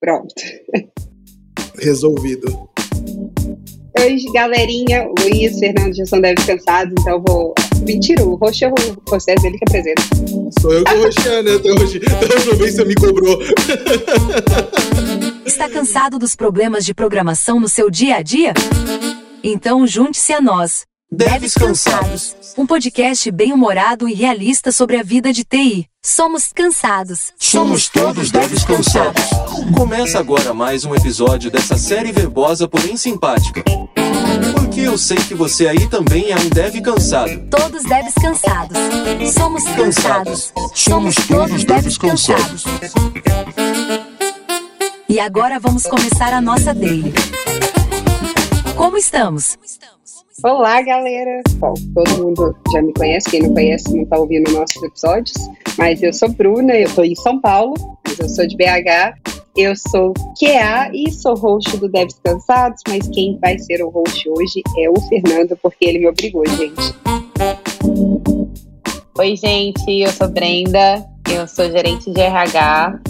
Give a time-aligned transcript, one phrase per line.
[0.00, 0.34] Pronto.
[1.78, 2.68] Resolvido.
[3.98, 5.08] Oi, galerinha.
[5.20, 7.54] Luiz, Fernando já são devem cansados, então eu vou.
[7.86, 8.74] Mentira, o roxo é o
[9.08, 10.02] José, ele que apresenta.
[10.60, 11.54] Sou eu que vou roxear, né?
[11.54, 11.98] Até hoje.
[11.98, 13.38] Até hoje vez você me cobrou.
[15.46, 18.52] Está cansado dos problemas de programação no seu dia a dia?
[19.42, 20.84] Então junte-se a nós.
[21.16, 22.34] Deves Cansados.
[22.58, 25.88] Um podcast bem-humorado e realista sobre a vida de TI.
[26.02, 27.32] Somos cansados.
[27.38, 29.22] Somos todos Deves Cansados.
[29.76, 33.62] Começa agora mais um episódio dessa série verbosa, porém simpática.
[34.56, 37.30] Porque eu sei que você aí também é um dev cansado.
[37.48, 38.76] Todos devs cansados.
[39.32, 40.52] Somos cansados.
[40.74, 42.64] Somos todos devs cansados.
[45.08, 47.14] E agora vamos começar a nossa daily.
[48.74, 49.56] Como estamos?
[50.42, 51.42] Olá, galera.
[51.58, 55.36] Bom, todo mundo já me conhece, quem não conhece não está ouvindo nossos episódios.
[55.78, 57.74] Mas eu sou Bruna, eu estou em São Paulo,
[58.04, 59.16] mas eu sou de BH.
[59.56, 64.28] Eu sou QA e sou host do Devs Cansados, mas quem vai ser o host
[64.28, 66.96] hoje é o Fernando, porque ele me obrigou, gente.
[69.16, 73.00] Oi, gente, eu sou Brenda, eu sou gerente de RH,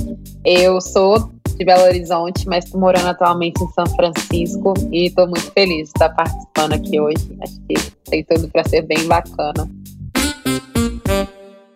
[0.44, 5.50] eu sou de Belo Horizonte, mas estou morando atualmente em São Francisco e estou muito
[5.52, 7.36] feliz de estar participando aqui hoje.
[7.42, 7.74] Acho que
[8.10, 9.68] tem tudo para ser bem bacana.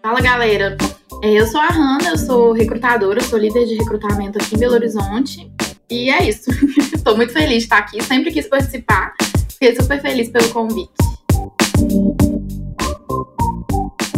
[0.03, 0.77] Fala galera,
[1.23, 4.75] É, eu sou a Hanna, eu sou recrutadora, sou líder de recrutamento aqui em Belo
[4.75, 5.51] Horizonte
[5.91, 6.51] e é isso.
[6.95, 9.15] Estou muito feliz de estar aqui, sempre quis participar,
[9.51, 10.93] fiquei super feliz pelo convite.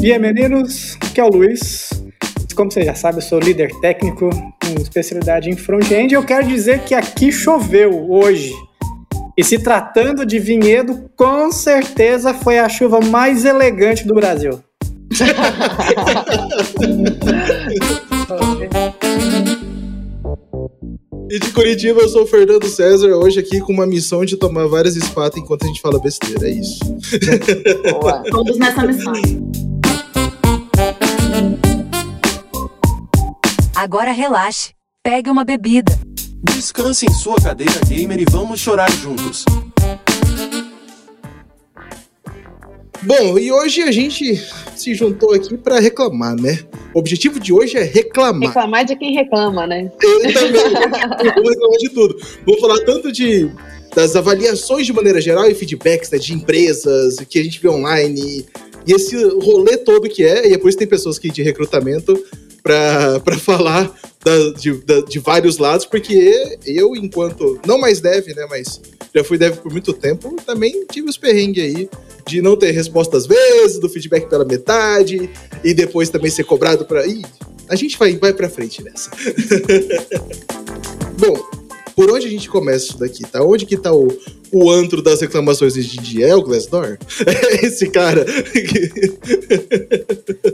[0.02, 1.90] E aí, meninos, aqui é o Luiz.
[2.54, 6.14] Como você já sabe, eu sou líder técnico com especialidade em front-end.
[6.14, 8.52] Eu quero dizer que aqui choveu hoje.
[9.36, 14.60] E se tratando de vinhedo, com certeza foi a chuva mais elegante do Brasil.
[21.30, 24.66] E de Curitiba, eu sou o Fernando César, hoje aqui com uma missão de tomar
[24.66, 26.48] várias espatas enquanto a gente fala besteira.
[26.48, 26.80] É isso.
[27.92, 28.22] Boa.
[28.30, 29.12] Todos nessa missão.
[33.80, 34.74] Agora relaxe.
[35.02, 35.98] Pegue uma bebida.
[36.52, 39.46] Descanse em sua cadeira gamer e vamos chorar juntos.
[43.00, 44.36] Bom, e hoje a gente
[44.76, 46.58] se juntou aqui para reclamar, né?
[46.94, 48.48] O objetivo de hoje é reclamar.
[48.50, 49.90] Reclamar de quem reclama, né?
[50.02, 50.62] Eu também.
[51.34, 52.20] Vamos reclamar de tudo.
[52.44, 53.50] Vou falar tanto de
[53.94, 58.46] das avaliações de maneira geral e feedbacks né, de empresas que a gente vê online
[58.86, 61.42] e esse rolê todo que é, e é por isso que tem pessoas aqui de
[61.42, 62.14] recrutamento
[62.62, 63.92] para falar
[64.24, 68.80] da- de, da- de vários lados, porque eu, enquanto, não mais dev, né, mas
[69.14, 71.88] já fui dev por muito tempo, também tive os perrengues aí
[72.26, 75.28] de não ter resposta às vezes, do feedback pela metade,
[75.64, 77.04] e depois também ser cobrado para.
[77.06, 77.24] Ih,
[77.68, 79.10] a gente vai, vai pra frente nessa.
[81.18, 81.59] Bom,
[81.94, 83.42] por onde a gente começa isso daqui, tá?
[83.42, 84.08] Onde que tá o,
[84.52, 86.22] o antro das reclamações de Didi?
[86.22, 86.98] É o Glassdoor?
[87.26, 88.24] É esse cara.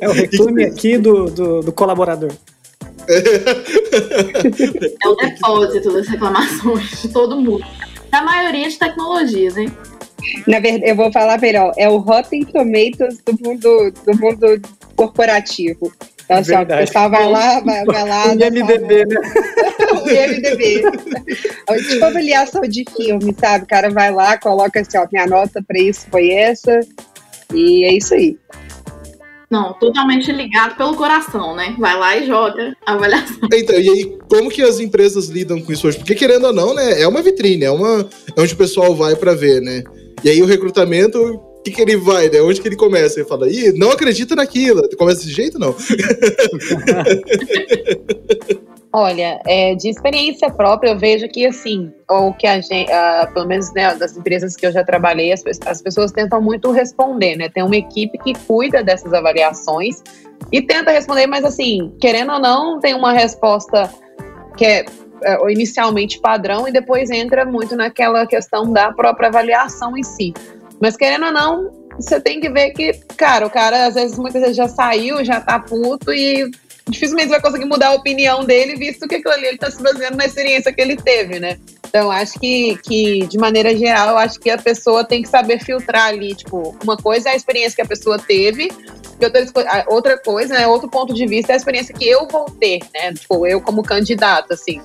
[0.00, 2.32] É o reclame aqui do, do, do colaborador.
[3.08, 7.64] É o depósito das reclamações de todo mundo.
[8.10, 9.72] Da maioria de tecnologias, hein?
[10.46, 14.60] Na verdade, eu vou falar melhor, é o Rotten Tomatoes do mundo, do mundo
[14.96, 15.92] corporativo.
[16.26, 16.86] Então, assim, ó, o Verdade.
[16.86, 18.32] pessoal vai lá, vai, vai lá.
[18.32, 19.16] O dá IMDB, né?
[19.92, 20.82] o IMDB.
[21.88, 23.64] tipo avaliação de filme, sabe?
[23.64, 26.80] O cara vai lá, coloca assim, ó, minha nota pra isso foi essa.
[27.54, 28.36] E é isso aí.
[29.48, 31.76] Não, totalmente ligado pelo coração, né?
[31.78, 33.48] Vai lá e joga a avaliação.
[33.52, 35.98] Então, e aí, como que as empresas lidam com isso hoje?
[35.98, 39.14] Porque, querendo ou não, né, é uma vitrine, é, uma, é onde o pessoal vai
[39.14, 39.84] pra ver, né?
[40.24, 42.40] E aí, o recrutamento, que, que ele vai, né?
[42.40, 43.18] Onde que ele começa?
[43.18, 44.88] Ele fala, ih, não acredita naquilo.
[44.96, 45.74] Começa desse jeito, não?
[48.92, 53.46] Olha, é, de experiência própria, eu vejo que, assim, o que a gente, ah, pelo
[53.46, 57.50] menos né, das empresas que eu já trabalhei, as, as pessoas tentam muito responder, né?
[57.50, 60.02] Tem uma equipe que cuida dessas avaliações
[60.50, 63.92] e tenta responder, mas, assim, querendo ou não, tem uma resposta
[64.56, 64.86] que é,
[65.24, 70.32] é, inicialmente padrão e depois entra muito naquela questão da própria avaliação em si.
[70.80, 74.42] Mas, querendo ou não, você tem que ver que, cara, o cara, às vezes, muitas
[74.42, 76.50] vezes já saiu, já tá puto e
[76.88, 80.16] dificilmente vai conseguir mudar a opinião dele, visto que aquilo ali ele tá se baseando
[80.16, 81.58] na experiência que ele teve, né?
[81.88, 85.58] Então, acho que, que, de maneira geral, eu acho que a pessoa tem que saber
[85.58, 88.70] filtrar ali, tipo, uma coisa é a experiência que a pessoa teve,
[89.18, 92.44] e outra, outra coisa, né, outro ponto de vista é a experiência que eu vou
[92.44, 93.12] ter, né?
[93.14, 94.80] Tipo, eu como candidato, assim.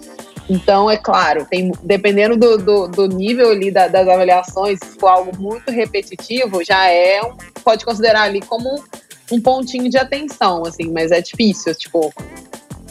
[0.50, 5.08] Então, é claro, tem, dependendo do, do, do nível ali da- das avaliações, se for
[5.08, 8.84] algo muito repetitivo, já é um, pode considerar ali como
[9.32, 12.14] um pontinho de atenção, assim, mas é difícil, tipo,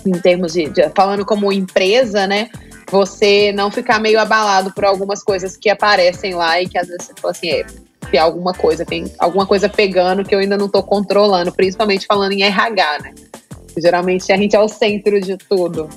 [0.07, 2.49] em termos de, de, falando como empresa, né?
[2.91, 7.07] Você não ficar meio abalado por algumas coisas que aparecem lá e que às vezes
[7.07, 7.67] você fala assim, é,
[8.11, 12.33] tem alguma coisa, tem alguma coisa pegando que eu ainda não estou controlando, principalmente falando
[12.33, 13.15] em RH, né?
[13.79, 15.89] Geralmente a gente é o centro de tudo.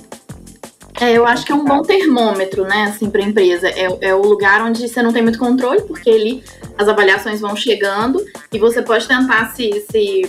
[1.00, 3.68] É, eu acho que é um bom termômetro, né, assim, para a empresa.
[3.68, 6.44] É, é, o lugar onde você não tem muito controle, porque ali
[6.78, 10.22] as avaliações vão chegando e você pode tentar se, se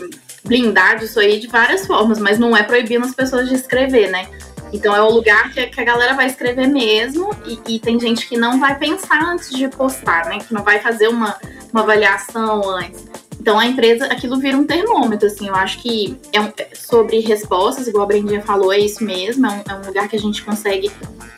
[0.44, 4.28] blindar disso aí de várias formas, mas não é proibindo as pessoas de escrever, né?
[4.74, 8.28] Então é o lugar que, que a galera vai escrever mesmo e, e, tem gente
[8.28, 10.40] que não vai pensar antes de postar, né?
[10.40, 11.36] Que não vai fazer uma,
[11.72, 13.06] uma avaliação antes.
[13.45, 17.88] Então a empresa, aquilo vira um termômetro, assim, eu acho que é um, sobre respostas,
[17.88, 20.44] igual a Brendinha falou, é isso mesmo, é um, é um, lugar que a gente
[20.44, 20.92] consegue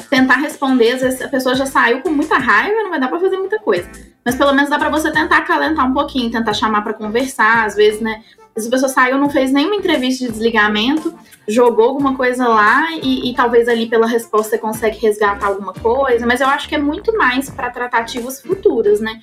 [0.10, 3.20] tentar responder, às vezes a pessoa já saiu com muita raiva, não vai dar para
[3.20, 3.90] fazer muita coisa.
[4.24, 7.76] Mas pelo menos dá para você tentar acalentar um pouquinho, tentar chamar para conversar, às
[7.76, 8.24] vezes, né?
[8.56, 11.14] Se a pessoa saiu, não fez nenhuma entrevista de desligamento,
[11.46, 16.26] jogou alguma coisa lá e, e, talvez ali pela resposta você consegue resgatar alguma coisa,
[16.26, 19.20] mas eu acho que é muito mais para tratativas futuras, né?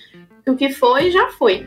[0.46, 1.64] O que foi, já foi.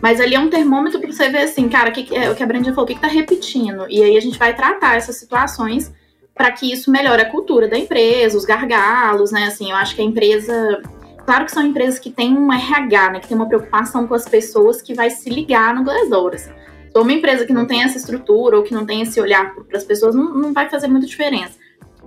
[0.00, 2.46] Mas ali é um termômetro para você ver assim, cara, que, é, o que a
[2.46, 3.86] Brandinha falou, o que, que tá repetindo?
[3.88, 5.92] E aí a gente vai tratar essas situações
[6.34, 9.46] para que isso melhore a cultura da empresa, os gargalos, né?
[9.46, 10.80] Assim, eu acho que a empresa.
[11.26, 13.20] Claro que são empresas que têm um RH, né?
[13.20, 16.34] Que tem uma preocupação com as pessoas que vai se ligar no Glassdoor.
[16.34, 16.50] Assim.
[16.90, 19.76] Se uma empresa que não tem essa estrutura ou que não tem esse olhar para
[19.76, 21.58] as pessoas, não, não vai fazer muita diferença.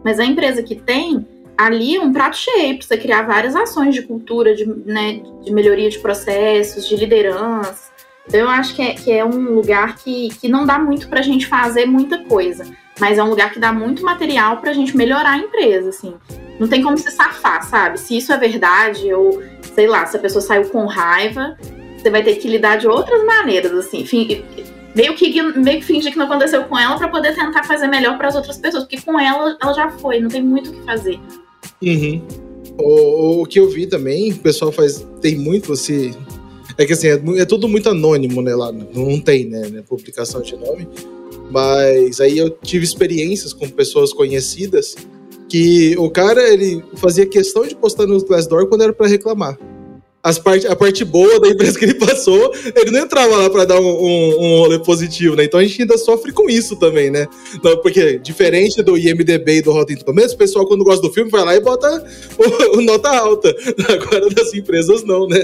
[0.04, 1.28] Mas a empresa que tem,
[1.66, 5.90] ali é um prato cheio você criar várias ações de cultura, de, né, de melhoria
[5.90, 7.92] de processos, de liderança.
[8.28, 11.20] Então, eu acho que é, que é um lugar que, que não dá muito para
[11.20, 12.66] a gente fazer muita coisa,
[13.00, 16.14] mas é um lugar que dá muito material para a gente melhorar a empresa, assim.
[16.60, 18.00] Não tem como se safar, sabe?
[18.00, 19.42] Se isso é verdade, ou
[19.76, 21.58] sei lá, se a pessoa saiu com raiva,
[21.98, 24.06] você vai ter que lidar de outras maneiras, assim.
[24.96, 28.18] Meio que, meio que fingir que não aconteceu com ela para poder tentar fazer melhor
[28.18, 30.84] para as outras pessoas, porque com ela, ela já foi, não tem muito o que
[30.84, 31.20] fazer.
[31.82, 32.22] Uhum.
[32.78, 35.06] O, o, que eu vi também, o pessoal faz.
[35.22, 36.14] Tem muito esse.
[36.78, 38.56] É que assim, é, é tudo muito anônimo, né?
[38.56, 39.84] Lá não tem, né, né?
[39.88, 40.88] Publicação de nome.
[41.52, 44.96] Mas aí eu tive experiências com pessoas conhecidas
[45.50, 49.60] que o cara ele fazia questão de postar no Glassdoor quando era para reclamar
[50.24, 53.66] as part, a parte boa da empresa que ele passou, ele não entrava lá para
[53.66, 55.46] dar um, um, um, rolê positivo, né?
[55.46, 57.28] Então a gente ainda sofre com isso também, né?
[57.64, 61.30] Não, porque, diferente do IMDB e do Rotten Tomatoes, o pessoal, quando gosta do filme,
[61.30, 62.06] vai lá e bota
[62.38, 63.54] o, o nota alta.
[63.90, 65.42] Agora, das empresas, não, né?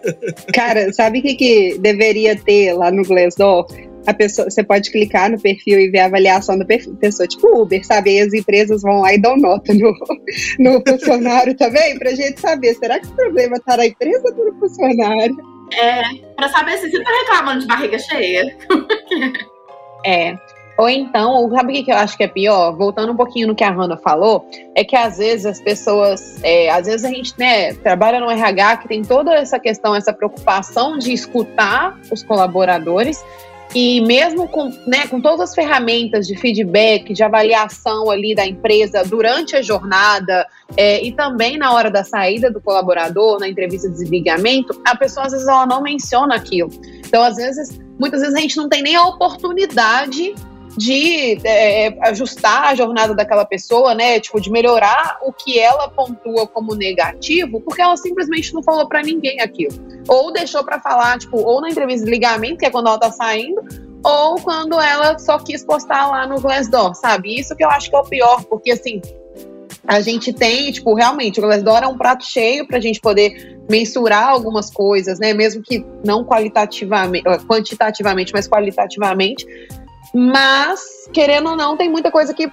[0.52, 3.66] Cara, sabe o que, que deveria ter lá no Glassdoor?
[4.06, 7.84] A pessoa, você pode clicar no perfil e ver a avaliação da pessoa, tipo Uber,
[7.84, 8.16] sabe?
[8.16, 9.92] E as empresas vão lá e dão nota no,
[10.58, 14.58] no funcionário também, pra gente saber, será que o problema tá na empresa ou no
[14.58, 15.36] funcionário?
[15.74, 16.02] É,
[16.36, 18.56] pra saber se você tá reclamando de barriga cheia.
[20.06, 20.36] é.
[20.78, 22.76] Ou então, sabe o que eu acho que é pior?
[22.76, 26.70] Voltando um pouquinho no que a Hanna falou, é que às vezes as pessoas, é,
[26.70, 30.96] às vezes a gente né, trabalha no RH que tem toda essa questão, essa preocupação
[30.96, 33.24] de escutar os colaboradores,
[33.74, 39.02] e mesmo com, né, com todas as ferramentas de feedback, de avaliação ali da empresa
[39.04, 43.96] durante a jornada é, e também na hora da saída do colaborador, na entrevista de
[43.96, 46.70] desligamento, a pessoa às vezes ela não menciona aquilo.
[47.06, 50.34] Então, às vezes, muitas vezes a gente não tem nem a oportunidade
[50.78, 54.20] de é, ajustar a jornada daquela pessoa, né?
[54.20, 59.02] Tipo, de melhorar o que ela pontua como negativo, porque ela simplesmente não falou para
[59.02, 59.74] ninguém aquilo.
[60.06, 63.10] Ou deixou para falar, tipo, ou na entrevista de ligamento, que é quando ela tá
[63.10, 63.60] saindo,
[64.04, 67.38] ou quando ela só quis postar lá no Glassdoor, sabe?
[67.38, 69.02] Isso que eu acho que é o pior, porque assim,
[69.84, 73.58] a gente tem, tipo, realmente, o Glassdoor é um prato cheio para a gente poder
[73.68, 75.34] mensurar algumas coisas, né?
[75.34, 79.44] Mesmo que não qualitativamente, quantitativamente, mas qualitativamente.
[80.14, 80.80] Mas,
[81.12, 82.50] querendo ou não, tem muita coisa que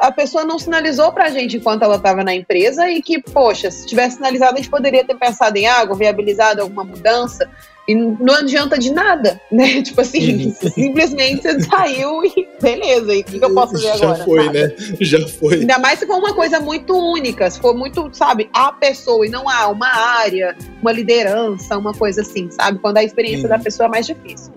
[0.00, 3.86] a pessoa não sinalizou pra gente enquanto ela estava na empresa e que, poxa, se
[3.86, 7.48] tivesse sinalizado, a gente poderia ter pensado em algo, viabilizado alguma mudança.
[7.86, 9.80] E não adianta de nada, né?
[9.80, 14.18] Tipo assim, simplesmente você saiu e beleza, e o que, que, eu posso fazer agora?
[14.18, 14.68] Já foi, nada.
[14.68, 14.74] né?
[15.00, 15.54] Já foi.
[15.54, 19.30] Ainda mais se for uma coisa muito única, se for muito, sabe, a pessoa e
[19.30, 22.78] não há uma área, uma liderança, uma coisa assim, sabe?
[22.78, 23.50] Quando a experiência hum.
[23.50, 24.52] da pessoa é mais difícil.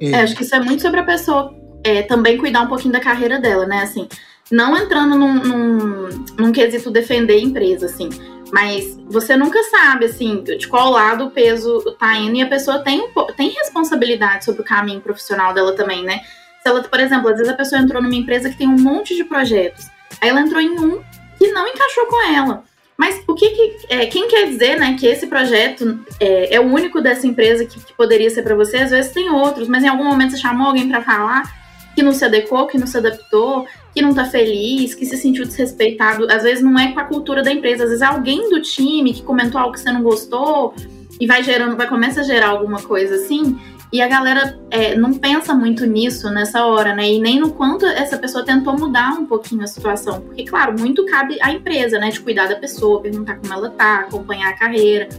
[0.00, 0.14] Hum.
[0.14, 3.00] É, acho que isso é muito sobre a pessoa é, também cuidar um pouquinho da
[3.00, 3.82] carreira dela, né?
[3.82, 4.08] Assim,
[4.50, 8.08] não entrando num, num, num quesito defender empresa, assim.
[8.52, 12.80] Mas você nunca sabe, assim, de qual lado o peso tá indo e a pessoa
[12.80, 16.20] tem, tem responsabilidade sobre o caminho profissional dela também, né?
[16.62, 19.16] Se ela, por exemplo, às vezes a pessoa entrou numa empresa que tem um monte
[19.16, 19.86] de projetos,
[20.20, 21.02] aí ela entrou em um
[21.38, 22.62] que não encaixou com ela.
[22.96, 26.64] Mas o que, que é, quem quer dizer, né, que esse projeto é, é o
[26.64, 28.76] único dessa empresa que, que poderia ser para você?
[28.76, 31.61] Às vezes tem outros, mas em algum momento você chamou alguém para falar
[31.94, 33.66] que não se adequou, que não se adaptou.
[33.94, 36.26] que não tá feliz, que se sentiu desrespeitado.
[36.30, 39.12] Às vezes não é com a cultura da empresa, às vezes é alguém do time
[39.12, 40.74] que comentou algo que você não gostou
[41.20, 43.58] e vai gerando, vai começar a gerar alguma coisa assim.
[43.92, 47.10] E a galera é, não pensa muito nisso nessa hora, né?
[47.12, 50.22] E nem no quanto essa pessoa tentou mudar um pouquinho a situação.
[50.22, 52.08] Porque, claro, muito cabe à empresa, né?
[52.08, 55.10] De cuidar da pessoa, perguntar como ela tá, acompanhar a carreira.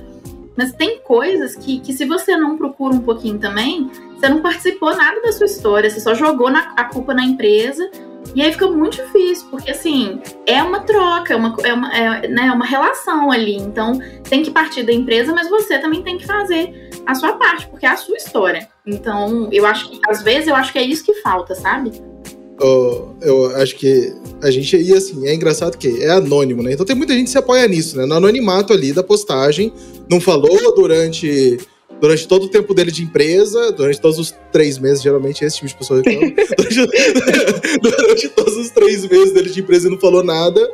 [0.58, 4.96] Mas tem coisas que, que se você não procura um pouquinho também, você não participou
[4.96, 7.90] nada da sua história, você só jogou na, a culpa na empresa.
[8.34, 12.28] E aí fica muito difícil, porque assim, é uma troca, é uma, é uma, é,
[12.28, 13.56] né, uma relação ali.
[13.58, 17.68] Então, tem que partir da empresa, mas você também tem que fazer a sua parte,
[17.68, 18.68] porque é a sua história.
[18.88, 21.92] Então, eu acho que, às vezes, eu acho que é isso que falta, sabe?
[22.62, 26.74] Oh, eu acho que a gente e assim, é engraçado que é anônimo, né?
[26.74, 28.06] Então tem muita gente que se apoia nisso, né?
[28.06, 29.74] No anonimato ali da postagem,
[30.10, 31.60] não falou durante
[32.00, 35.68] durante todo o tempo dele de empresa, durante todos os três meses, geralmente esse tipo
[35.68, 40.70] de pessoa reclama, durante, durante todos os três meses dele de empresa não falou nada.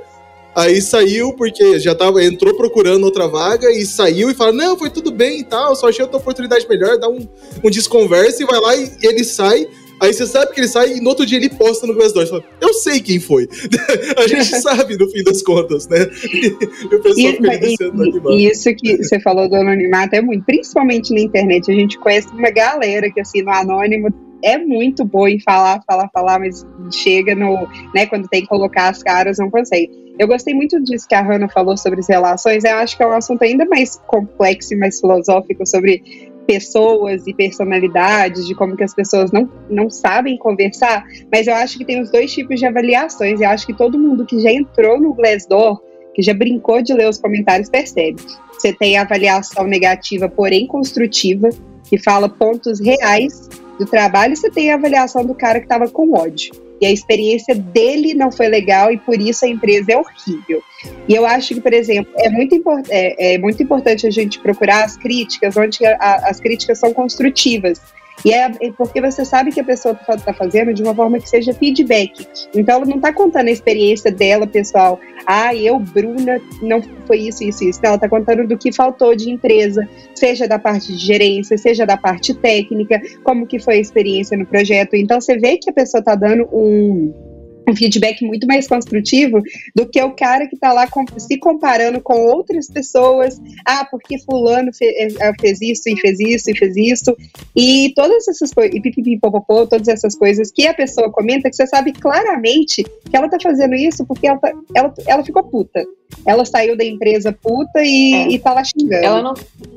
[0.56, 4.90] Aí saiu porque já tava, entrou procurando outra vaga e saiu e fala: Não, foi
[4.90, 7.28] tudo bem e tal, só achei outra oportunidade melhor, dá um,
[7.64, 9.68] um desconversa e vai lá e, e ele sai
[10.00, 12.28] Aí você sabe que ele sai e no outro dia ele posta no Glassdoor.
[12.28, 13.48] Fala, eu sei quem foi.
[14.18, 15.98] a gente sabe no fim das contas, né?
[16.34, 20.46] E o pessoal e, fica e, e isso que você falou do anonimato é muito,
[20.46, 21.72] principalmente na internet.
[21.72, 24.14] A gente conhece uma galera que, assim, no anônimo
[24.44, 28.90] é muito boa em falar, falar, falar, mas chega no, né, quando tem que colocar
[28.90, 29.90] as caras, não consegue.
[30.18, 33.08] Eu gostei muito disso que a Hannah falou sobre as relações, eu acho que é
[33.08, 38.84] um assunto ainda mais complexo e mais filosófico sobre pessoas e personalidades, de como que
[38.84, 42.66] as pessoas não, não sabem conversar, mas eu acho que tem os dois tipos de
[42.66, 43.40] avaliações.
[43.40, 45.80] Eu acho que todo mundo que já entrou no Glassdoor,
[46.12, 48.20] que já brincou de ler os comentários, percebe.
[48.52, 51.50] Você tem a avaliação negativa, porém construtiva,
[51.88, 55.88] que fala pontos reais do trabalho, e você tem a avaliação do cara que estava
[55.88, 59.98] com ódio e a experiência dele não foi legal e por isso a empresa é
[59.98, 60.62] horrível.
[61.08, 64.40] E eu acho que, por exemplo, é muito, import é, é muito importante a gente
[64.40, 67.82] procurar as críticas onde a, as críticas são construtivas.
[68.26, 71.20] E é, é porque você sabe que a pessoa está tá fazendo de uma forma
[71.20, 72.28] que seja feedback.
[72.54, 75.00] Então ela não está contando a experiência dela, pessoal.
[75.26, 77.80] Ah, eu, Bruna, não foi isso, isso, isso.
[77.82, 81.86] Não, ela está contando do que faltou de empresa, seja da parte de gerência, seja
[81.86, 84.96] da parte técnica, como que foi a experiência no projeto.
[84.96, 87.29] Então você vê que a pessoa está dando um
[87.70, 89.42] um feedback muito mais construtivo
[89.76, 93.40] do que o cara que está lá se comparando com outras pessoas.
[93.66, 97.18] Ah, porque fulano fez, eh, fez isso e fez isso e fez isso.
[97.56, 101.94] E todas essas coisas, e todas essas coisas que a pessoa comenta, que você sabe
[101.94, 105.86] claramente que ela está fazendo isso porque ela, tá, ela, ela ficou puta.
[106.26, 108.32] Ela saiu da empresa puta e, é.
[108.32, 109.06] e tá lá xingando.
[109.06, 109.34] Ela não,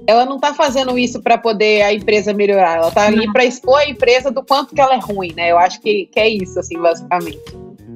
[0.06, 2.78] ela não tá fazendo isso para poder a empresa melhorar.
[2.78, 5.50] Ela tá ali para expor a empresa do quanto que ela é ruim, né?
[5.50, 7.38] Eu acho que, que é isso, assim, basicamente.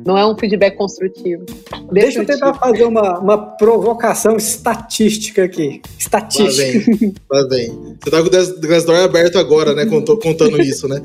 [0.07, 1.45] Não é um feedback construtivo.
[1.91, 5.83] Deixa eu tentar fazer uma, uma provocação estatística aqui.
[5.99, 6.81] Estatística.
[6.89, 7.15] Lá vem.
[7.29, 7.97] Lá vem.
[8.01, 9.85] Você tá com o Glassdoor aberto agora, né?
[9.85, 11.03] Contando, contando isso, né?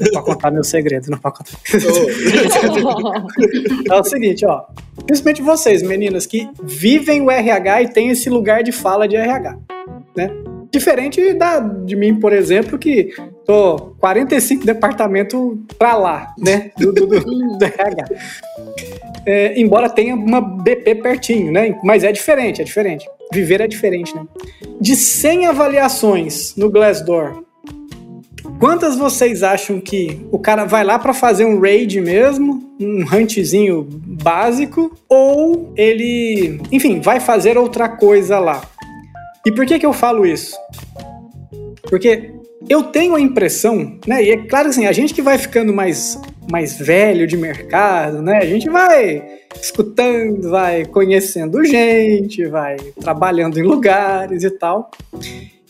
[0.00, 1.56] não pra contar meu segredo, não pra contar.
[3.88, 3.94] Oh.
[3.94, 4.64] é o seguinte, ó.
[5.06, 9.56] Principalmente vocês, meninas, que vivem o RH e têm esse lugar de fala de RH,
[10.16, 10.28] né?
[10.72, 16.70] Diferente da, de mim, por exemplo, que tô 45 departamentos pra lá, né?
[16.78, 18.04] Do, do, do, do RH.
[19.24, 21.78] É, embora tenha uma BP pertinho, né?
[21.82, 23.08] Mas é diferente, é diferente.
[23.32, 24.24] Viver é diferente, né?
[24.80, 27.44] De 100 avaliações no Glassdoor,
[28.58, 33.86] quantas vocês acham que o cara vai lá para fazer um raid mesmo, um huntzinho
[33.90, 38.62] básico, ou ele, enfim, vai fazer outra coisa lá?
[39.46, 40.56] E por que que eu falo isso?
[41.88, 42.32] Porque
[42.72, 44.24] eu tenho a impressão, né?
[44.24, 46.18] E é claro assim, a gente que vai ficando mais,
[46.50, 48.38] mais velho de mercado, né?
[48.38, 49.22] A gente vai
[49.60, 54.90] escutando, vai conhecendo gente, vai trabalhando em lugares e tal.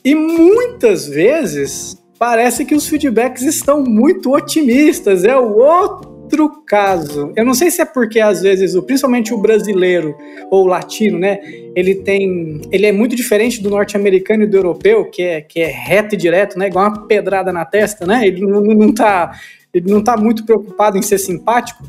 [0.04, 5.25] E muitas vezes parece que os feedbacks estão muito otimistas.
[5.25, 7.32] É o outro outro caso.
[7.36, 10.16] Eu não sei se é porque às vezes, principalmente o brasileiro
[10.50, 11.38] ou o latino, né,
[11.74, 15.66] ele tem, ele é muito diferente do norte-americano e do europeu, que é que é
[15.66, 18.26] reto e direto, né, igual uma pedrada na testa, né?
[18.26, 19.38] Ele não, não tá
[19.72, 21.82] ele não tá muito preocupado em ser simpático,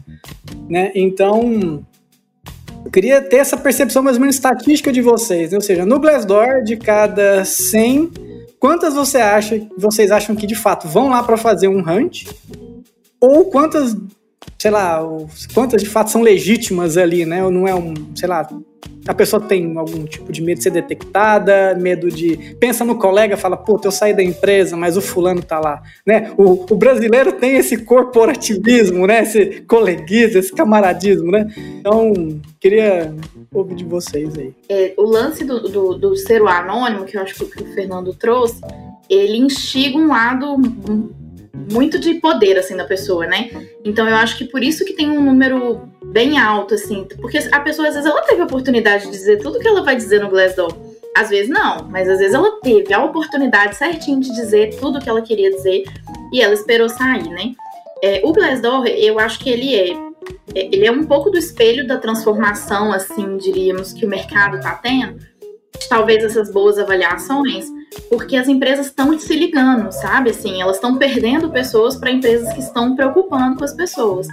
[0.70, 0.90] né?
[0.96, 1.86] Então,
[2.94, 5.58] queria ter essa percepção mais ou menos estatística de vocês, né?
[5.58, 8.10] ou seja, no Glassdoor, de cada 100,
[8.58, 12.26] quantas você acha, vocês acham que de fato vão lá para fazer um hunt?
[13.20, 13.96] Ou quantas
[14.58, 15.02] sei lá,
[15.54, 17.44] quantas de fato são legítimas ali, né?
[17.44, 18.48] Ou não é um, sei lá,
[19.06, 22.56] a pessoa tem algum tipo de medo de ser detectada, medo de.
[22.60, 25.82] Pensa no colega, fala, pô, eu saí da empresa, mas o fulano tá lá.
[26.06, 26.32] Né?
[26.38, 29.24] O, o brasileiro tem esse corporativismo, né?
[29.24, 31.46] Esse coleguismo, esse camaradismo, né?
[31.80, 32.14] Então,
[32.60, 33.14] queria
[33.54, 34.54] ouvir de vocês aí.
[34.70, 38.14] É, o lance do, do, do ser o anônimo, que eu acho que o Fernando
[38.14, 38.62] trouxe,
[39.10, 40.58] ele instiga um lado
[41.56, 43.50] muito de poder, assim, da pessoa, né?
[43.86, 47.60] Então eu acho que por isso que tem um número bem alto, assim, porque a
[47.60, 50.30] pessoa, às vezes, ela teve a oportunidade de dizer tudo que ela vai dizer no
[50.30, 50.76] Glassdoor.
[51.16, 55.08] Às vezes não, mas às vezes ela teve a oportunidade certinho de dizer tudo que
[55.08, 55.84] ela queria dizer
[56.32, 57.54] e ela esperou sair, né?
[58.02, 59.92] É, o Glassdoor, eu acho que ele é,
[60.56, 64.74] é, ele é um pouco do espelho da transformação, assim, diríamos, que o mercado tá
[64.74, 65.20] tendo,
[65.88, 67.68] talvez essas boas avaliações,
[68.10, 70.30] porque as empresas estão se ligando, sabe?
[70.30, 74.28] Assim, elas estão perdendo pessoas para empresas que estão preocupando com as pessoas.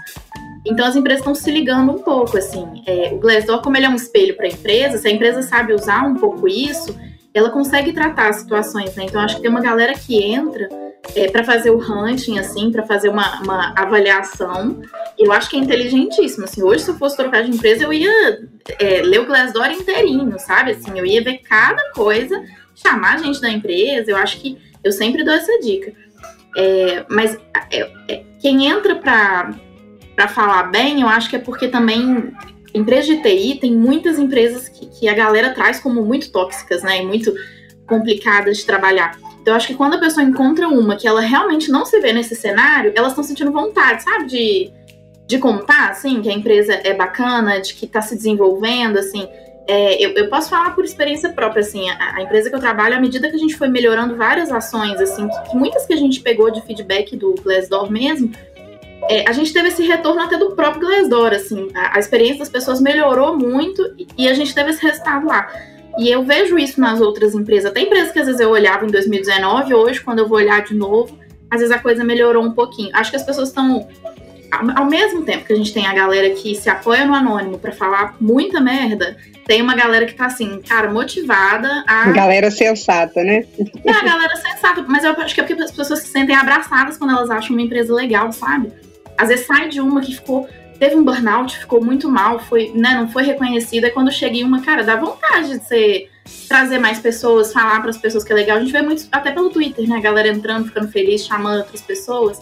[0.65, 2.83] Então as empresas estão se ligando um pouco, assim.
[2.87, 5.73] É, o Glassdoor, como ele é um espelho para a empresa, se a empresa sabe
[5.73, 6.95] usar um pouco isso,
[7.33, 9.05] ela consegue tratar as situações, né?
[9.05, 10.69] Então acho que tem uma galera que entra
[11.15, 14.81] é, para fazer o hunting, assim, para fazer uma, uma, avaliação.
[15.19, 16.45] Eu acho que é inteligentíssimo.
[16.45, 18.41] Assim, hoje, se eu fosse trocar de empresa, eu ia
[18.79, 20.73] é, ler o Glassdoor inteirinho, sabe?
[20.73, 22.43] Assim, eu ia ver cada coisa,
[22.83, 24.11] chamar a gente da empresa.
[24.11, 25.93] Eu acho que eu sempre dou essa dica.
[26.57, 27.39] É, mas
[27.71, 32.33] é, é, quem entra para falar bem, eu acho que é porque também
[32.75, 37.03] empresas de TI tem muitas empresas que, que a galera traz como muito tóxicas, né?
[37.03, 37.33] E muito
[37.87, 39.19] complicadas de trabalhar.
[39.41, 42.13] Então, eu acho que quando a pessoa encontra uma que ela realmente não se vê
[42.13, 44.27] nesse cenário, elas estão sentindo vontade, sabe?
[44.27, 44.71] De,
[45.27, 49.27] de contar, assim, que a empresa é bacana, de que está se desenvolvendo, assim.
[49.73, 52.97] É, eu, eu, posso falar por experiência própria, assim, a, a, empresa que eu trabalho,
[52.97, 55.97] à medida que a gente foi melhorando várias ações, assim, que, que muitas que a
[55.97, 58.33] gente pegou de feedback do Glassdoor mesmo,
[59.09, 62.49] é, a gente teve esse retorno até do próprio Glassdoor, assim, a, a experiência das
[62.49, 65.49] pessoas melhorou muito e, e a gente teve esse resultado lá.
[65.97, 67.71] E eu vejo isso nas outras empresas.
[67.71, 70.75] Até empresas que às vezes eu olhava em 2019, hoje, quando eu vou olhar de
[70.75, 71.17] novo,
[71.49, 72.91] às vezes a coisa melhorou um pouquinho.
[72.93, 73.87] Acho que as pessoas estão.
[74.51, 77.71] Ao mesmo tempo que a gente tem a galera que se apoia no anônimo para
[77.71, 79.17] falar muita merda,
[79.47, 82.11] tem uma galera que tá assim, cara, motivada a.
[82.11, 83.45] Galera sensata, né?
[83.85, 84.85] É, a galera sensata.
[84.89, 87.63] Mas eu acho que é porque as pessoas se sentem abraçadas quando elas acham uma
[87.63, 88.73] empresa legal, sabe?
[89.17, 90.49] Às vezes sai de uma que ficou
[90.81, 93.89] teve um burnout, ficou muito mal, foi, né, não foi reconhecida.
[93.89, 96.09] E quando cheguei uma, cara, dá vontade de você
[96.49, 98.57] trazer mais pessoas, falar para as pessoas que é legal.
[98.57, 101.83] A gente vê muito, até pelo Twitter, né, a galera entrando, ficando feliz, chamando outras
[101.83, 102.41] pessoas.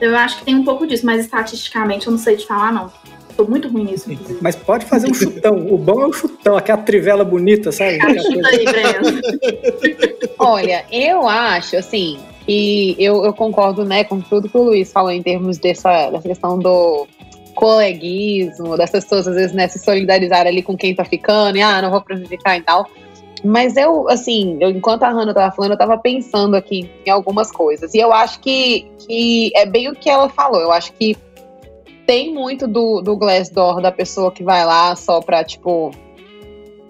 [0.00, 2.90] Eu acho que tem um pouco disso, mas estatisticamente eu não sei te falar, não.
[3.36, 4.38] Tô muito ruim nisso, inclusive.
[4.40, 5.66] Mas pode fazer um chutão.
[5.70, 7.98] O bom é o chutão, aquela trivela bonita, sabe?
[8.00, 9.20] Ah, chuta aí, Breno.
[10.38, 15.10] Olha, eu acho, assim, e eu, eu concordo, né, com tudo que o Luiz falou
[15.10, 17.06] em termos dessa, dessa questão do
[17.54, 21.82] coleguismo, das pessoas às vezes né, se solidarizar ali com quem tá ficando, e ah,
[21.82, 22.88] não vou prejudicar e tal.
[23.44, 27.50] Mas eu, assim, eu, enquanto a Hannah tava falando, eu tava pensando aqui em algumas
[27.50, 27.92] coisas.
[27.94, 30.60] E eu acho que, que é bem o que ela falou.
[30.60, 31.16] Eu acho que
[32.06, 35.90] tem muito do, do Glassdoor da pessoa que vai lá só pra, tipo,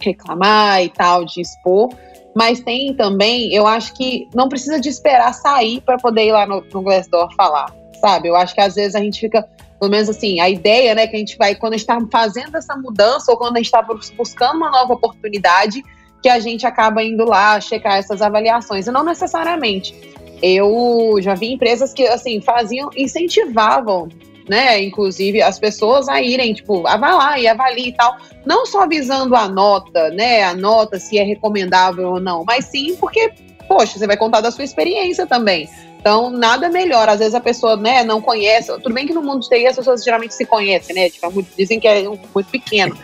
[0.01, 1.91] reclamar e tal, de expor.
[2.35, 6.47] Mas tem também, eu acho que não precisa de esperar sair para poder ir lá
[6.47, 8.29] no, no Glassdoor falar, sabe?
[8.29, 11.17] Eu acho que às vezes a gente fica pelo menos assim, a ideia, né, que
[11.17, 13.83] a gente vai, quando a gente está fazendo essa mudança ou quando a gente está
[14.17, 15.83] buscando uma nova oportunidade,
[16.27, 18.89] que a gente acaba indo lá checar essas avaliações.
[18.89, 19.95] E não necessariamente.
[20.43, 24.09] Eu já vi empresas que, assim, faziam, incentivavam,
[24.49, 28.17] né, inclusive as pessoas a irem, tipo, ah, vai lá e avalie e tal.
[28.45, 32.97] Não só visando a nota, né, a nota, se é recomendável ou não, mas sim
[32.97, 33.33] porque,
[33.69, 35.69] poxa, você vai contar da sua experiência também.
[36.01, 37.09] Então, nada melhor.
[37.09, 38.73] Às vezes a pessoa, né, não conhece.
[38.81, 41.09] Tudo bem que no mundo de TI as pessoas geralmente se conhecem, né?
[41.09, 42.99] Tipo, é dizem que é muito pequeno.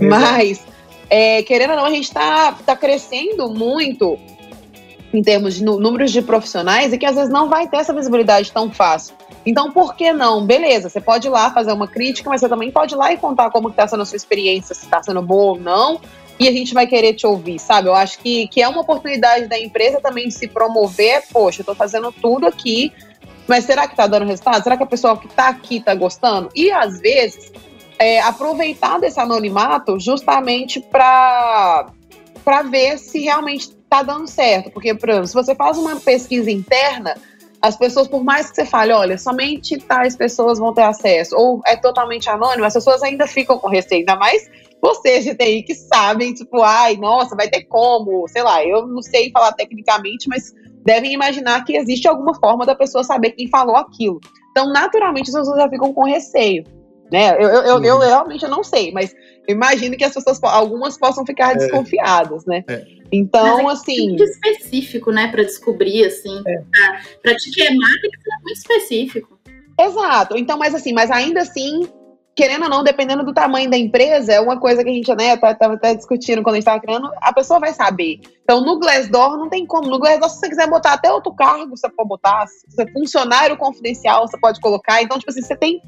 [0.00, 0.64] Mas,
[1.10, 4.18] é, querendo ou não, a gente está tá crescendo muito
[5.12, 8.52] em termos de números de profissionais e que às vezes não vai ter essa visibilidade
[8.52, 9.14] tão fácil.
[9.46, 10.44] Então, por que não?
[10.44, 13.16] Beleza, você pode ir lá fazer uma crítica, mas você também pode ir lá e
[13.16, 16.00] contar como está sendo a sua experiência, se está sendo boa ou não
[16.38, 17.88] e a gente vai querer te ouvir, sabe?
[17.88, 21.24] Eu acho que, que é uma oportunidade da empresa também de se promover.
[21.32, 22.92] Poxa, eu tô fazendo tudo aqui,
[23.46, 24.62] mas será que tá dando resultado?
[24.62, 26.48] Será que a pessoa que tá aqui tá gostando?
[26.54, 27.50] E às vezes,
[27.98, 31.92] é, aproveitar desse anonimato justamente para
[32.70, 34.70] ver se realmente tá dando certo.
[34.70, 37.14] Porque, por exemplo, se você faz uma pesquisa interna,
[37.60, 41.60] as pessoas, por mais que você fale, olha, somente tais pessoas vão ter acesso, ou
[41.66, 44.48] é totalmente anônimo, as pessoas ainda ficam com receio, ainda mais
[44.80, 49.02] vocês de TI que sabem, tipo, ai, nossa, vai ter como, sei lá, eu não
[49.02, 53.74] sei falar tecnicamente, mas devem imaginar que existe alguma forma da pessoa saber quem falou
[53.74, 54.20] aquilo.
[54.52, 56.64] Então, naturalmente, as pessoas já ficam com receio.
[57.10, 57.30] Né?
[57.36, 58.00] Eu, eu, eu, eu Uhum.
[58.00, 59.14] realmente eu não sei, mas
[59.46, 62.64] eu imagino que as pessoas, algumas possam ficar desconfiadas, né?
[62.68, 62.84] É.
[63.10, 64.08] Então, Mas é assim.
[64.08, 66.42] muito específico, né, pra descobrir, assim.
[66.42, 69.38] Pra, pra te queimar tem que ser muito específico.
[69.80, 70.36] Exato.
[70.36, 71.88] Então, mas assim, mas ainda assim,
[72.36, 75.36] querendo ou não, dependendo do tamanho da empresa, é uma coisa que a gente, né,
[75.38, 78.20] tá- tava até discutindo quando a gente tava criando, a pessoa vai saber.
[78.42, 79.88] Então, no Glassdoor não tem como.
[79.88, 82.46] No Glassdoor, se você quiser botar até outro cargo, você pode botar.
[82.46, 85.00] Se você é funcionário confidencial, você pode colocar.
[85.02, 85.80] Então, tipo assim, você tem.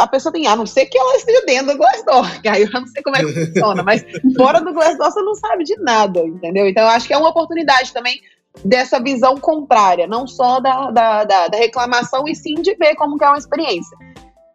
[0.00, 2.70] A pessoa tem, a não ser que ela esteja dentro do Glassdoor, que aí eu
[2.70, 4.04] não sei como é que funciona, mas
[4.36, 6.66] fora do Glassdoor você não sabe de nada, entendeu?
[6.66, 8.20] Então, eu acho que é uma oportunidade também
[8.64, 13.16] dessa visão contrária, não só da, da, da, da reclamação, e sim de ver como
[13.16, 13.96] que é uma experiência.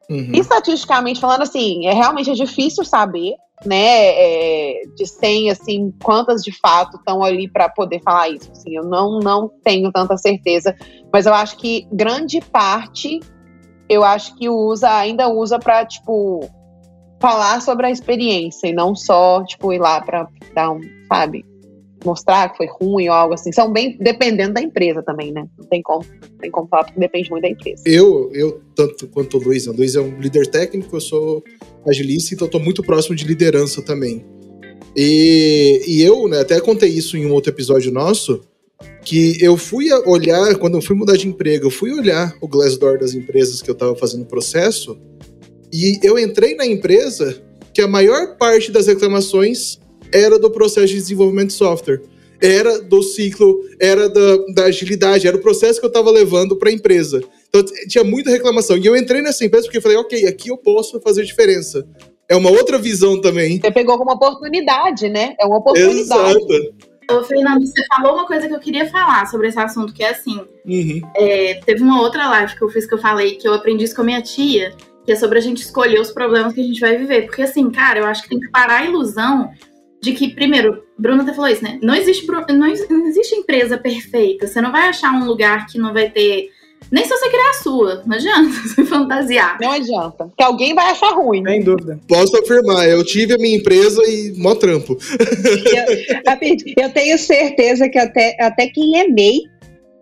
[0.10, 0.32] Uhum.
[0.34, 6.52] Estatisticamente falando, assim, é realmente é difícil saber, né, é, de 100, assim, quantas de
[6.52, 8.52] fato estão ali para poder falar isso.
[8.52, 10.76] Assim, eu não, não tenho tanta certeza,
[11.12, 13.20] mas eu acho que grande parte,
[13.90, 16.50] eu acho que usa, ainda usa para tipo,
[17.20, 21.46] falar sobre a experiência e não só, tipo, ir lá para dar um, sabe,
[22.04, 23.52] mostrar que foi ruim ou algo assim.
[23.52, 25.48] São bem, dependendo da empresa também, né?
[25.58, 27.84] Não tem como, não tem como falar, porque depende muito da empresa.
[27.86, 31.44] Eu, eu, tanto quanto o Luiz, o Luiz é um líder técnico, eu sou
[31.88, 34.26] agilista, então tô muito próximo de liderança também.
[34.96, 38.42] E, e eu, né, até contei isso em um outro episódio nosso,
[39.04, 43.00] que eu fui olhar, quando eu fui mudar de emprego, eu fui olhar o Glassdoor
[43.00, 44.98] das empresas que eu tava fazendo processo,
[45.72, 47.42] e eu entrei na empresa
[47.74, 49.80] que a maior parte das reclamações
[50.12, 52.02] era do processo de desenvolvimento de software.
[52.42, 56.70] Era do ciclo, era da, da agilidade, era o processo que eu tava levando para
[56.70, 57.22] a empresa.
[57.50, 58.78] Então tinha muita reclamação.
[58.78, 61.86] E eu entrei nessa empresa porque eu falei, ok, aqui eu posso fazer diferença.
[62.28, 63.60] É uma outra visão também.
[63.60, 65.36] Você pegou como oportunidade, né?
[65.40, 66.00] É uma oportunidade.
[66.02, 66.76] Exato.
[67.12, 70.10] Ô, Fernando, você falou uma coisa que eu queria falar sobre esse assunto, que é
[70.10, 71.02] assim, Uhum.
[71.16, 73.96] é, teve uma outra live que eu fiz que eu falei que eu aprendi isso
[73.96, 74.74] com a minha tia,
[75.06, 77.28] que é sobre a gente escolher os problemas que a gente vai viver.
[77.28, 79.52] Porque assim, cara, eu acho que tem que parar a ilusão
[80.02, 81.80] de que, primeiro, Bruno até falou isso, né?
[81.82, 84.48] Não existe, não existe empresa perfeita.
[84.48, 86.50] Você não vai achar um lugar que não vai ter.
[86.92, 88.04] Nem se você criar a sua.
[88.06, 89.58] Não adianta você fantasiar.
[89.62, 90.32] Não adianta.
[90.38, 91.44] Que alguém vai achar ruim.
[91.44, 92.00] Sem dúvida.
[92.08, 94.98] Posso afirmar, eu tive a minha empresa e mó trampo.
[95.20, 99.40] Eu, Rapidinho, eu tenho certeza que até, até quem é MEI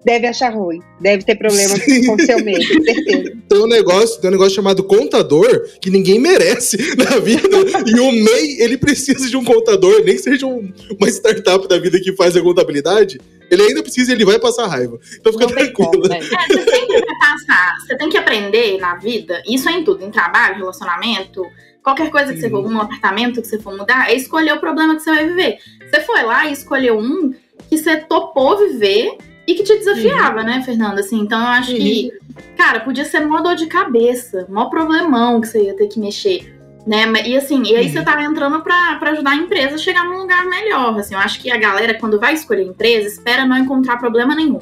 [0.05, 0.79] deve achar ruim.
[0.99, 2.05] Deve ter problema Sim.
[2.05, 3.33] com o seu MEI, com certeza.
[3.47, 7.47] Tem um negócio, tem um negócio chamado contador que ninguém merece na vida.
[7.87, 10.69] e o MEI, ele precisa de um contador, nem que seja um-
[10.99, 13.19] uma startup da vida que faz a contabilidade.
[13.53, 14.99] Ele ainda precisa e ele vai passar raiva.
[15.19, 15.91] Então fica Não tem tranquilo.
[15.91, 16.13] como?
[16.13, 17.75] É, você sempre vai passar.
[17.79, 21.45] Você tem que aprender na vida, isso é em tudo, em trabalho, relacionamento,
[21.83, 24.95] qualquer coisa que você for, um apartamento que você for mudar, é escolher o problema
[24.95, 25.59] que você vai viver.
[25.89, 27.33] Você foi lá e escolheu um
[27.69, 31.01] que você topou viver e que te desafiava, né, Fernanda?
[31.01, 32.11] Assim, então eu acho que,
[32.57, 36.62] cara, podia ser mó dor de cabeça, mó problemão que você ia ter que mexer.
[36.85, 37.05] Né?
[37.25, 40.17] E assim, e aí você tá entrando pra, pra ajudar a empresa a chegar num
[40.17, 40.97] lugar melhor.
[40.99, 44.59] Assim, eu acho que a galera, quando vai escolher empresa, espera não encontrar problema nenhum.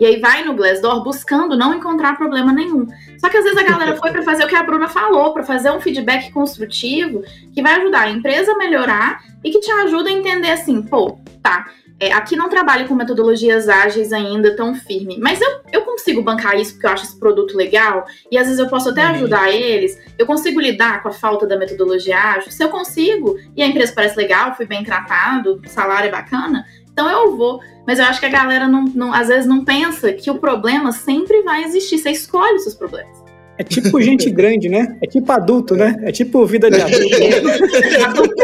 [0.00, 2.86] E aí vai no Glassdoor buscando não encontrar problema nenhum.
[3.18, 5.44] Só que às vezes a galera foi para fazer o que a Bruna falou, para
[5.44, 7.22] fazer um feedback construtivo
[7.54, 11.18] que vai ajudar a empresa a melhorar e que te ajuda a entender assim, pô,
[11.42, 11.66] tá,
[12.00, 16.58] é, aqui não trabalho com metodologias ágeis ainda tão firme, mas eu, eu consigo bancar
[16.58, 19.10] isso porque eu acho esse produto legal e às vezes eu posso até Uhum.
[19.10, 23.62] ajudar eles, eu consigo lidar com a falta da metodologia ágil, se eu consigo e
[23.62, 27.60] a empresa parece legal, fui bem tratado, o salário é bacana, então eu vou.
[27.86, 30.92] Mas eu acho que a galera não, não- às vezes não pensa que o problema
[30.92, 31.98] sempre vai existir.
[31.98, 33.19] Você escolhe os seus problemas.
[33.60, 34.96] É tipo gente grande, né?
[35.02, 35.94] É tipo adulto, né?
[36.02, 38.34] É tipo vida de adulto.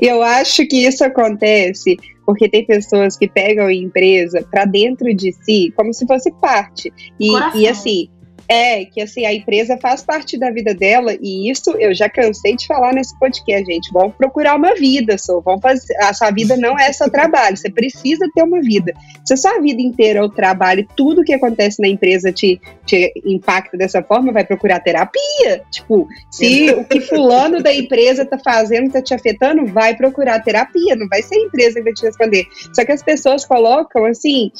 [0.00, 5.14] E eu acho que isso acontece porque tem pessoas que pegam a empresa para dentro
[5.14, 6.90] de si como se fosse parte.
[7.20, 8.08] E, e assim,
[8.52, 12.56] é que assim, a empresa faz parte da vida dela, e isso eu já cansei
[12.56, 13.90] de falar nesse podcast, gente.
[13.92, 15.40] Vamos procurar uma vida, só.
[15.40, 15.96] Vamos fazer.
[15.98, 18.92] A sua vida não é só trabalho, você precisa ter uma vida.
[19.24, 23.12] Se a sua vida inteira é o trabalho, tudo que acontece na empresa te, te
[23.24, 25.62] impacta dessa forma, vai procurar terapia.
[25.70, 30.96] Tipo, se o que fulano da empresa tá fazendo tá te afetando, vai procurar terapia,
[30.96, 32.46] não vai ser a empresa que vai te responder.
[32.74, 34.50] Só que as pessoas colocam assim.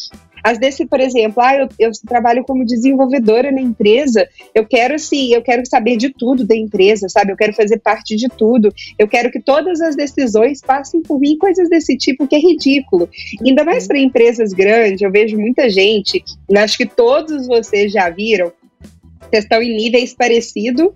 [0.42, 5.32] Às vezes, por exemplo, ah, eu, eu trabalho como desenvolvedora na empresa, eu quero sim,
[5.32, 7.32] eu quero saber de tudo da empresa, sabe?
[7.32, 11.38] Eu quero fazer parte de tudo, eu quero que todas as decisões passem por mim,
[11.38, 13.08] coisas desse tipo que é ridículo.
[13.44, 16.24] Ainda mais para empresas grandes, eu vejo muita gente,
[16.56, 18.52] acho que todos vocês já viram,
[19.30, 20.90] vocês estão em níveis parecidos,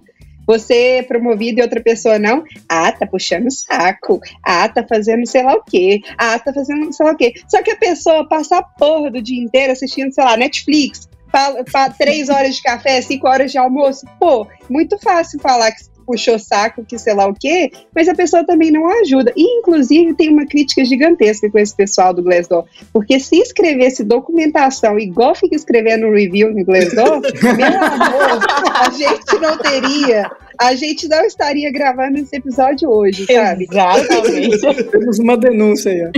[0.47, 2.45] você é promovido e outra pessoa não.
[2.69, 4.21] Ah, tá puxando o saco.
[4.43, 6.01] Ah, tá fazendo sei lá o quê.
[6.17, 7.35] Ah, tá fazendo sei lá o quê.
[7.49, 11.09] Só que a pessoa passa a porra do dia inteiro assistindo, sei lá, Netflix.
[11.31, 14.07] fala, três horas de café, cinco horas de almoço.
[14.19, 18.45] Pô, muito fácil falar que puxou saco, que sei lá o quê, mas a pessoa
[18.45, 19.33] também não ajuda.
[19.37, 24.99] E, inclusive, tem uma crítica gigantesca com esse pessoal do Glassdoor, porque se escrevesse documentação
[24.99, 28.41] igual fica escrevendo review no Glassdoor, meu amor,
[28.75, 33.67] a gente não teria a gente não estaria gravando esse episódio hoje, sabe?
[33.71, 34.61] Exatamente.
[34.91, 36.03] Temos uma denúncia aí.
[36.07, 36.11] Ó.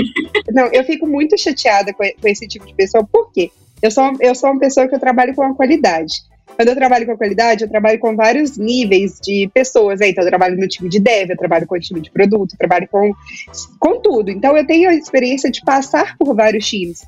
[0.53, 3.51] Não, eu fico muito chateada com, com esse tipo de pessoa, por quê?
[3.83, 6.23] Eu sou, eu sou uma pessoa que eu trabalho com a qualidade.
[6.59, 10.01] Quando eu trabalho com a qualidade, eu trabalho com vários níveis de pessoas.
[10.01, 12.59] Então, eu trabalho no time de dev, eu trabalho com o time de produto, eu
[12.59, 13.13] trabalho com,
[13.79, 14.29] com tudo.
[14.29, 17.07] Então, eu tenho a experiência de passar por vários times.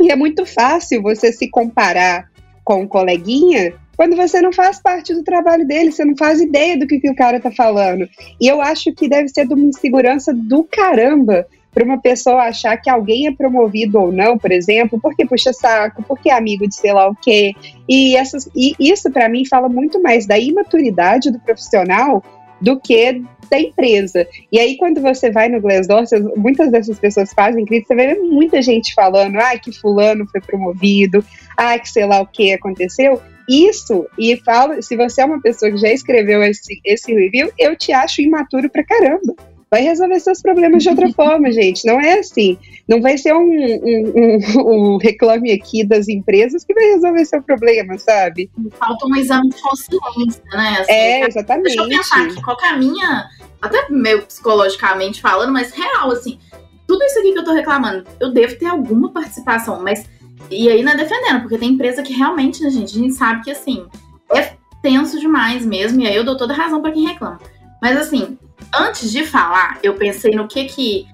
[0.00, 2.28] E é muito fácil você se comparar
[2.64, 6.76] com um coleguinha quando você não faz parte do trabalho dele, você não faz ideia
[6.76, 8.08] do que, que o cara tá falando.
[8.40, 12.76] E eu acho que deve ser de uma insegurança do caramba para uma pessoa achar
[12.76, 16.74] que alguém é promovido ou não, por exemplo, porque puxa saco, porque é amigo de
[16.74, 17.54] sei lá o quê.
[17.88, 22.22] E, essas, e isso, para mim, fala muito mais da imaturidade do profissional
[22.60, 24.26] do que da empresa.
[24.50, 26.04] E aí, quando você vai no Glassdoor,
[26.36, 31.24] muitas dessas pessoas fazem crítica, você vê muita gente falando, ah, que fulano foi promovido,
[31.56, 33.20] ah, que sei lá o que aconteceu.
[33.48, 37.76] Isso, e falo, se você é uma pessoa que já escreveu esse, esse review, eu
[37.76, 39.34] te acho imaturo pra caramba
[39.72, 41.86] vai resolver seus problemas de outra forma, gente.
[41.86, 42.58] Não é assim.
[42.86, 47.42] Não vai ser um, um, um, um, reclame aqui das empresas que vai resolver seu
[47.42, 48.50] problema, sabe?
[48.72, 50.76] Falta um exame de consciência, né?
[50.80, 51.64] Assim, é, exatamente.
[51.64, 53.30] Deixa eu pensar aqui, qual que é a minha,
[53.62, 56.38] até meio psicologicamente falando, mas real, assim,
[56.86, 60.04] tudo isso aqui que eu tô reclamando, eu devo ter alguma participação, mas.
[60.50, 63.42] E aí não é defendendo, porque tem empresa que realmente, né, gente, a gente sabe
[63.42, 63.86] que assim,
[64.34, 67.38] é tenso demais mesmo, e aí eu dou toda razão para quem reclama.
[67.80, 68.36] Mas assim,
[68.74, 71.06] antes de falar, eu pensei no que que.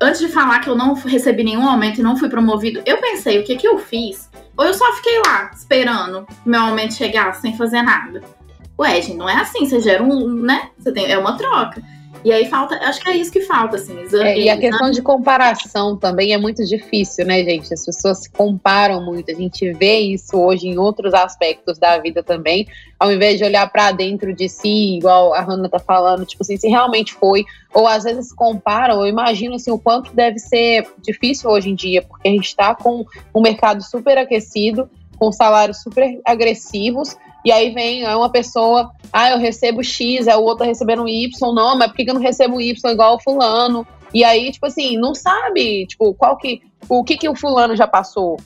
[0.00, 3.38] Antes de falar que eu não recebi nenhum aumento e não fui promovido, eu pensei
[3.38, 4.30] o que que eu fiz.
[4.56, 8.22] Ou eu só fiquei lá, esperando meu aumento chegar sem fazer nada.
[8.78, 9.66] Ué, gente, não é assim.
[9.66, 10.70] Você gera um, né?
[10.78, 11.82] Você tem, é uma troca.
[12.24, 14.00] E aí falta, acho que é isso que falta, assim.
[14.00, 17.72] Exame, é, e a questão de comparação também é muito difícil, né, gente?
[17.72, 19.30] As pessoas se comparam muito.
[19.30, 22.66] A gente vê isso hoje em outros aspectos da vida também,
[22.98, 26.56] ao invés de olhar para dentro de si, igual a Hannah tá falando, tipo assim,
[26.56, 31.50] se realmente foi, ou às vezes comparam, eu imagino assim, o quanto deve ser difícil
[31.50, 36.20] hoje em dia, porque a gente está com um mercado super aquecido, com salários super
[36.24, 40.64] agressivos, e aí vem é uma pessoa, ah, eu recebo X, é o outro tá
[40.64, 43.86] recebendo Y, não, mas por que eu não recebo Y igual o fulano?
[44.12, 47.86] E aí, tipo assim, não sabe, tipo, qual que, o que que o fulano já
[47.86, 48.36] passou,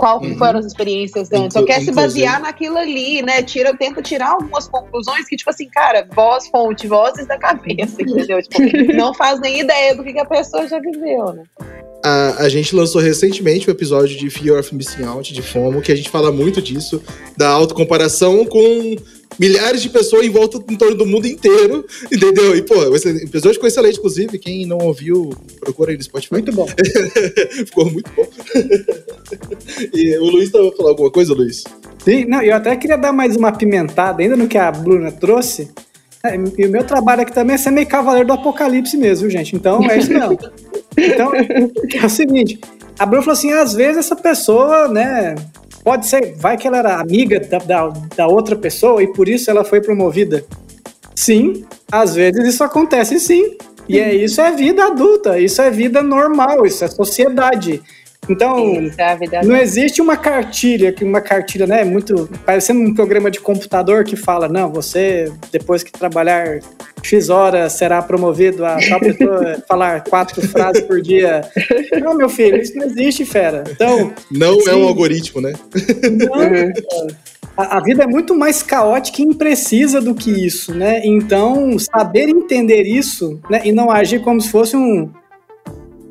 [0.00, 0.34] qual uhum.
[0.38, 1.52] foram as experiências antes.
[1.52, 3.42] Só quer se basear naquilo ali, né?
[3.42, 8.40] Tira, tenta tirar algumas conclusões que, tipo assim, cara, voz, fonte, vozes da cabeça, entendeu?
[8.42, 11.42] Tipo, não faz nem ideia do que, que a pessoa já viveu, né?
[12.02, 15.82] A, a gente lançou recentemente o um episódio de Fear of Missing Out, de FOMO,
[15.82, 17.02] que a gente fala muito disso,
[17.36, 18.96] da autocomparação com
[19.38, 22.56] milhares de pessoas em volta em torno do mundo inteiro, entendeu?
[22.56, 24.38] E, pô, esse episódio ficou excelente, inclusive.
[24.38, 26.32] Quem não ouviu, procura aí no Spotify.
[26.32, 26.66] Muito bom.
[27.66, 28.26] ficou muito bom.
[29.94, 31.64] e o Luiz tava falando alguma coisa, Luiz?
[32.04, 35.70] Sim, não, eu até queria dar mais uma pimentada, ainda no que a Bruna trouxe.
[36.22, 39.30] É, e o meu trabalho aqui também é ser meio cavaleiro do apocalipse mesmo, viu,
[39.30, 39.56] gente?
[39.56, 40.38] Então, é isso mesmo.
[40.96, 42.60] Então, é o seguinte,
[42.98, 45.34] a Bruna falou assim, às vezes essa pessoa, né,
[45.84, 49.50] pode ser, vai que ela era amiga da, da, da outra pessoa e por isso
[49.50, 50.44] ela foi promovida.
[51.14, 53.56] Sim, às vezes isso acontece sim.
[53.88, 57.82] E é isso é vida adulta, isso é vida normal, isso é sociedade.
[58.30, 63.40] Então, é não existe uma cartilha, que uma cartilha, né, muito parecendo um programa de
[63.40, 66.60] computador que fala, não, você depois que trabalhar
[67.02, 71.40] X horas será promovido a tal pessoa falar quatro frases por dia.
[72.00, 73.64] Não, meu filho, isso não existe, fera.
[73.68, 75.52] Então, não assim, é um algoritmo, né?
[76.12, 76.32] Não,
[77.56, 81.00] a, a vida é muito mais caótica e imprecisa do que isso, né?
[81.04, 85.10] Então, saber entender isso, né, e não agir como se fosse um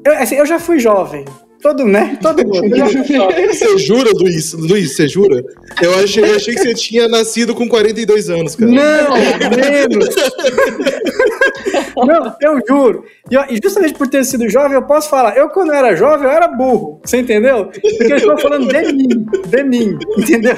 [0.03, 1.25] eu, assim, eu já fui jovem,
[1.61, 2.17] Todo, né?
[2.21, 2.61] Todo mundo.
[3.51, 4.53] você jura, Luiz?
[4.53, 5.43] Luiz, você jura?
[5.81, 8.71] Eu achei, eu achei que você tinha nascido com 42 anos, cara.
[8.71, 9.17] Não,
[9.55, 10.09] menos.
[11.97, 13.03] Não, eu juro.
[13.29, 15.35] E, justamente por ter sido jovem, eu posso falar.
[15.35, 17.01] Eu, quando era jovem, eu era burro.
[17.03, 17.65] Você entendeu?
[17.65, 19.25] Porque eu estou falando de mim.
[19.47, 19.99] De mim.
[20.17, 20.55] Entendeu?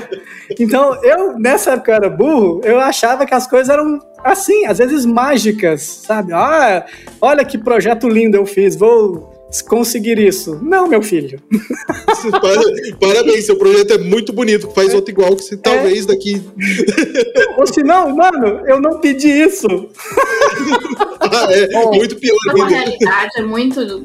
[0.60, 4.78] Então, eu, nessa época, eu era burro, eu achava que as coisas eram assim, às
[4.78, 6.32] vezes mágicas, sabe?
[6.32, 6.86] Ah,
[7.20, 8.76] olha que projeto lindo eu fiz.
[8.76, 9.31] Vou
[9.68, 10.60] conseguir isso.
[10.62, 11.42] Não, meu filho.
[13.02, 14.70] Parabéns, seu projeto é muito bonito.
[14.72, 14.96] Faz é.
[14.96, 16.08] outro igual que se talvez é.
[16.08, 16.42] daqui.
[17.58, 19.68] Ou se não, mano, eu não pedi isso.
[21.20, 22.38] ah, é, Bom, muito pior.
[22.50, 24.02] É uma realidade é muito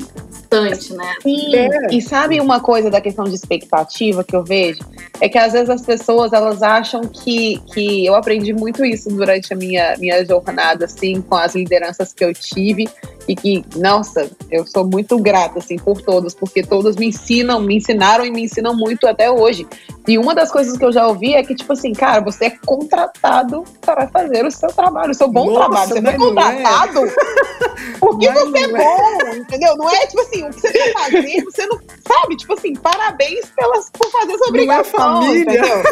[0.46, 1.14] distante, né?
[1.22, 1.56] Sim.
[1.56, 1.94] É.
[1.94, 4.80] E sabe uma coisa da questão de expectativa que eu vejo?
[5.20, 9.52] É que às vezes as pessoas elas acham que, que eu aprendi muito isso durante
[9.52, 12.88] a minha, minha jornada, assim, com as lideranças que eu tive.
[13.28, 17.76] E que, nossa, eu sou muito grata, assim, por todos, porque todos me ensinam, me
[17.76, 19.66] ensinaram e me ensinam muito até hoje.
[20.06, 22.50] E uma das coisas que eu já ouvi é que, tipo assim, cara, você é
[22.64, 25.88] contratado para fazer o seu trabalho, o seu bom nossa, trabalho.
[25.88, 27.14] Você não é contratado não é.
[27.98, 29.76] porque mas você é, é bom, entendeu?
[29.76, 33.46] Não é, tipo assim, o que você quer fazer, você não sabe, tipo assim, parabéns
[33.56, 35.42] pelas, por fazer essa obrigação, não é família.
[35.42, 35.82] entendeu?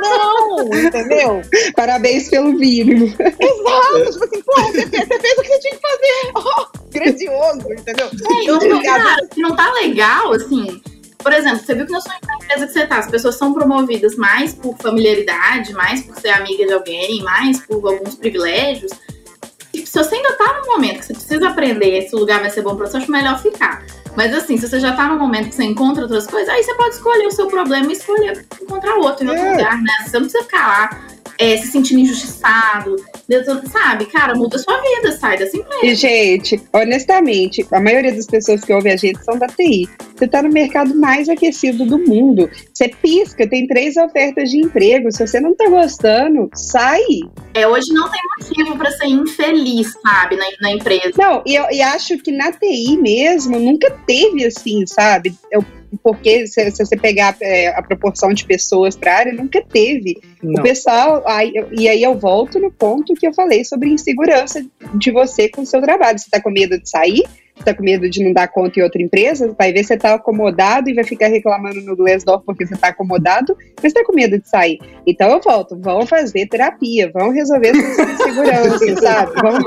[0.00, 1.42] Não, entendeu?
[1.76, 3.06] Parabéns pelo mínimo.
[3.06, 6.32] Exato, tipo assim, pô, você fez, você fez o que você tinha que fazer.
[6.36, 8.06] Oh, grandioso, entendeu?
[8.06, 10.80] É, então, cara, se não tá legal, assim,
[11.18, 14.16] por exemplo, você viu que na sua empresa que você tá, as pessoas são promovidas
[14.16, 18.90] mais por familiaridade, mais por ser amiga de alguém, mais por alguns privilégios.
[19.72, 22.50] E se você ainda tá no momento que você precisa aprender se o lugar vai
[22.50, 23.84] ser bom pra você, acho melhor ficar.
[24.16, 26.74] Mas assim, se você já tá no momento que você encontra outras coisas, aí você
[26.74, 29.52] pode escolher o seu problema e escolher encontrar outro em outro é.
[29.52, 29.92] lugar, né?
[30.04, 31.00] Você não precisa ficar lá
[31.40, 32.96] é, se sentindo injustiçado,
[33.72, 34.04] sabe?
[34.06, 35.86] Cara, muda a sua vida, sai dessa empresa.
[35.86, 39.88] E, gente, honestamente, a maioria das pessoas que ouvem a gente são da TI.
[40.14, 42.50] Você tá no mercado mais aquecido do mundo.
[42.74, 45.10] Você pisca, tem três ofertas de emprego.
[45.10, 47.00] Se você não tá gostando, sai.
[47.54, 51.12] É, hoje não tem motivo para ser infeliz, sabe, na, na empresa.
[51.16, 55.34] Não, e eu e acho que na TI mesmo nunca teve assim, sabe?
[55.50, 55.64] Eu
[56.02, 60.20] porque se, se você pegar é, a proporção de pessoas para a área, nunca teve.
[60.42, 60.60] Não.
[60.60, 65.10] O pessoal, aí, e aí eu volto no ponto que eu falei sobre insegurança de
[65.10, 66.18] você com o seu trabalho.
[66.18, 67.24] Você está com medo de sair?
[67.60, 70.90] está com medo de não dar conta em outra empresa, vai ver se está acomodado
[70.90, 74.48] e vai ficar reclamando no Glassdoor porque você está acomodado, mas está com medo de
[74.48, 74.78] sair.
[75.06, 79.32] Então eu volto, vão fazer terapia, vão resolver suas inseguranças, sabe?
[79.40, 79.58] Vão...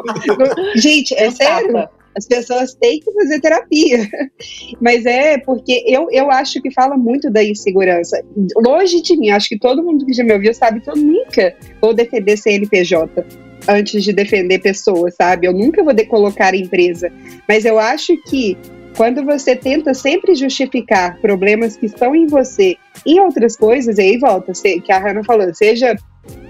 [0.76, 1.88] Gente, é sério.
[2.16, 4.10] As pessoas têm que fazer terapia.
[4.80, 8.24] Mas é porque eu, eu acho que fala muito da insegurança.
[8.58, 11.56] Longe de mim, acho que todo mundo que já me ouviu sabe que eu nunca
[11.82, 13.26] vou defender CNPJ
[13.68, 15.48] antes de defender pessoas, sabe?
[15.48, 17.12] Eu nunca vou colocar empresa.
[17.48, 18.58] Mas eu acho que
[18.96, 24.52] quando você tenta sempre justificar problemas que estão em você em outras coisas, aí volta,
[24.54, 25.96] que a Hannah falou, seja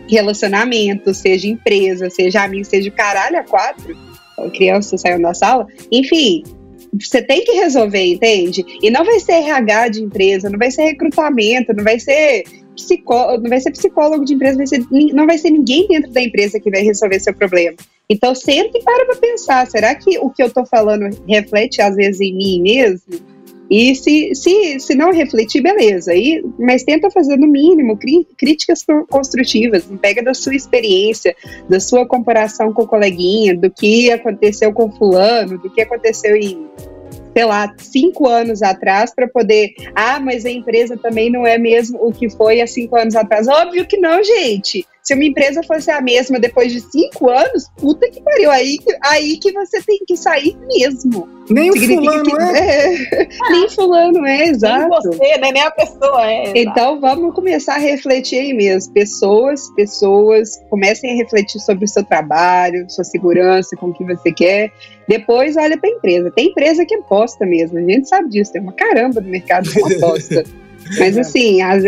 [0.10, 3.96] relacionamento, seja empresa, seja amigo, seja caralho a quatro,
[4.54, 5.68] criança saindo da sala.
[5.92, 6.44] Enfim,
[7.00, 8.64] você tem que resolver, entende?
[8.82, 12.44] E não vai ser RH de empresa, não vai ser recrutamento, não vai ser
[12.76, 16.22] psicólogo, não vai ser psicólogo de empresa, vai ser, não vai ser ninguém dentro da
[16.22, 17.78] empresa que vai resolver seu problema.
[18.10, 22.22] Então, sempre para para pensar, será que o que eu estou falando reflete às vezes
[22.22, 23.33] em mim mesmo?
[23.70, 26.14] E se, se, se não refletir, beleza.
[26.14, 29.86] E, mas tenta fazer, no mínimo, cri, críticas construtivas.
[30.02, 31.36] Pega da sua experiência,
[31.70, 36.68] da sua comparação com o coleguinha, do que aconteceu com fulano, do que aconteceu em
[37.36, 39.74] sei lá, cinco anos atrás para poder.
[39.96, 43.48] Ah, mas a empresa também não é mesmo o que foi há cinco anos atrás.
[43.48, 44.86] Óbvio que não, gente.
[45.04, 48.50] Se uma empresa fosse a mesma depois de cinco anos, puta que pariu.
[48.50, 51.28] Aí, aí que você tem que sair mesmo.
[51.50, 52.94] Nem o fulano que, é.
[53.24, 53.28] é.
[53.52, 54.88] Nem fulano é, exato.
[54.88, 55.52] Nem você, né?
[55.52, 56.54] Nem a pessoa é.
[56.56, 58.94] Então vamos começar a refletir aí mesmo.
[58.94, 64.32] Pessoas, pessoas, comecem a refletir sobre o seu trabalho, sua segurança, com o que você
[64.32, 64.72] quer.
[65.06, 66.32] Depois olha para a empresa.
[66.32, 69.96] Tem empresa que aposta mesmo, a gente sabe disso, tem uma caramba no mercado que
[69.96, 70.46] aposta.
[70.98, 71.84] Mas assim, as,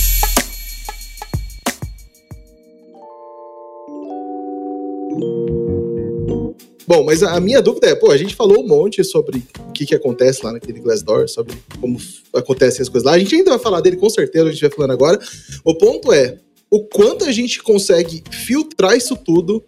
[6.86, 9.86] Bom, mas a minha dúvida é, pô, a gente falou um monte sobre o que,
[9.86, 11.98] que acontece lá naquele Glassdoor, sobre como
[12.34, 13.14] acontecem as coisas lá.
[13.14, 15.20] A gente ainda vai falar dele com certeza, a gente vai falando agora.
[15.64, 19.64] O ponto é, o quanto a gente consegue filtrar isso tudo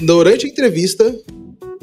[0.00, 1.14] durante a entrevista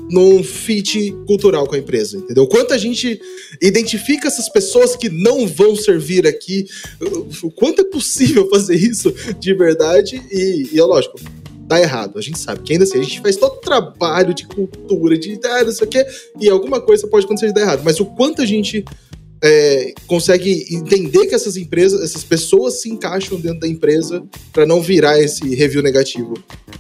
[0.10, 2.48] num fit cultural com a empresa, entendeu?
[2.48, 3.20] Quanto a gente
[3.62, 6.66] identifica essas pessoas que não vão servir aqui,
[7.42, 11.20] o quanto é possível fazer isso de verdade e, e é lógico,
[11.68, 12.18] tá errado.
[12.18, 15.40] A gente sabe que ainda assim, a gente faz todo o trabalho de cultura, de
[15.44, 16.06] ah, não sei o quê,
[16.40, 17.82] e alguma coisa pode acontecer de dar errado.
[17.84, 18.86] Mas o quanto a gente
[19.44, 24.82] é, consegue entender que essas empresas, essas pessoas se encaixam dentro da empresa para não
[24.82, 26.34] virar esse review negativo?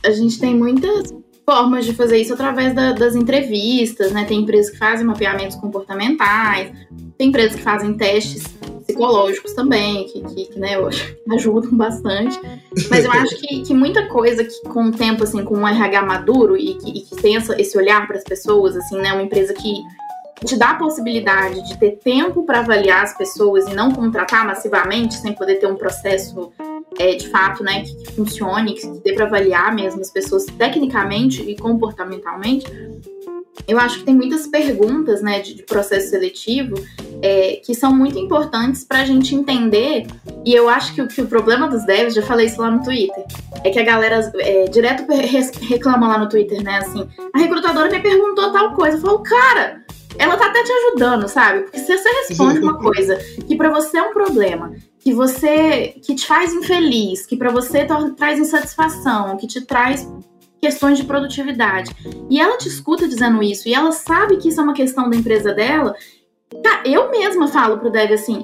[0.03, 1.13] A gente tem muitas
[1.45, 4.25] formas de fazer isso através da, das entrevistas, né?
[4.25, 6.71] Tem empresas que fazem mapeamentos comportamentais,
[7.17, 8.43] tem empresas que fazem testes
[8.85, 10.75] psicológicos também, que, que, que né,
[11.33, 12.39] ajudam bastante.
[12.89, 16.01] Mas eu acho que, que muita coisa que com o tempo, assim, com um RH
[16.01, 19.13] maduro e que, e que tem essa, esse olhar para as pessoas, assim, né?
[19.13, 19.75] Uma empresa que
[20.43, 25.15] te dá a possibilidade de ter tempo para avaliar as pessoas e não contratar massivamente,
[25.15, 26.51] sem poder ter um processo
[26.97, 31.41] é, de fato, né, que, que funcione, que dê para avaliar mesmo as pessoas tecnicamente
[31.41, 32.65] e comportamentalmente,
[33.67, 36.75] eu acho que tem muitas perguntas, né, de, de processo seletivo
[37.21, 40.05] é, que são muito importantes para a gente entender.
[40.45, 43.23] E eu acho que, que, o problema dos devs, já falei isso lá no Twitter,
[43.63, 45.05] é que a galera é, direto
[45.61, 48.97] reclama lá no Twitter, né, assim, a recrutadora me perguntou tal coisa.
[48.97, 49.83] Eu falo, cara,
[50.17, 51.61] ela tá até te ajudando, sabe?
[51.61, 53.17] Porque se você responde uma coisa
[53.47, 54.73] que para você é um problema,
[55.05, 57.85] que você que te faz infeliz, que para você
[58.17, 60.11] traz insatisfação, que te traz
[60.59, 61.91] questões de produtividade,
[62.27, 65.15] e ela te escuta dizendo isso, e ela sabe que isso é uma questão da
[65.15, 65.93] empresa dela,
[66.63, 68.43] tá, eu mesma falo pro dev assim,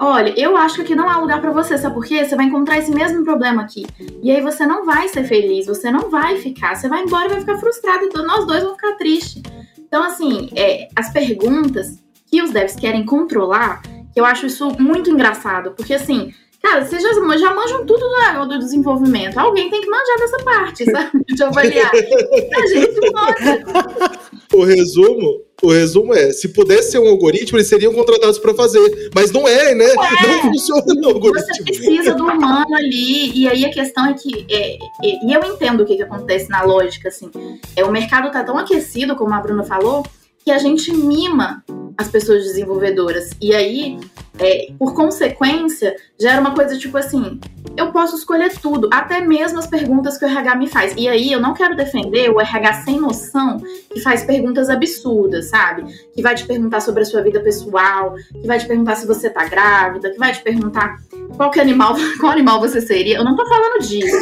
[0.00, 2.24] olha, eu acho que aqui não há lugar para você, sabe por quê?
[2.24, 3.84] Você vai encontrar esse mesmo problema aqui.
[4.22, 7.30] E aí você não vai ser feliz, você não vai ficar, você vai embora e
[7.30, 9.42] vai ficar frustrado, então nós dois vamos ficar tristes.
[9.76, 12.00] Então, assim, é, as perguntas
[12.30, 13.82] que os devs querem controlar,
[14.16, 18.58] eu acho isso muito engraçado, porque assim, cara, vocês já, já manjam tudo do, do
[18.58, 19.38] desenvolvimento.
[19.38, 21.22] Alguém tem que manjar dessa parte, sabe?
[21.28, 21.92] De avaliar.
[21.92, 24.26] A gente manja.
[24.54, 29.10] O resumo, o resumo é: se pudesse ser um algoritmo, eles seriam contratados para fazer.
[29.14, 29.92] Mas não é, né?
[29.94, 30.26] Não, é.
[30.28, 31.54] não funciona no algoritmo.
[31.54, 33.38] Você precisa do humano ali.
[33.38, 34.46] E aí a questão é que.
[34.50, 37.30] É, é, e eu entendo o que, que acontece na lógica, assim.
[37.76, 40.04] É, o mercado tá tão aquecido, como a Bruna falou,
[40.46, 41.64] que a gente mima
[41.98, 43.30] as pessoas desenvolvedoras.
[43.40, 43.98] E aí,
[44.38, 47.40] é, por consequência, gera uma coisa tipo assim:
[47.76, 50.94] eu posso escolher tudo, até mesmo as perguntas que o RH me faz.
[50.96, 53.60] E aí, eu não quero defender o RH sem noção
[53.96, 55.84] que faz perguntas absurdas, sabe?
[56.14, 59.30] Que vai te perguntar sobre a sua vida pessoal, que vai te perguntar se você
[59.30, 60.98] tá grávida, que vai te perguntar
[61.34, 63.16] qual que animal, qual animal você seria.
[63.16, 64.14] Eu não tô falando disso.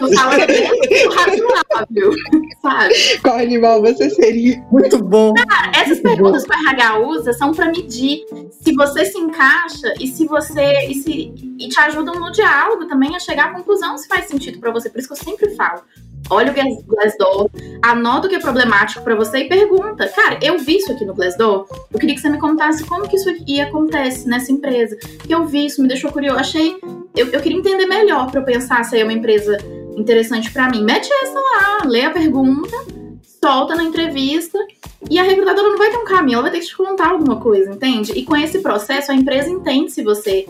[0.00, 2.12] Tô falando do razoável,
[2.60, 2.94] sabe?
[3.22, 4.60] Qual animal você seria?
[4.72, 5.32] Muito bom.
[5.34, 10.08] Cara, essas perguntas que o RH usa são para medir se você se encaixa e
[10.08, 14.08] se você e, se, e te ajudam no diálogo também a chegar à conclusão se
[14.08, 14.90] faz sentido para você.
[14.90, 15.82] Por isso que eu sempre falo.
[16.30, 17.50] Olha o Glassdoor,
[17.82, 20.08] anota o que é problemático para você e pergunta.
[20.08, 21.66] Cara, eu vi isso aqui no Glassdoor.
[21.92, 24.96] Eu queria que você me contasse como que isso aqui acontece nessa empresa.
[25.28, 26.38] Eu vi isso, me deixou curioso.
[26.38, 26.76] Achei.
[27.16, 29.56] Eu, eu queria entender melhor para eu pensar se é uma empresa
[29.96, 30.84] interessante para mim.
[30.84, 32.76] Mete essa lá, lê a pergunta,
[33.40, 34.58] solta na entrevista
[35.10, 37.36] e a recrutadora não vai ter um caminho, ela vai ter que te contar alguma
[37.36, 38.12] coisa, entende?
[38.12, 40.46] E com esse processo a empresa entende se você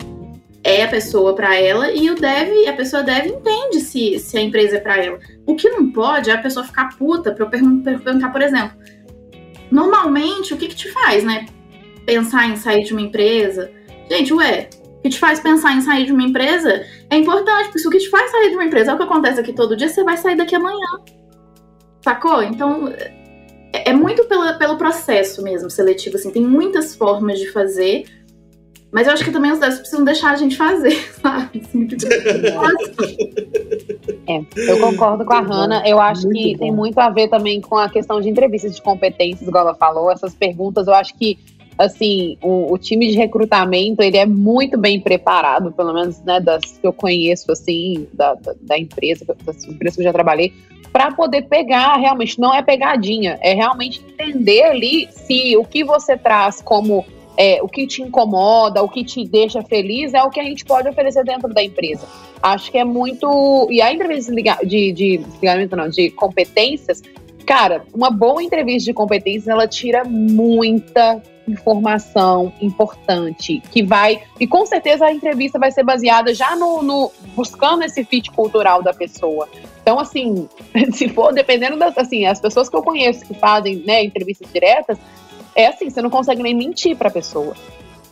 [0.63, 4.41] é a pessoa para ela e o deve, a pessoa deve entende se, se a
[4.41, 5.19] empresa é para ela.
[5.45, 8.77] O que não pode é a pessoa ficar puta para eu perguntar, por exemplo,
[9.71, 11.45] normalmente o que que te faz, né?
[12.05, 13.71] Pensar em sair de uma empresa.
[14.09, 17.79] Gente, ué, o que te faz pensar em sair de uma empresa é importante, porque
[17.79, 19.77] se o que te faz sair de uma empresa é o que acontece aqui todo
[19.77, 20.99] dia, você vai sair daqui amanhã.
[22.01, 22.43] Sacou?
[22.43, 22.91] Então,
[23.71, 28.05] é, é muito pela, pelo processo mesmo seletivo, assim, tem muitas formas de fazer,
[28.91, 31.61] mas eu acho que também os devs precisam deixar a gente fazer, sabe?
[31.63, 32.05] Assim, tipo,
[34.27, 35.83] é, eu concordo com a Hanna.
[35.85, 36.59] Eu acho muito que bom.
[36.59, 40.11] tem muito a ver também com a questão de entrevistas de competências, igual ela falou.
[40.11, 41.37] Essas perguntas, eu acho que
[41.77, 46.77] assim, o, o, time de recrutamento, ele é muito bem preparado, pelo menos, né, das
[46.77, 50.53] que eu conheço, assim, da, da, da empresa, das empresas que eu já trabalhei,
[50.91, 56.17] para poder pegar, realmente, não é pegadinha, é realmente entender ali se o que você
[56.17, 57.05] traz como
[57.37, 60.65] é, o que te incomoda, o que te deixa feliz, é o que a gente
[60.65, 62.05] pode oferecer dentro da empresa.
[62.41, 63.67] Acho que é muito.
[63.71, 67.01] E a entrevista de, de, de, não, de competências,
[67.45, 74.65] cara, uma boa entrevista de competências, ela tira muita informação importante que vai e com
[74.65, 79.49] certeza a entrevista vai ser baseada já no, no, buscando esse fit cultural da pessoa.
[79.81, 80.47] Então assim,
[80.93, 84.97] se for dependendo das assim as pessoas que eu conheço que fazem né, entrevistas diretas
[85.55, 87.55] é assim, você não consegue nem mentir para a pessoa.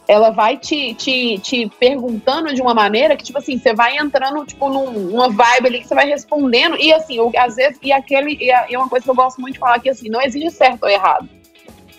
[0.07, 4.45] Ela vai te, te, te perguntando de uma maneira que, tipo assim, você vai entrando,
[4.45, 6.77] tipo, num, numa vibe ali que você vai respondendo.
[6.77, 8.37] E assim, às vezes, e aquele.
[8.39, 10.83] E é uma coisa que eu gosto muito de falar que assim, não existe certo
[10.83, 11.27] ou errado.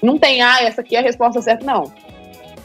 [0.02, 1.92] Não tem, ah, essa aqui é a resposta certa, não.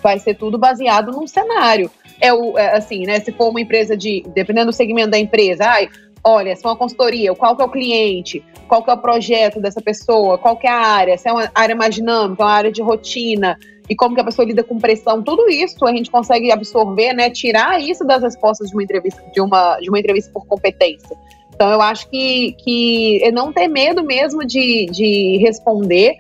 [0.02, 1.92] Vai ser tudo baseado num cenário.
[2.22, 3.20] É o, é, assim, né?
[3.20, 4.24] Se for uma empresa de.
[4.34, 5.90] Dependendo do segmento da empresa, ai,
[6.24, 9.60] olha, se é uma consultoria, qual que é o cliente, qual que é o projeto
[9.60, 12.72] dessa pessoa, qual que é a área, se é uma área mais dinâmica, uma área
[12.72, 13.58] de rotina,
[13.90, 17.30] e como que a pessoa lida com pressão, tudo isso a gente consegue absorver, né,
[17.30, 21.18] tirar isso das respostas de uma entrevista, de uma, de uma entrevista por competência.
[21.54, 26.16] Então eu acho que, que não ter medo mesmo de, de responder.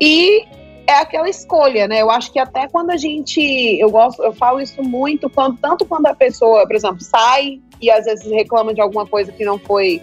[0.00, 0.44] E
[0.86, 2.00] é aquela escolha, né?
[2.00, 3.40] Eu acho que até quando a gente,
[3.80, 7.90] eu gosto, eu falo isso muito, quando, tanto quando a pessoa, por exemplo, sai e
[7.90, 10.02] às vezes reclama de alguma coisa que não foi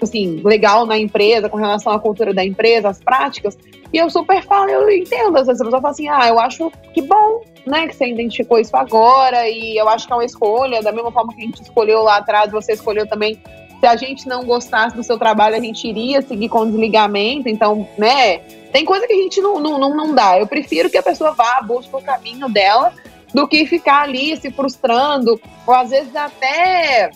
[0.00, 3.58] assim, legal na empresa, com relação à cultura da empresa, as práticas.
[3.92, 5.36] E eu super falo, eu entendo.
[5.36, 8.58] Às vezes a pessoa fala assim, ah, eu acho que bom, né, que você identificou
[8.58, 11.62] isso agora, e eu acho que é uma escolha, da mesma forma que a gente
[11.62, 13.40] escolheu lá atrás, você escolheu também.
[13.80, 17.48] Se a gente não gostasse do seu trabalho, a gente iria seguir com desligamento.
[17.48, 18.38] Então, né,
[18.72, 20.38] tem coisa que a gente não, não, não, não dá.
[20.38, 22.92] Eu prefiro que a pessoa vá, busque o caminho dela,
[23.32, 27.10] do que ficar ali se frustrando, ou às vezes até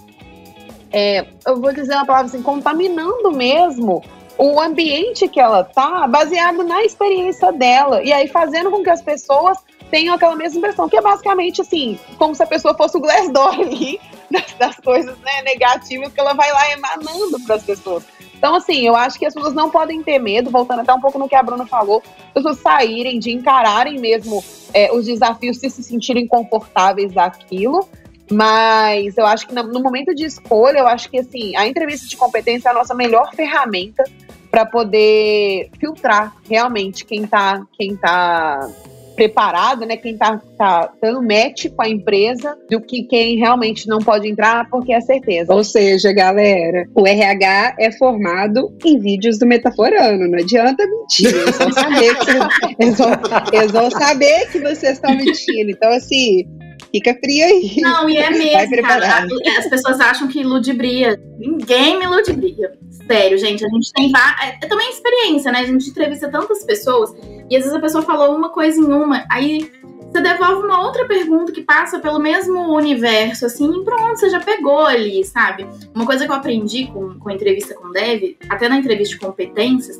[0.93, 4.05] é, eu vou dizer uma palavra assim, contaminando mesmo
[4.37, 8.03] o ambiente que ela tá, baseado na experiência dela.
[8.03, 9.59] E aí fazendo com que as pessoas
[9.91, 13.61] tenham aquela mesma impressão, que é basicamente assim, como se a pessoa fosse o Glassdoor
[13.61, 14.01] ali,
[14.31, 18.05] das, das coisas né, negativas que ela vai lá emanando para as pessoas.
[18.43, 21.16] Então, assim, eu acho que as pessoas não podem ter medo, voltando até um pouco
[21.16, 24.43] no que a Bruna falou, as pessoas saírem, de encararem mesmo
[24.74, 27.88] é, os desafios, se se sentirem confortáveis daquilo.
[28.28, 32.16] Mas eu acho que no momento de escolha, eu acho que assim, a entrevista de
[32.16, 34.03] competência é a nossa melhor ferramenta
[34.51, 38.68] para poder filtrar realmente quem está quem tá
[39.15, 39.97] preparado, né?
[39.97, 44.69] Quem tá, tá dando match com a empresa do que quem realmente não pode entrar
[44.71, 45.53] porque é certeza.
[45.53, 50.29] Ou seja, galera, o RH é formado em vídeos do Metaforano.
[50.29, 51.35] Não adianta mentir.
[51.35, 52.31] Eles vão saber que,
[52.83, 53.11] eles vão,
[53.53, 55.71] eles vão saber que vocês estão mentindo.
[55.71, 56.47] Então, assim,
[56.93, 57.80] Fica frio aí.
[57.80, 59.26] Não, e é mesmo, cara.
[59.59, 61.18] As pessoas acham que ludibria.
[61.38, 62.72] Ninguém me ludibria.
[63.07, 63.64] Sério, gente.
[63.64, 64.12] A gente tem
[64.43, 65.61] é, é também experiência, né?
[65.61, 67.11] A gente entrevista tantas pessoas
[67.49, 69.70] e às vezes a pessoa falou uma coisa em uma, aí
[70.12, 74.40] você devolve uma outra pergunta que passa pelo mesmo universo, assim, e pronto, você já
[74.40, 75.66] pegou ali, sabe?
[75.95, 79.14] Uma coisa que eu aprendi com, com a entrevista com o Dev, até na entrevista
[79.14, 79.99] de competências,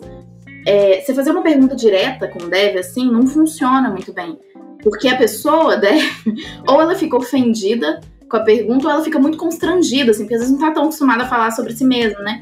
[0.67, 4.39] é, você fazer uma pergunta direta com o Dev, assim, não funciona muito bem.
[4.83, 6.11] Porque a pessoa deve,
[6.67, 10.41] ou ela fica ofendida com a pergunta, ou ela fica muito constrangida, assim, porque às
[10.41, 12.41] vezes não tá tão acostumada a falar sobre si mesma, né?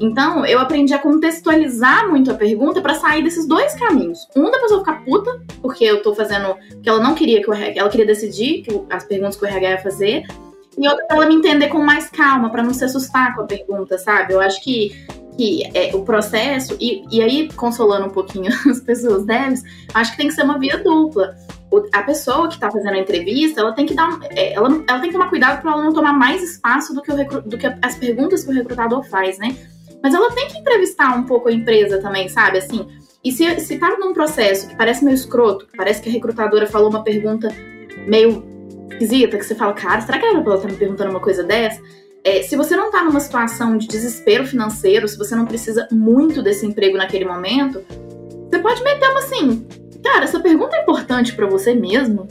[0.00, 4.26] Então, eu aprendi a contextualizar muito a pergunta para sair desses dois caminhos.
[4.34, 7.52] Um da pessoa ficar puta, porque eu tô fazendo que ela não queria que o
[7.52, 10.26] RH, ela queria decidir que as perguntas que o RH ia fazer,
[10.78, 13.46] e outra pra ela me entender com mais calma, para não se assustar com a
[13.46, 14.32] pergunta, sabe?
[14.32, 14.92] Eu acho que
[15.36, 19.62] que é, o processo, e, e aí, consolando um pouquinho as pessoas devs,
[19.94, 21.34] acho que tem que ser uma via dupla.
[21.92, 25.08] A pessoa que está fazendo a entrevista, ela tem que dar, é, ela, ela tem
[25.08, 27.96] que tomar cuidado para ela não tomar mais espaço do que, o do que as
[27.96, 29.56] perguntas que o recrutador faz, né?
[30.02, 32.58] Mas ela tem que entrevistar um pouco a empresa também, sabe?
[32.58, 32.88] Assim,
[33.22, 36.66] e se, se tá num processo que parece meio escroto, que parece que a recrutadora
[36.66, 37.48] falou uma pergunta
[38.06, 38.42] meio
[38.90, 41.80] esquisita, que você fala, cara, será que ela tá me perguntando uma coisa dessa?
[42.22, 46.42] É, se você não está numa situação de desespero financeiro, se você não precisa muito
[46.42, 47.82] desse emprego naquele momento,
[48.50, 49.66] você pode meter uma assim,
[50.02, 52.26] cara, essa pergunta é importante para você mesmo,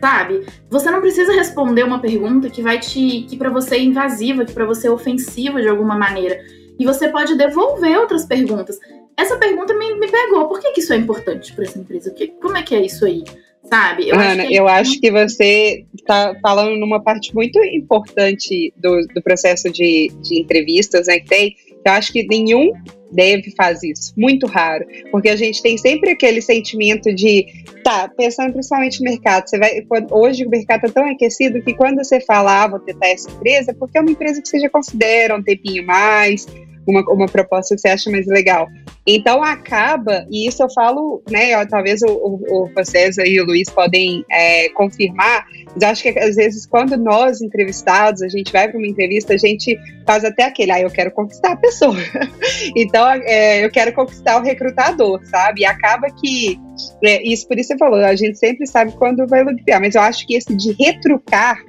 [0.00, 0.44] sabe?
[0.70, 4.52] Você não precisa responder uma pergunta que vai te, que para você é invasiva, que
[4.52, 6.38] para você é ofensiva de alguma maneira.
[6.78, 8.78] E você pode devolver outras perguntas.
[9.16, 10.46] Essa pergunta me, me pegou.
[10.46, 12.12] Por que, que isso é importante para essa empresa?
[12.12, 13.24] Que, como é que é isso aí?
[13.68, 14.08] sabe?
[14.08, 14.54] Eu Ana, acho que...
[14.54, 20.40] eu acho que você está falando numa parte muito importante do, do processo de, de
[20.40, 22.72] entrevistas, né, que tem, eu acho que nenhum
[23.10, 27.46] deve fazer isso, muito raro, porque a gente tem sempre aquele sentimento de,
[27.82, 31.96] tá, pensando principalmente no mercado, você vai, hoje o mercado está tão aquecido que quando
[32.04, 35.36] você fala, ah, vou tentar essa empresa, porque é uma empresa que você já considera
[35.36, 36.46] um tempinho mais,
[36.88, 38.66] uma, uma proposta que você acha mais legal.
[39.06, 41.64] Então acaba, e isso eu falo, né?
[41.66, 46.36] Talvez o, o, o vocês e o Luiz podem é, confirmar, mas acho que às
[46.36, 50.72] vezes quando nós entrevistados, a gente vai para uma entrevista, a gente faz até aquele,
[50.72, 51.96] ah, eu quero conquistar a pessoa.
[52.74, 55.62] então é, eu quero conquistar o recrutador, sabe?
[55.62, 56.58] E acaba que
[57.04, 60.00] é, isso por isso você falou, a gente sempre sabe quando vai ludibriar, mas eu
[60.00, 61.62] acho que esse de retrucar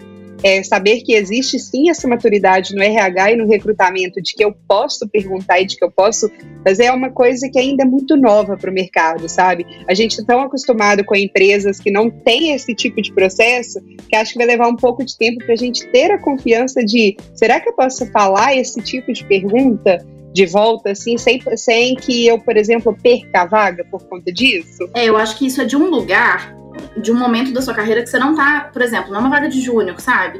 [0.43, 4.53] é, saber que existe sim essa maturidade no RH e no recrutamento, de que eu
[4.67, 6.29] posso perguntar e de que eu posso
[6.63, 9.65] fazer, é uma coisa que ainda é muito nova para o mercado, sabe?
[9.87, 14.15] A gente está tão acostumado com empresas que não têm esse tipo de processo que
[14.15, 17.17] acho que vai levar um pouco de tempo para a gente ter a confiança de
[17.35, 20.05] será que eu posso falar esse tipo de pergunta?
[20.31, 24.87] de volta, assim, sem, sem que eu, por exemplo, perca a vaga por conta disso?
[24.93, 26.55] É, eu acho que isso é de um lugar
[26.97, 29.29] de um momento da sua carreira que você não tá, por exemplo, não é uma
[29.29, 30.39] vaga de júnior, sabe?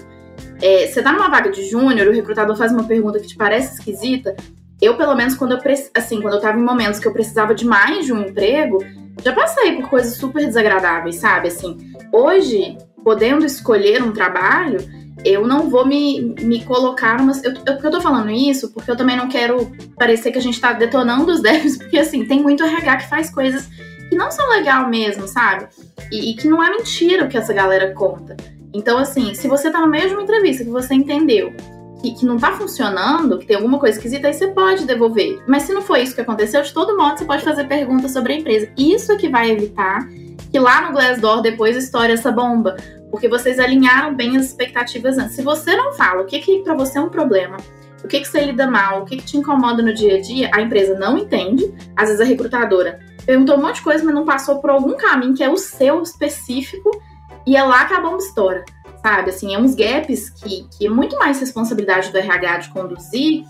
[0.61, 3.75] É, você tá numa vaga de júnior, o recrutador faz uma pergunta que te parece
[3.75, 4.35] esquisita.
[4.81, 5.59] Eu, pelo menos, quando eu
[5.93, 8.83] assim, quando eu tava em momentos que eu precisava de mais de um emprego,
[9.23, 11.49] já passei por coisas super desagradáveis, sabe?
[11.49, 11.77] Assim,
[12.11, 14.79] hoje, podendo escolher um trabalho,
[15.25, 17.33] eu não vou me, me colocar numa.
[17.43, 20.59] Eu, eu, eu tô falando isso porque eu também não quero parecer que a gente
[20.59, 23.69] tá detonando os devs, porque assim, tem muito RH que faz coisas
[24.10, 25.68] que não são legal mesmo, sabe?
[26.12, 28.36] E, e, que não é mentira o que essa galera conta.
[28.74, 31.53] Então, assim, se você tá no meio de uma entrevista que você entendeu
[32.01, 35.43] que, que não tá funcionando, que tem alguma coisa esquisita, aí você pode devolver.
[35.47, 38.34] Mas se não foi isso que aconteceu, de todo modo, você pode fazer perguntas sobre
[38.34, 38.70] a empresa.
[38.78, 40.07] Isso é que vai evitar
[40.51, 42.76] que lá no Glassdoor depois estoure essa bomba.
[43.12, 45.36] Porque vocês alinharam bem as expectativas antes.
[45.36, 47.57] Se você não fala o que, que para você é um problema,
[48.03, 50.49] o que, que você lida mal, o que, que te incomoda no dia a dia,
[50.53, 51.74] a empresa não entende.
[51.95, 52.99] Às vezes a recrutadora
[53.30, 56.01] perguntou um monte de coisa, mas não passou por algum caminho que é o seu
[56.01, 56.89] específico,
[57.45, 58.65] e é lá que a bomba estoura.
[59.03, 63.45] Sabe, assim, é uns gaps que, que é muito mais responsabilidade do RH de conduzir,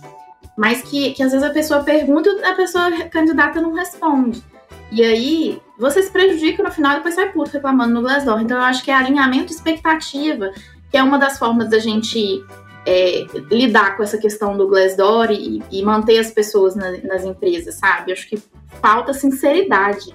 [0.58, 4.44] mas que, que às vezes a pessoa pergunta e a pessoa candidata não responde.
[4.92, 8.42] E aí, você se prejudica no final e depois sai puto reclamando no Glassdoor.
[8.42, 10.52] Então, eu acho que é alinhamento expectativa,
[10.92, 12.44] que é uma das formas da gente
[12.86, 17.76] é, lidar com essa questão do Glassdoor e, e manter as pessoas na, nas empresas,
[17.76, 18.12] sabe?
[18.12, 18.38] Eu acho que
[18.82, 20.14] falta sinceridade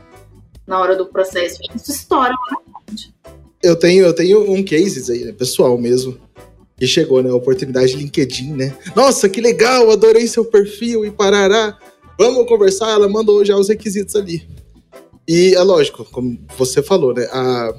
[0.67, 1.59] na hora do processo.
[1.75, 2.35] Isso estoura.
[3.63, 6.19] Eu tenho, eu tenho um case aí, né, pessoal mesmo.
[6.77, 7.31] Que chegou, né?
[7.31, 8.77] A oportunidade de LinkedIn, né?
[8.97, 11.79] Nossa, que legal, adorei seu perfil e parará.
[12.19, 14.47] Vamos conversar, ela mandou já os requisitos ali.
[15.27, 17.27] E é lógico, como você falou, né?
[17.31, 17.75] A,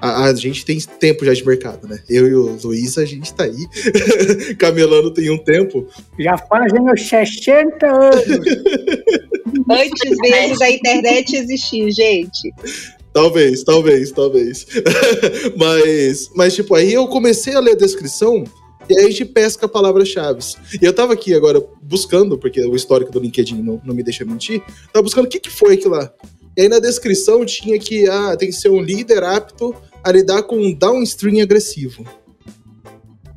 [0.00, 2.00] a, a, gente tem tempo já de mercado, né?
[2.08, 3.66] Eu e o Luiz, a gente tá aí
[4.58, 5.88] camelando tem um tempo.
[6.18, 8.24] Já fazem os 60 anos.
[9.70, 12.52] Antes mesmo da internet existir, gente.
[13.12, 14.66] Talvez, talvez, talvez.
[15.56, 18.44] mas, mas, tipo, aí eu comecei a ler a descrição
[18.88, 20.40] e aí a gente pesca palavras-chave.
[20.80, 24.24] E eu tava aqui agora buscando, porque o histórico do LinkedIn não, não me deixa
[24.24, 26.12] mentir, tava buscando o que, que foi aquilo lá.
[26.56, 30.42] E aí na descrição tinha que ah, tem que ser um líder apto a lidar
[30.42, 32.04] com um downstream agressivo.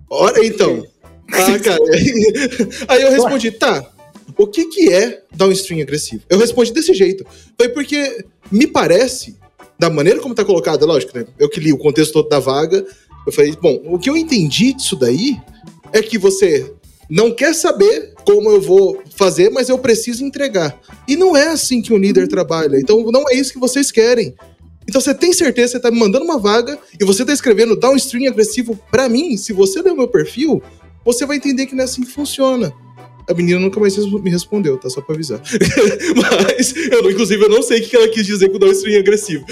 [0.10, 0.86] Ora, então.
[1.32, 1.80] Ah, cara.
[2.88, 3.86] Aí eu respondi, tá.
[4.38, 6.24] O que, que é downstream agressivo?
[6.30, 7.26] Eu respondi desse jeito.
[7.58, 9.38] Foi porque me parece,
[9.80, 11.26] da maneira como tá colocado, lógico, né?
[11.40, 12.86] Eu que li o contexto todo da vaga,
[13.26, 15.38] eu falei, bom, o que eu entendi disso daí
[15.94, 16.74] é que você
[17.10, 20.80] não quer saber como eu vou fazer, mas eu preciso entregar.
[21.08, 22.78] E não é assim que um líder trabalha.
[22.78, 24.36] Então não é isso que vocês querem.
[24.88, 27.76] Então você tem certeza que você tá me mandando uma vaga e você tá escrevendo
[27.76, 29.38] downstream agressivo para mim?
[29.38, 30.62] Se você ler o meu perfil,
[31.04, 32.74] você vai entender que não é assim que funciona.
[33.28, 34.90] A menina nunca mais me respondeu, tá?
[34.90, 35.40] Só pra avisar.
[36.56, 39.46] Mas, eu, inclusive, eu não sei o que ela quis dizer com downstream agressivo.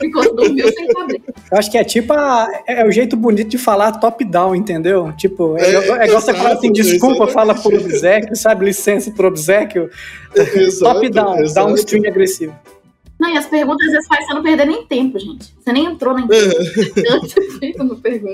[0.00, 1.22] Ficou dormiu sem saber.
[1.50, 5.12] Eu acho que é tipo a, é, é o jeito bonito de falar top-down, entendeu?
[5.16, 8.66] Tipo, é, é, é igual você fala assim, desculpa, fala por obsequio, sabe?
[8.66, 9.88] Licença por obsequio.
[10.78, 12.54] Top-down, downstream agressivo.
[13.18, 15.52] Não, e as perguntas às vezes faz você não perder nem tempo, gente.
[15.58, 17.02] Você nem entrou na entrevista.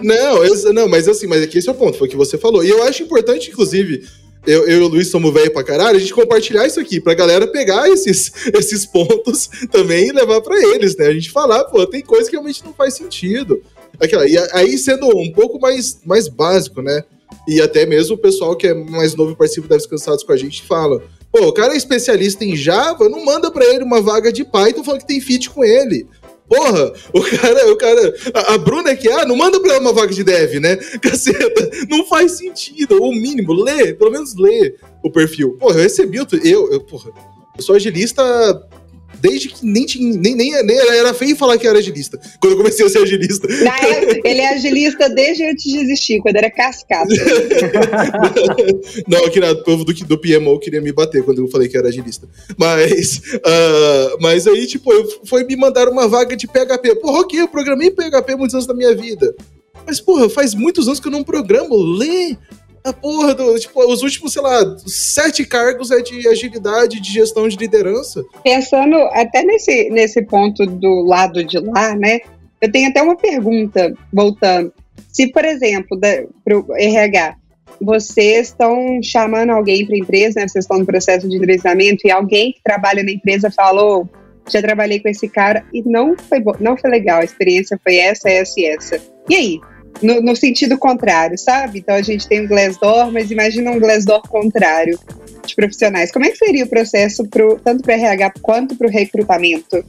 [0.03, 2.37] não, eu, não, mas assim, mas aqui esse é o ponto, foi o que você
[2.37, 2.62] falou.
[2.62, 4.07] E eu acho importante, inclusive,
[4.47, 7.14] eu, eu e o Luiz somos velho pra caralho, a gente compartilhar isso aqui, pra
[7.14, 11.07] galera pegar esses, esses pontos também e levar pra eles, né?
[11.07, 13.62] A gente falar, pô, tem coisa que realmente não faz sentido.
[13.99, 17.05] Aquela, e aí, sendo um pouco mais, mais básico, né?
[17.49, 20.37] E até mesmo o pessoal que é mais novo e participa das Cansados com a
[20.37, 21.03] gente fala.
[21.35, 24.85] Pô, o cara é especialista em Java, não manda para ele uma vaga de Python
[24.85, 26.07] falando que tem fit com ele.
[26.49, 28.14] Porra, o cara, o cara.
[28.32, 30.76] A, a Bruna é que, ah, não manda pra ela uma vaga de dev, né?
[31.03, 33.03] Caceta, não faz sentido.
[33.03, 35.57] O mínimo, lê, pelo menos lê o perfil.
[35.59, 36.18] Porra, eu recebi.
[36.18, 36.26] Eu,
[36.70, 37.11] eu, porra,
[37.57, 38.22] eu sou agilista
[39.21, 42.57] desde que nem, tinha, nem, nem, nem era feio falar que era agilista, quando eu
[42.59, 43.47] comecei a ser agilista.
[44.25, 47.09] ele é agilista desde antes de existir, quando era cascata.
[49.09, 52.29] não, o povo do, do PMO queria me bater quando eu falei que era agilista.
[52.57, 56.97] Mas, uh, mas aí, tipo, eu, foi me mandar uma vaga de PHP.
[56.97, 59.35] Porra, ok, eu programei PHP muitos anos da minha vida.
[59.87, 61.77] Mas, porra, faz muitos anos que eu não programo.
[61.77, 62.37] Lê
[62.85, 63.59] a porra do.
[63.59, 68.22] Tipo, os últimos, sei lá, sete cargos é de agilidade, de gestão de liderança.
[68.43, 72.20] Pensando até nesse, nesse ponto do lado de lá, né?
[72.61, 74.72] Eu tenho até uma pergunta, voltando.
[75.09, 77.37] Se, por exemplo, para o RH,
[77.80, 80.49] vocês estão chamando alguém para a empresa, né?
[80.49, 84.09] Vocês estão no processo de entrevistamento e alguém que trabalha na empresa falou:
[84.51, 88.28] já trabalhei com esse cara e não foi, não foi legal, a experiência foi essa,
[88.28, 89.01] essa e essa.
[89.28, 89.61] E aí?
[90.03, 91.78] No, no, sentido contrário, sabe?
[91.80, 94.99] Então a gente tem um Glassdoor, mas imagina um Glassdoor contrário
[95.45, 96.12] de profissionais.
[96.12, 99.84] Como é que seria o processo pro, tanto para RH quanto para o recrutamento?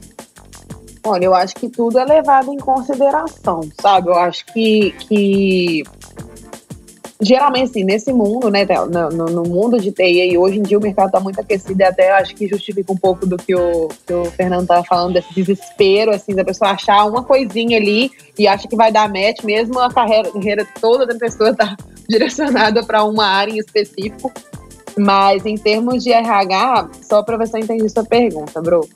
[1.04, 4.08] Olha, eu acho que tudo é levado em consideração, sabe?
[4.08, 5.84] Eu acho que, que
[7.20, 10.82] geralmente, assim, nesse mundo, né, no, no, mundo de TI, e hoje em dia o
[10.82, 14.12] mercado está muito aquecido e até acho que justifica um pouco do que o, que
[14.12, 18.68] o Fernando estava falando, desse desespero, assim, da pessoa achar uma coisinha ali e acha
[18.68, 21.76] que vai dar match, mesmo a carreira, carreira toda da pessoa tá
[22.08, 24.30] direcionada para uma área em específico.
[24.98, 28.88] Mas em termos de RH, só para eu entendi sua pergunta, Bro.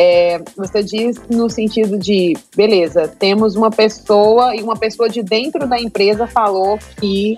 [0.00, 5.66] É, você diz no sentido de, beleza, temos uma pessoa e uma pessoa de dentro
[5.66, 7.36] da empresa falou que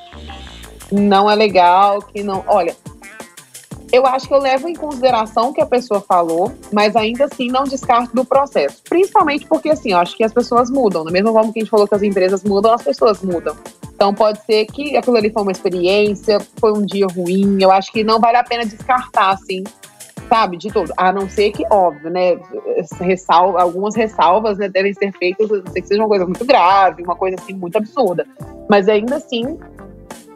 [0.93, 2.45] não é legal, que não.
[2.47, 2.77] Olha,
[3.91, 7.49] eu acho que eu levo em consideração o que a pessoa falou, mas ainda assim
[7.49, 8.83] não descarto do processo.
[8.89, 11.03] Principalmente porque, assim, eu acho que as pessoas mudam.
[11.03, 13.57] Da mesma forma que a gente falou que as empresas mudam, as pessoas mudam.
[13.95, 17.57] Então pode ser que aquilo ali foi uma experiência, foi um dia ruim.
[17.61, 19.65] Eu acho que não vale a pena descartar, assim,
[20.31, 20.93] sabe, de todo.
[20.97, 22.39] A não ser que, óbvio, né,
[23.01, 27.03] ressalva, algumas ressalvas né, devem ser feitas, não sei que seja uma coisa muito grave,
[27.03, 28.25] uma coisa assim muito absurda.
[28.69, 29.59] Mas ainda assim,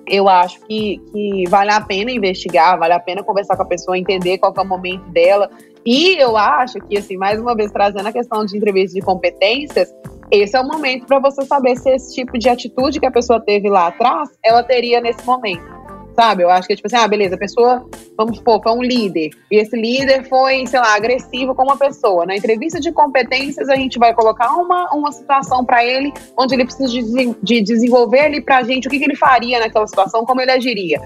[0.05, 3.97] eu acho que, que vale a pena investigar, vale a pena conversar com a pessoa,
[3.97, 5.49] entender qual é o momento dela.
[5.87, 9.95] E eu acho que, assim, mais uma vez, trazendo a questão de entrevista de competências,
[10.31, 13.39] esse é o momento para você saber se esse tipo de atitude que a pessoa
[13.41, 15.84] teve lá atrás, ela teria nesse momento
[16.15, 16.43] sabe?
[16.43, 17.87] Eu acho que é tipo assim, ah, beleza, a pessoa,
[18.17, 22.27] vamos supor, foi um líder, e esse líder foi, sei lá, agressivo com uma pessoa.
[22.27, 26.65] Na entrevista de competências, a gente vai colocar uma, uma situação para ele, onde ele
[26.65, 30.41] precisa de, de desenvolver ali pra gente o que, que ele faria naquela situação, como
[30.41, 31.01] ele agiria.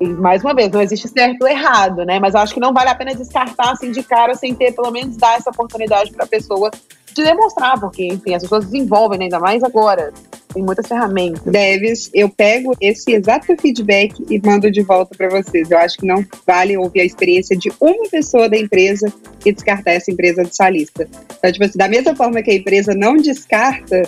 [0.00, 2.18] E, mais uma vez, não existe certo ou errado, né?
[2.18, 5.16] Mas acho que não vale a pena descartar assim de cara sem ter, pelo menos,
[5.16, 6.70] dar essa oportunidade para a pessoa
[7.20, 9.24] de demonstrar, porque, enfim, as pessoas desenvolvem, né?
[9.24, 10.12] ainda mais agora.
[10.52, 11.42] Tem muitas ferramentas.
[11.44, 15.70] Deves, eu pego esse exato feedback e mando de volta para vocês.
[15.70, 19.12] Eu acho que não vale ouvir a experiência de uma pessoa da empresa
[19.46, 21.08] e descartar essa empresa de sua lista.
[21.38, 24.02] Então, tipo assim, da mesma forma que a empresa não descarta,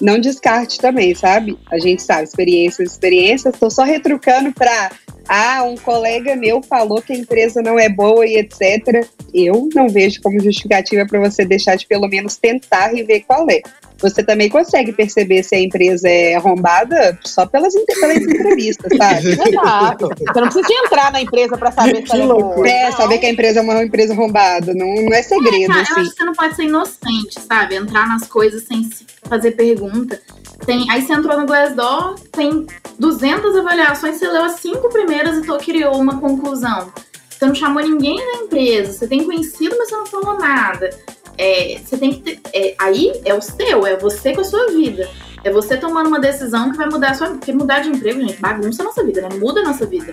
[0.00, 1.58] não descarte também, sabe?
[1.70, 3.54] A gente sabe, experiências, experiências.
[3.54, 4.90] Estou só retrucando para
[5.28, 9.06] ah, um colega meu falou que a empresa não é boa e etc.
[9.34, 13.46] Eu não vejo como justificativa para você deixar de pelo menos tentar e ver qual
[13.50, 13.60] é.
[14.00, 19.28] Você também consegue perceber se a empresa é arrombada só pelas, pelas entrevistas, sabe?
[19.48, 20.08] Exato.
[20.08, 22.34] Você não precisa entrar na empresa para saber se ela
[22.66, 22.88] é.
[22.88, 24.72] É, saber que a empresa é uma empresa arrombada.
[24.72, 25.92] Não, não é segredo, é, assim.
[25.92, 27.74] Eu acho que você não pode ser inocente, sabe?
[27.74, 28.88] Entrar nas coisas sem
[29.28, 30.20] fazer pergunta.
[30.64, 32.66] Tem, aí você entrou no Glassdoor, tem
[32.98, 36.92] 200 avaliações, você leu as cinco primeiras e tô, criou uma conclusão.
[37.30, 40.90] Você não chamou ninguém da empresa, você tem conhecido, mas você não falou nada.
[41.38, 44.66] É, você tem que ter, é, aí é o seu, é você com a sua
[44.72, 45.08] vida.
[45.44, 47.38] É você tomando uma decisão que vai mudar a sua vida.
[47.38, 49.28] Porque mudar de emprego, gente, bagunça a nossa vida, né?
[49.38, 50.12] Muda a nossa vida.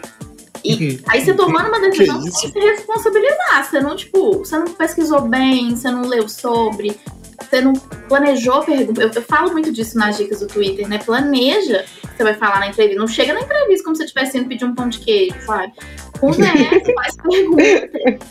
[0.64, 1.00] E uhum.
[1.08, 3.70] aí você tomando uma decisão, você tem que se responsabilizar.
[3.70, 7.00] Você não, tipo, você não pesquisou bem, você não leu sobre,
[7.40, 9.02] você não planejou pergunta.
[9.02, 11.00] Eu, eu, falo muito disso nas dicas do Twitter, né?
[11.00, 13.00] Planeja você vai falar na entrevista.
[13.00, 15.74] Não chega na entrevista como se você estivesse indo pedir um pão de queijo, sabe?
[16.20, 17.90] Conversa, faz pergunta.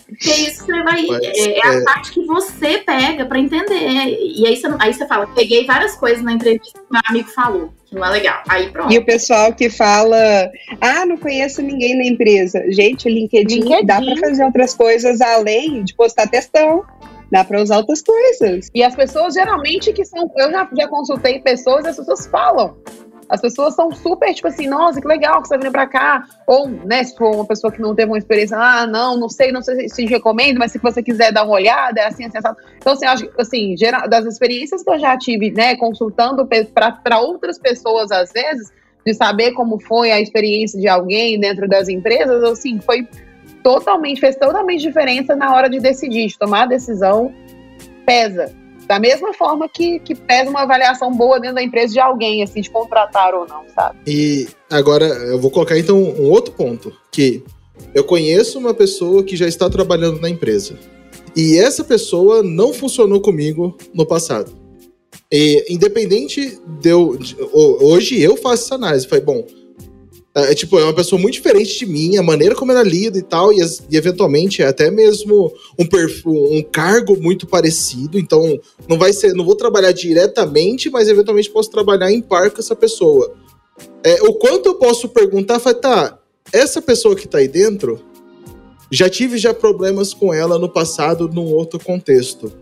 [0.09, 1.07] Porque isso você vai.
[1.22, 1.84] É, é, a é.
[1.84, 4.16] parte que você pega para entender.
[4.18, 7.74] E aí você, aí você fala, peguei várias coisas na entrevista que meu amigo falou.
[7.86, 8.42] Que não é legal.
[8.48, 8.92] Aí pronto.
[8.92, 10.50] E o pessoal que fala,
[10.80, 12.64] ah, não conheço ninguém na empresa.
[12.70, 13.86] Gente, o LinkedIn, LinkedIn.
[13.86, 16.84] dá para fazer outras coisas além de postar testão
[17.35, 18.70] dá para usar outras coisas.
[18.72, 22.76] E as pessoas geralmente que são, eu já, já consultei pessoas, as pessoas falam.
[23.28, 26.24] As pessoas são super, tipo assim, nossa, que legal que você tá vindo pra cá.
[26.47, 29.51] Ou, né, se for uma pessoa que não teve uma experiência, ah, não, não sei,
[29.51, 32.55] não sei se recomendo, mas se você quiser dar uma olhada, é assim, assim, assim.
[32.76, 37.59] Então, assim, acho assim, geral, das experiências que eu já tive, né, consultando para outras
[37.59, 38.70] pessoas, às vezes,
[39.05, 43.09] de saber como foi a experiência de alguém dentro das empresas, assim, foi
[43.65, 47.35] totalmente, fez totalmente diferença na hora de decidir, de tomar a decisão,
[48.07, 48.55] pesa.
[48.87, 52.61] Da mesma forma que, que pesa uma avaliação boa dentro da empresa de alguém, assim,
[52.61, 53.99] de contratar ou não, sabe?
[54.07, 57.43] E agora eu vou colocar então um outro ponto, que
[57.95, 60.79] eu conheço uma pessoa que já está trabalhando na empresa.
[61.35, 64.53] E essa pessoa não funcionou comigo no passado.
[65.33, 67.19] E, independente de eu.
[67.53, 69.09] Hoje eu faço essa análise.
[69.09, 69.45] Falei, bom,
[70.35, 73.16] é, é, tipo, é uma pessoa muito diferente de mim, a maneira como ela lida
[73.16, 73.61] e tal, e,
[73.91, 75.87] e eventualmente é até mesmo um,
[76.57, 78.59] um cargo muito parecido, então
[78.89, 82.74] não vai ser, não vou trabalhar diretamente, mas eventualmente posso trabalhar em par com essa
[82.74, 83.32] pessoa.
[84.03, 86.18] É, o quanto eu posso perguntar, foi, tá,
[86.53, 88.01] essa pessoa que tá aí dentro,
[88.91, 92.53] já tive já problemas com ela no passado num outro contexto.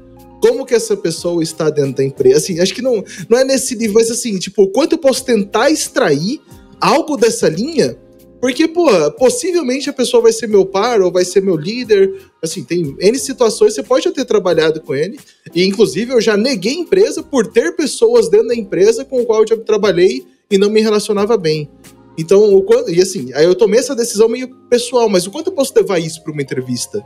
[0.41, 2.39] Como que essa pessoa está dentro da empresa?
[2.39, 5.25] Assim, acho que não, não é nesse nível, mas assim, tipo, o quanto eu posso
[5.25, 6.41] tentar extrair
[6.83, 7.97] algo dessa linha,
[8.41, 12.12] porque, pô, possivelmente a pessoa vai ser meu par ou vai ser meu líder.
[12.43, 15.16] Assim, tem N situações, você pode já ter trabalhado com ele.
[15.55, 19.43] E, inclusive, eu já neguei empresa por ter pessoas dentro da empresa com o qual
[19.43, 21.70] eu já trabalhei e não me relacionava bem.
[22.18, 25.47] Então, o quanto, e assim, aí eu tomei essa decisão meio pessoal, mas o quanto
[25.47, 27.01] eu posso levar isso para uma entrevista?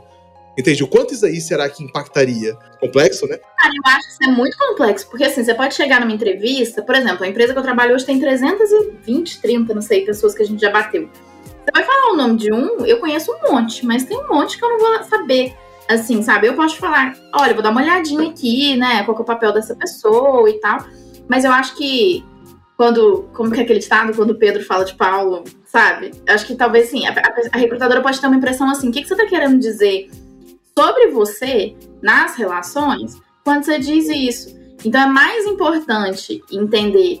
[0.57, 0.83] Entende?
[0.83, 2.57] O quanto isso aí será que impactaria?
[2.79, 3.37] Complexo, né?
[3.57, 6.81] Cara, eu acho que isso é muito complexo, porque assim, você pode chegar numa entrevista,
[6.81, 10.41] por exemplo, a empresa que eu trabalho hoje tem 320, 30, não sei, pessoas que
[10.41, 11.09] a gente já bateu.
[11.43, 14.57] Você vai falar o nome de um, eu conheço um monte, mas tem um monte
[14.57, 15.53] que eu não vou saber.
[15.87, 16.47] Assim, sabe?
[16.47, 19.03] Eu posso falar, olha, vou dar uma olhadinha aqui, né?
[19.05, 20.85] Qual é o papel dessa pessoa e tal.
[21.29, 22.25] Mas eu acho que
[22.75, 26.11] quando, como que é aquele estado, quando Pedro fala de Paulo, sabe?
[26.27, 27.11] Acho que talvez sim, a,
[27.53, 30.09] a, recrutadora pode ter uma impressão assim: o que, que você está querendo dizer
[30.77, 34.55] sobre você nas relações quando você diz isso?
[34.85, 37.19] Então é mais importante entender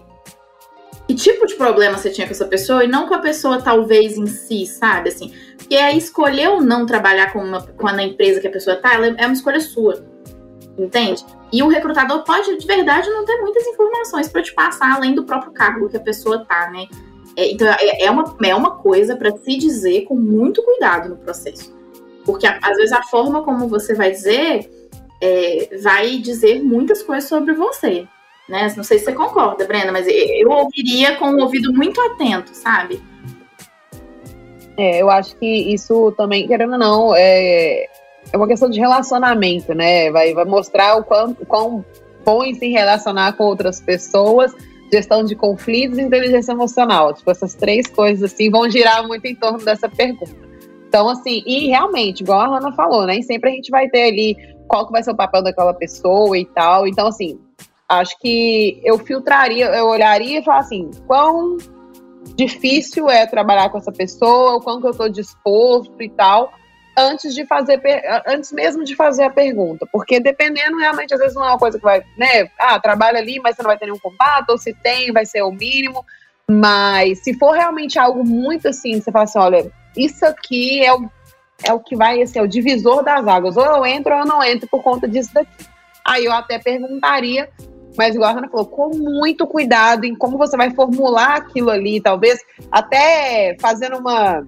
[1.07, 4.15] que tipo de problema você tinha com essa pessoa e não com a pessoa talvez
[4.15, 5.09] em si, sabe?
[5.09, 8.75] Assim, porque é escolher ou não trabalhar com, uma, com a empresa que a pessoa
[8.75, 10.05] tá, é uma escolha sua.
[10.77, 11.25] Entende?
[11.51, 15.23] E o recrutador pode, de verdade, não ter muitas informações para te passar além do
[15.23, 16.85] próprio cargo que a pessoa tá, né?
[17.35, 21.17] É, então, é, é, uma, é uma coisa para se dizer com muito cuidado no
[21.17, 21.76] processo.
[22.27, 24.69] Porque, às vezes, a forma como você vai dizer
[25.21, 28.05] é, vai dizer muitas coisas sobre você.
[28.49, 28.71] Né?
[28.75, 33.01] Não sei se você concorda, Brenda, mas eu ouviria com o ouvido muito atento, sabe?
[34.77, 37.85] É, eu acho que isso também, querendo ou não, é,
[38.31, 40.11] é uma questão de relacionamento, né?
[40.11, 41.83] Vai, vai mostrar o quão, quão
[42.23, 44.53] bom em se relacionar com outras pessoas,
[44.91, 47.13] gestão de conflitos e inteligência emocional.
[47.13, 50.46] Tipo, essas três coisas assim vão girar muito em torno dessa pergunta.
[50.87, 53.23] Então, assim, e realmente, igual a Hannah falou, nem né?
[53.23, 56.45] sempre a gente vai ter ali qual que vai ser o papel daquela pessoa e
[56.45, 56.87] tal.
[56.87, 57.39] Então, assim,
[57.89, 61.57] acho que eu filtraria, eu olharia e falaria assim, quão
[62.35, 66.51] difícil é trabalhar com essa pessoa, o que eu estou disposto e tal
[66.97, 67.79] antes de fazer,
[68.25, 71.77] antes mesmo de fazer a pergunta, porque dependendo realmente às vezes não é uma coisa
[71.77, 74.73] que vai, né, ah, trabalha ali, mas você não vai ter nenhum contato, ou se
[74.73, 76.03] tem, vai ser o mínimo,
[76.49, 81.09] mas se for realmente algo muito assim, você fala assim, olha, isso aqui é o,
[81.63, 84.25] é o que vai, assim, é o divisor das águas, ou eu entro ou eu
[84.25, 85.65] não entro por conta disso daqui.
[86.05, 87.49] Aí eu até perguntaria,
[87.97, 91.99] mas igual a Ana falou, com muito cuidado em como você vai formular aquilo ali,
[91.99, 92.39] talvez
[92.71, 94.47] até fazendo uma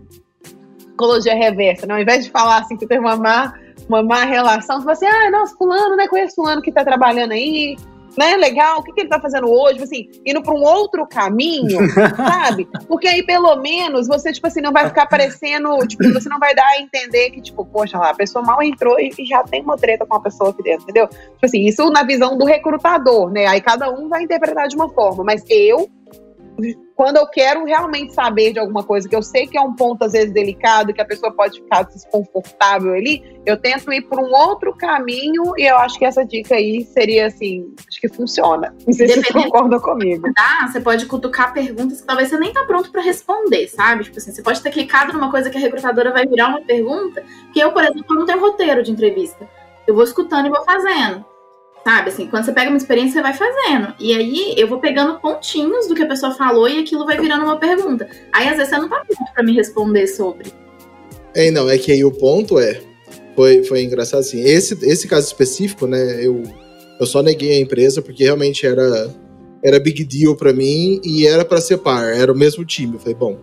[0.99, 1.95] psicologia reversa, né?
[1.95, 3.53] Ao invés de falar assim que teve uma má,
[3.87, 6.07] uma má relação, você fala assim, ah, nossa, fulano, né?
[6.07, 7.75] Conheço fulano que tá trabalhando aí,
[8.19, 8.35] né?
[8.35, 9.75] Legal, o que, que ele tá fazendo hoje?
[9.75, 11.79] Tipo assim, indo para um outro caminho,
[12.17, 12.67] sabe?
[12.85, 16.53] Porque aí, pelo menos, você, tipo assim, não vai ficar parecendo, tipo, você não vai
[16.53, 19.77] dar a entender que, tipo, poxa lá, a pessoa mal entrou e já tem uma
[19.77, 21.07] treta com a pessoa aqui dentro, entendeu?
[21.07, 23.47] Tipo assim, isso na visão do recrutador, né?
[23.47, 25.89] Aí cada um vai interpretar de uma forma, mas eu
[26.99, 30.03] quando eu quero realmente saber de alguma coisa, que eu sei que é um ponto
[30.03, 34.29] às vezes delicado, que a pessoa pode ficar desconfortável ali, eu tento ir por um
[34.29, 38.75] outro caminho e eu acho que essa dica aí seria assim, acho que funciona.
[38.85, 40.29] Não sei se você concorda comigo.
[40.37, 44.03] Ah, você pode cutucar perguntas que talvez você nem tá pronto para responder, sabe?
[44.03, 47.23] Tipo assim, você pode ter clicado numa coisa que a recrutadora vai virar uma pergunta,
[47.53, 49.47] que eu, por exemplo, não tenho roteiro de entrevista.
[49.87, 51.23] Eu vou escutando e vou fazendo.
[51.83, 53.93] Sabe, assim, quando você pega uma experiência, você vai fazendo.
[53.99, 57.45] E aí eu vou pegando pontinhos do que a pessoa falou e aquilo vai virando
[57.45, 58.07] uma pergunta.
[58.31, 60.51] Aí às vezes você não tá pronto pra me responder sobre.
[61.33, 62.81] É, não, é que aí o ponto é.
[63.35, 64.41] Foi, foi engraçado assim.
[64.41, 66.43] Esse, esse caso específico, né, eu,
[66.99, 69.15] eu só neguei a empresa porque realmente era,
[69.63, 72.95] era big deal para mim e era para ser par, era o mesmo time.
[72.95, 73.37] Eu falei, bom,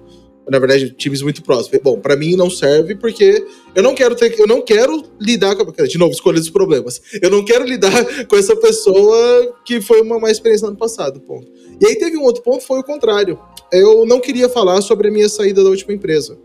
[0.48, 1.80] na verdade, times muito próximos.
[1.82, 3.44] Bom, para mim não serve porque
[3.74, 7.00] eu não quero ter, eu não quero lidar com, de novo, escolha dos problemas.
[7.20, 11.20] Eu não quero lidar com essa pessoa que foi uma má experiência no ano passado,
[11.20, 11.50] ponto.
[11.80, 13.38] E aí teve um outro ponto, foi o contrário.
[13.72, 16.38] Eu não queria falar sobre a minha saída da última empresa.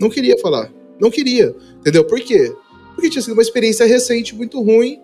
[0.00, 0.72] Não queria falar.
[1.00, 1.54] Não queria.
[1.80, 2.04] Entendeu?
[2.04, 2.54] Por quê?
[2.94, 5.00] Porque tinha sido uma experiência recente muito ruim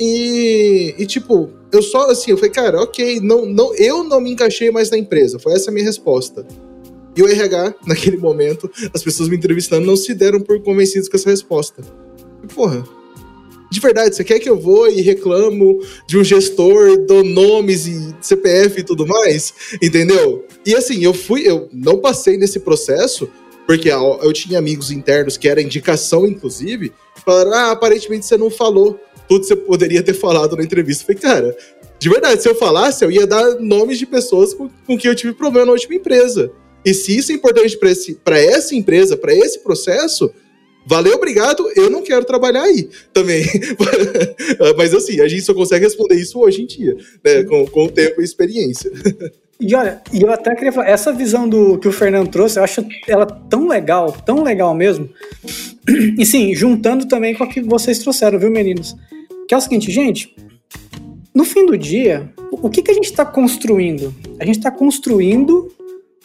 [0.00, 4.32] e, e, tipo, eu só assim, eu falei, cara, ok, não, não, eu não me
[4.32, 5.38] encaixei mais na empresa.
[5.38, 6.46] Foi essa a minha resposta.
[7.16, 11.16] E o RH, naquele momento, as pessoas me entrevistando não se deram por convencidos com
[11.16, 11.82] essa resposta.
[12.54, 12.84] Porra,
[13.70, 18.14] de verdade, você quer que eu vou e reclamo de um gestor, dou nomes e
[18.20, 19.52] CPF e tudo mais?
[19.82, 20.44] Entendeu?
[20.64, 23.28] E assim, eu fui, eu não passei nesse processo,
[23.66, 26.92] porque eu tinha amigos internos que era indicação, inclusive,
[27.24, 28.98] falaram: ah, aparentemente você não falou
[29.28, 31.02] tudo que você poderia ter falado na entrevista.
[31.02, 31.56] Eu falei, cara,
[31.98, 35.16] de verdade, se eu falasse, eu ia dar nomes de pessoas com, com quem eu
[35.16, 36.52] tive problema na última empresa.
[36.84, 37.78] E se isso é importante
[38.22, 40.30] para essa empresa, para esse processo,
[40.86, 43.44] valeu, obrigado, eu não quero trabalhar aí também.
[44.76, 47.42] Mas assim, a gente só consegue responder isso hoje em dia, né?
[47.44, 48.90] Com, com o tempo e experiência.
[49.58, 52.84] E olha, eu até queria falar, essa visão do que o Fernando trouxe, eu acho
[53.08, 55.08] ela tão legal, tão legal mesmo.
[56.18, 58.96] E sim, juntando também com a que vocês trouxeram, viu, meninos?
[59.46, 60.34] Que é o seguinte, gente,
[61.34, 64.14] no fim do dia, o que, que a gente está construindo?
[64.38, 65.70] A gente está construindo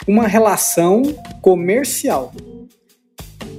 [0.06, 1.02] uma relação
[1.40, 2.32] comercial.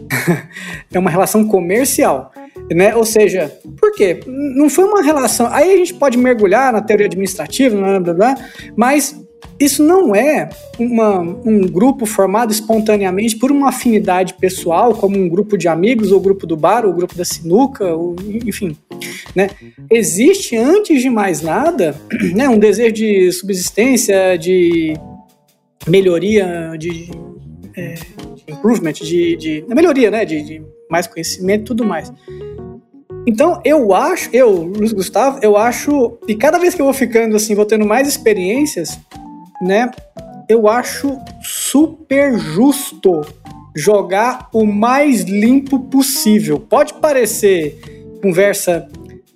[0.91, 2.31] é uma relação comercial.
[2.73, 2.95] Né?
[2.95, 4.19] Ou seja, por quê?
[4.25, 5.47] Não foi uma relação.
[5.51, 8.35] Aí a gente pode mergulhar na teoria administrativa, blá, blá, blá,
[8.75, 9.15] mas
[9.59, 15.57] isso não é uma, um grupo formado espontaneamente por uma afinidade pessoal, como um grupo
[15.57, 18.15] de amigos, ou grupo do bar, ou grupo da sinuca, ou,
[18.45, 18.75] enfim.
[19.35, 19.49] Né?
[19.89, 21.95] Existe, antes de mais nada,
[22.33, 24.95] né, um desejo de subsistência, de
[25.88, 27.09] melhoria, de,
[27.75, 27.95] é,
[28.47, 32.11] improvement, de, de, melhoria, né, de, de mais conhecimento e tudo mais.
[33.25, 37.36] Então, eu acho, eu, Luiz Gustavo, eu acho, e cada vez que eu vou ficando
[37.36, 38.99] assim, vou tendo mais experiências,
[39.61, 39.91] né?
[40.49, 43.21] Eu acho super justo
[43.75, 46.59] jogar o mais limpo possível.
[46.59, 47.79] Pode parecer
[48.21, 48.88] conversa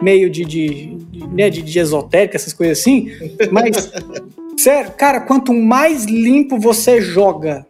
[0.01, 3.11] meio de, de, de, né, de, de esotérica, essas coisas assim,
[3.51, 3.91] mas,
[4.57, 7.65] sério, cara, quanto mais limpo você joga,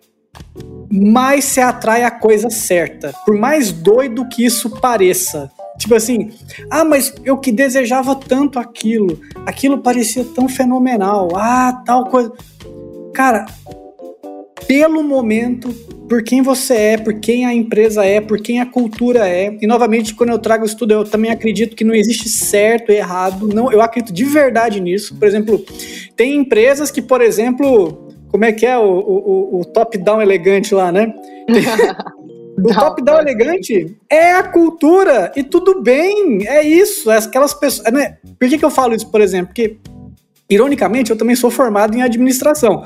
[0.92, 3.14] mais se atrai a coisa certa.
[3.26, 5.52] Por mais doido que isso pareça.
[5.78, 6.32] Tipo assim,
[6.70, 12.32] ah, mas eu que desejava tanto aquilo, aquilo parecia tão fenomenal, ah, tal coisa.
[13.14, 13.46] Cara,
[14.68, 15.70] pelo momento,
[16.08, 19.58] por quem você é, por quem a empresa é, por quem a cultura é.
[19.62, 22.96] E novamente, quando eu trago isso tudo, eu também acredito que não existe certo e
[22.96, 23.48] errado.
[23.48, 25.16] Não, eu acredito de verdade nisso.
[25.16, 25.64] Por exemplo,
[26.16, 30.92] tem empresas que, por exemplo, como é que é o, o, o top-down elegante lá,
[30.92, 31.14] né?
[32.58, 37.92] O top-down elegante é a cultura e tudo bem, é isso, é aquelas pessoas.
[37.92, 38.18] Né?
[38.40, 39.48] Por que, que eu falo isso, por exemplo?
[39.48, 39.78] Porque
[40.48, 42.84] Ironicamente, eu também sou formado em administração.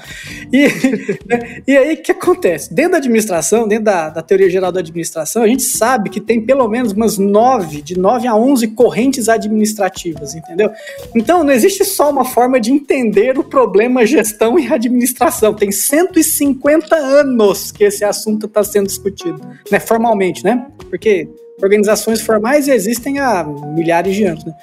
[0.52, 0.68] E,
[1.28, 2.74] né, e aí, o que acontece?
[2.74, 6.40] Dentro da administração, dentro da, da, teoria geral da administração, a gente sabe que tem
[6.40, 10.72] pelo menos umas nove, de nove a onze correntes administrativas, entendeu?
[11.14, 15.54] Então, não existe só uma forma de entender o problema gestão e administração.
[15.54, 20.66] Tem 150 anos que esse assunto está sendo discutido, né, formalmente, né?
[20.90, 21.28] Porque
[21.62, 24.54] organizações formais existem há milhares de anos, né?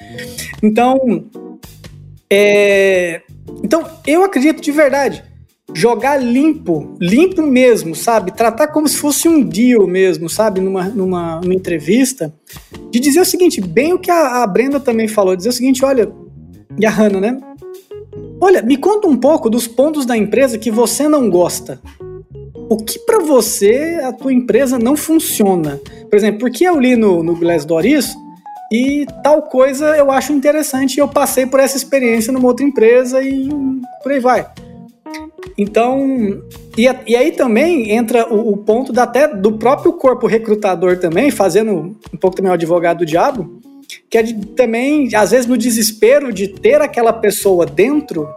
[0.62, 1.26] Então
[2.30, 3.22] é...
[3.62, 5.22] Então, eu acredito de verdade.
[5.74, 8.34] Jogar limpo, limpo mesmo, sabe?
[8.34, 10.60] Tratar como se fosse um deal mesmo, sabe?
[10.60, 12.32] Numa, numa, numa entrevista.
[12.90, 15.84] De dizer o seguinte, bem o que a, a Brenda também falou, dizer o seguinte,
[15.84, 16.10] olha,
[16.78, 17.40] e a Hannah, né?
[18.40, 21.80] Olha, me conta um pouco dos pontos da empresa que você não gosta.
[22.68, 25.80] O que para você a tua empresa não funciona?
[26.10, 28.16] Por exemplo, porque eu li no, no Glassdoor isso,
[28.70, 30.98] e tal coisa eu acho interessante.
[30.98, 33.48] Eu passei por essa experiência numa outra empresa e
[34.02, 34.46] por aí vai.
[35.56, 36.42] Então,
[36.76, 41.30] e, e aí também entra o, o, ponto da, até do próprio corpo recrutador também,
[41.30, 43.62] fazendo um pouco também o advogado do diabo,
[44.10, 48.28] que é de, também, às vezes, no desespero de ter aquela pessoa dentro,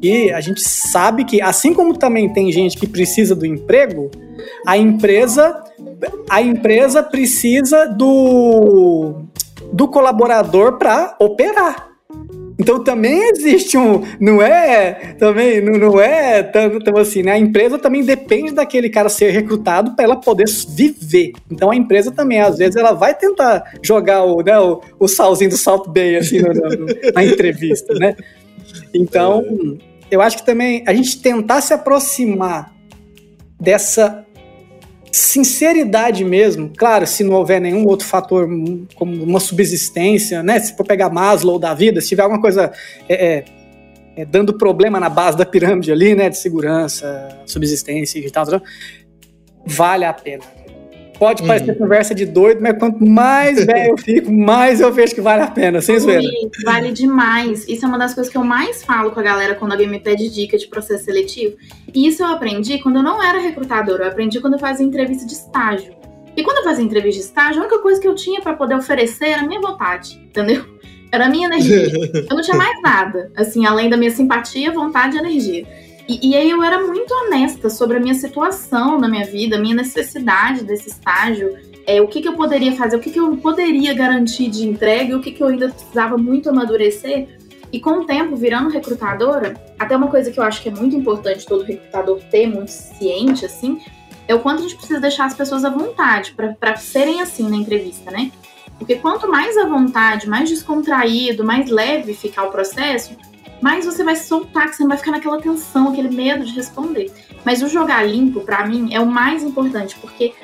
[0.00, 4.10] e a gente sabe que, assim como também tem gente que precisa do emprego,
[4.66, 5.62] a empresa,
[6.28, 9.26] a empresa precisa do
[9.72, 11.96] do colaborador para operar.
[12.58, 17.32] Então também existe um, não é, também não, não é tanto, tanto assim, né?
[17.32, 21.32] A empresa também depende daquele cara ser recrutado para ela poder viver.
[21.50, 25.50] Então a empresa também, às vezes, ela vai tentar jogar o, né, o, o salzinho
[25.50, 28.16] do Salt Bay assim no, no, na entrevista, né?
[28.94, 29.44] Então,
[30.10, 32.72] eu acho que também a gente tentar se aproximar
[33.60, 34.24] dessa
[35.16, 38.48] sinceridade mesmo, claro, se não houver nenhum outro fator
[38.94, 40.58] como uma subsistência, né?
[40.60, 42.70] Se for pegar Maslow da vida, se tiver alguma coisa
[43.08, 43.44] é, é,
[44.16, 46.28] é, dando problema na base da pirâmide ali, né?
[46.28, 48.44] De segurança, subsistência e tal,
[49.64, 50.44] vale a pena.
[51.18, 51.48] Pode uhum.
[51.48, 55.42] parecer conversa de doido, mas quanto mais velho eu fico, mais eu vejo que vale
[55.42, 56.22] a pena, sem zoeira.
[56.64, 57.66] Vale demais.
[57.66, 59.98] Isso é uma das coisas que eu mais falo com a galera quando alguém me
[59.98, 61.56] pede dica de processo seletivo.
[61.94, 65.26] E isso eu aprendi quando eu não era recrutadora, eu aprendi quando eu fazia entrevista
[65.26, 65.94] de estágio.
[66.36, 68.74] E quando eu fazia entrevista de estágio, a única coisa que eu tinha para poder
[68.74, 70.66] oferecer era a minha vontade, entendeu?
[71.10, 71.88] Era a minha energia.
[72.28, 75.66] Eu não tinha mais nada, assim, além da minha simpatia, vontade e energia.
[76.08, 79.58] E, e, aí eu era muito honesta sobre a minha situação na minha vida, a
[79.58, 83.36] minha necessidade desse estágio, é, o que, que eu poderia fazer, o que, que eu
[83.36, 87.28] poderia garantir de entrega, o que, que eu ainda precisava muito amadurecer.
[87.72, 90.94] E com o tempo, virando recrutadora, até uma coisa que eu acho que é muito
[90.94, 93.80] importante todo recrutador ter, muito ciente, assim,
[94.28, 97.56] é o quanto a gente precisa deixar as pessoas à vontade para serem assim na
[97.56, 98.30] entrevista, né?
[98.78, 103.16] Porque quanto mais à vontade, mais descontraído, mais leve ficar o processo,
[103.60, 107.10] mais você vai soltar, que você não vai ficar naquela tensão, aquele medo de responder.
[107.44, 110.34] Mas o jogar limpo, para mim, é o mais importante, porque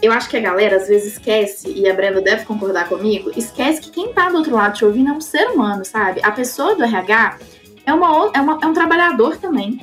[0.00, 3.80] eu acho que a galera às vezes esquece, e a Brenda deve concordar comigo, esquece
[3.80, 6.20] que quem tá do outro lado te ouvindo é um ser humano, sabe?
[6.22, 7.38] A pessoa do RH
[7.86, 9.80] é, uma, é, uma, é um trabalhador também.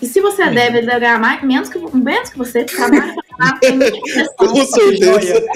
[0.00, 3.14] E se você é deve, ele deve ganhar mais, menos, que, menos que você, trabalha
[4.36, 5.44] Com certeza.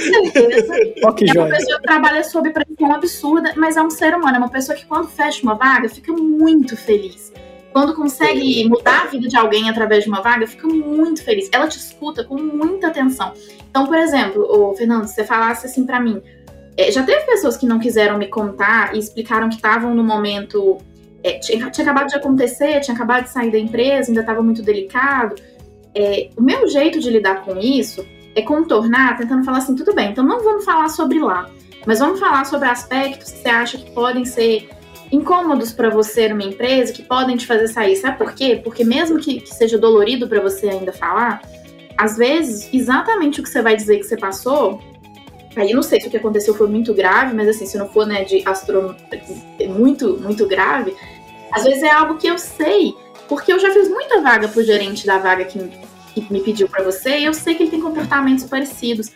[1.03, 4.49] É uma pessoa que trabalha sob pressão absurda, mas é um ser humano, é uma
[4.49, 7.33] pessoa que quando fecha uma vaga fica muito feliz.
[7.73, 11.49] Quando consegue mudar a vida de alguém através de uma vaga, fica muito feliz.
[11.51, 13.33] Ela te escuta com muita atenção.
[13.71, 16.23] Então, por exemplo, ô, Fernando, se você falasse assim pra mim,
[16.77, 20.79] é, já teve pessoas que não quiseram me contar e explicaram que estavam no momento.
[21.23, 24.63] É, tinha, tinha acabado de acontecer, tinha acabado de sair da empresa, ainda estava muito
[24.63, 25.37] delicado.
[25.95, 28.05] É, o meu jeito de lidar com isso
[28.35, 31.51] é contornar, tentando falar assim, tudo bem, então não vamos falar sobre lá,
[31.87, 34.71] mas vamos falar sobre aspectos que você acha que podem ser
[35.13, 37.97] incômodos para você numa empresa, que podem te fazer sair.
[37.97, 38.59] Sabe por quê?
[38.65, 41.43] Porque mesmo que, que seja dolorido para você ainda falar,
[41.99, 44.81] às vezes, exatamente o que você vai dizer que você passou,
[45.55, 48.07] aí não sei se o que aconteceu foi muito grave, mas assim, se não for,
[48.07, 48.97] né, de astro...
[49.69, 50.97] muito, muito grave,
[51.53, 52.97] às vezes é algo que eu sei,
[53.29, 55.59] porque eu já fiz muita vaga pro gerente da vaga que,
[56.31, 59.11] me pediu para você, e eu sei que ele tem comportamentos parecidos.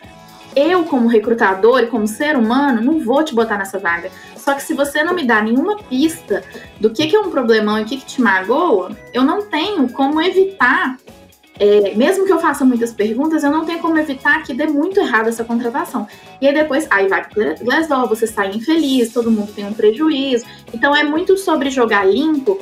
[0.55, 4.09] Eu, como recrutador e como ser humano, não vou te botar nessa vaga.
[4.35, 6.43] Só que se você não me dá nenhuma pista
[6.79, 9.87] do que, que é um problemão e o que, que te magoa, eu não tenho
[9.89, 10.97] como evitar,
[11.59, 14.99] é, mesmo que eu faça muitas perguntas, eu não tenho como evitar que dê muito
[14.99, 16.07] errado essa contratação.
[16.39, 20.45] E aí depois, aí vai pro Glassdoor, você sai infeliz, todo mundo tem um prejuízo.
[20.73, 22.59] Então é muito sobre jogar limpo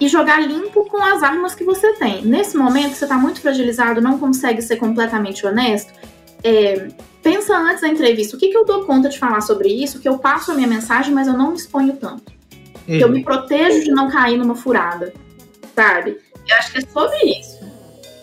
[0.00, 2.24] e jogar limpo com as armas que você tem.
[2.24, 5.92] Nesse momento, você está muito fragilizado, não consegue ser completamente honesto.
[6.44, 6.88] É,
[7.22, 10.08] pensa antes da entrevista, o que, que eu dou conta de falar sobre isso, que
[10.08, 12.32] eu passo a minha mensagem, mas eu não me exponho tanto.
[12.86, 15.12] Que eu me protejo de não cair numa furada,
[15.74, 16.16] sabe?
[16.48, 17.58] Eu acho que é sobre isso.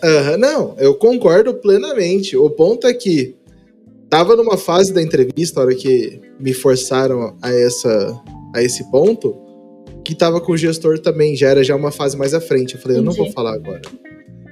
[0.02, 2.36] Aham, não, eu concordo plenamente.
[2.36, 3.34] O ponto é que
[4.08, 8.20] tava numa fase da entrevista, a hora que me forçaram a, essa,
[8.54, 9.34] a esse ponto,
[10.04, 12.74] que tava com o gestor também, já era já uma fase mais à frente.
[12.74, 13.26] Eu falei, eu não Entendi.
[13.26, 13.82] vou falar agora.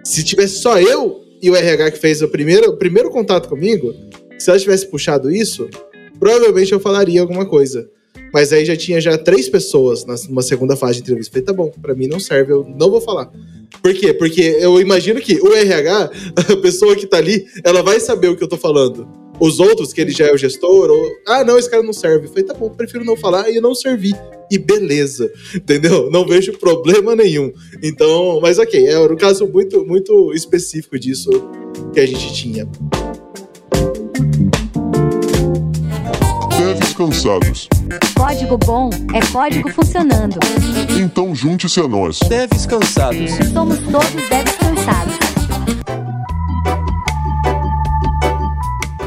[0.03, 3.95] Se tivesse só eu e o RH que fez o primeiro, o primeiro contato comigo,
[4.39, 5.69] se ela tivesse puxado isso,
[6.19, 7.89] provavelmente eu falaria alguma coisa.
[8.33, 11.31] Mas aí já tinha já três pessoas na- numa segunda fase de entrevista.
[11.33, 13.31] Falei, tá bom, pra mim não serve, eu não vou falar.
[13.83, 14.12] Por quê?
[14.14, 16.11] Porque eu imagino que o RH,
[16.53, 19.07] a pessoa que tá ali, ela vai saber o que eu tô falando.
[19.41, 21.11] Os outros, que ele já é o gestor, ou.
[21.27, 22.27] Ah, não, esse cara não serve.
[22.27, 24.14] Eu falei, tá bom, prefiro não falar e não servir.
[24.51, 25.31] E beleza.
[25.55, 26.11] Entendeu?
[26.11, 27.53] Não vejo problema nenhum.
[27.83, 31.31] Então, mas ok, era um caso muito, muito específico disso
[31.93, 32.68] que a gente tinha.
[38.17, 40.39] Código bom é código funcionando.
[40.97, 42.21] Então junte-se a nós.
[42.21, 43.33] Devs cansados.
[43.53, 45.15] Somos todos devs cansados.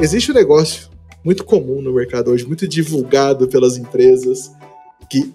[0.01, 0.89] Existe um negócio
[1.23, 4.51] muito comum no mercado hoje, muito divulgado pelas empresas,
[5.09, 5.33] que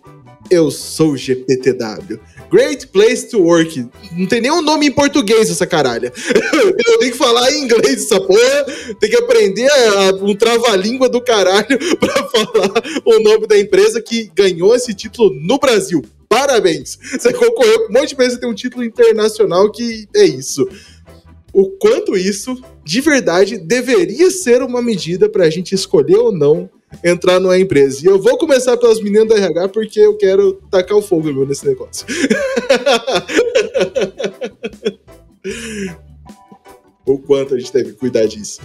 [0.51, 2.21] eu sou GPTW.
[2.53, 3.89] Great Place to Work.
[4.15, 6.13] Não tem nenhum nome em português essa caralha.
[6.87, 8.67] Eu tenho que falar em inglês essa porra,
[9.01, 14.03] tem que aprender a- a- um trava-língua do caralho pra falar o nome da empresa
[14.03, 16.03] que ganhou esse título no Brasil.
[16.29, 16.99] Parabéns!
[17.13, 20.67] Você concorreu com um monte de que tem um título internacional que é isso.
[21.55, 26.71] O quanto isso, de verdade, deveria ser uma medida pra gente escolher ou não
[27.03, 28.01] entrar numa empresa.
[28.03, 31.47] E eu vou começar pelas meninas da RH porque eu quero tacar o fogo meu
[31.47, 32.07] nesse negócio.
[37.07, 38.61] o quanto a gente deve cuidar disso.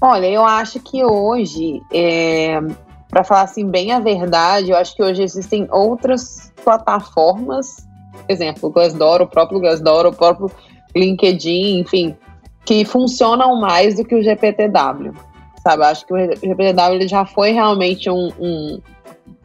[0.00, 2.60] Olha, eu acho que hoje, é,
[3.08, 8.68] para falar assim bem a verdade, eu acho que hoje existem outras plataformas, por exemplo,
[8.68, 10.50] o Glassdoor, o próprio Glassdoor, o próprio
[10.94, 12.16] LinkedIn, enfim,
[12.64, 15.12] que funcionam mais do que o GPTW.
[15.62, 18.80] Sabe, acho que o GPTW já foi realmente um, um,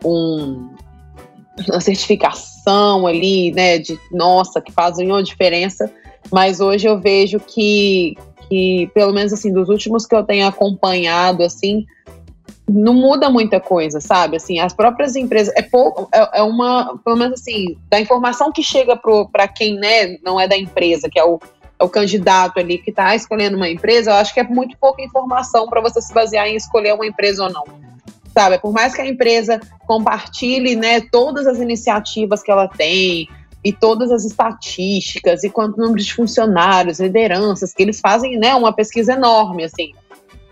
[0.03, 0.70] um-
[1.70, 5.91] uma certificação ali, né, de nossa, que faz uma diferença,
[6.32, 8.15] mas hoje eu vejo que
[8.49, 11.86] que, pelo menos assim, dos últimos que eu tenho acompanhado, assim,
[12.70, 14.38] não muda muita coisa, sabe?
[14.38, 18.63] Assim, as próprias empresas, é pouco, é, é uma, pelo menos assim, da informação que
[18.63, 18.99] chega
[19.32, 21.39] para quem, né, não é da empresa, que é o,
[21.79, 25.67] o candidato ali que está escolhendo uma empresa, eu acho que é muito pouca informação
[25.67, 27.63] para você se basear em escolher uma empresa ou não.
[28.33, 33.28] Sabe, por mais que a empresa compartilhe, né, todas as iniciativas que ela tem,
[33.63, 38.71] e todas as estatísticas e quanto número de funcionários, lideranças, que eles fazem, né, uma
[38.71, 39.93] pesquisa enorme, assim.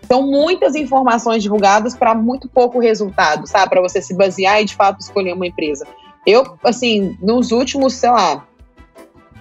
[0.06, 3.70] São muitas informações divulgadas para muito pouco resultado, sabe?
[3.70, 5.86] Para você se basear e de fato escolher uma empresa.
[6.26, 8.46] Eu, assim, nos últimos, sei lá,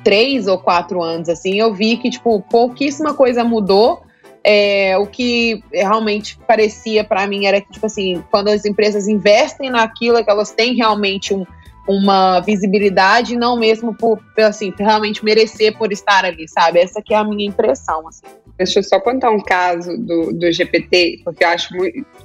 [0.05, 4.03] três ou quatro anos, assim, eu vi que, tipo, pouquíssima coisa mudou.
[4.47, 9.71] É, o que realmente parecia para mim era que, tipo assim, quando as empresas investem
[9.71, 11.43] naquilo, é que elas têm realmente um,
[11.87, 16.79] uma visibilidade, não mesmo por, assim, realmente merecer por estar ali, sabe?
[16.79, 18.27] Essa que é a minha impressão, assim.
[18.55, 21.69] Deixa eu só contar um caso do, do GPT, porque eu acho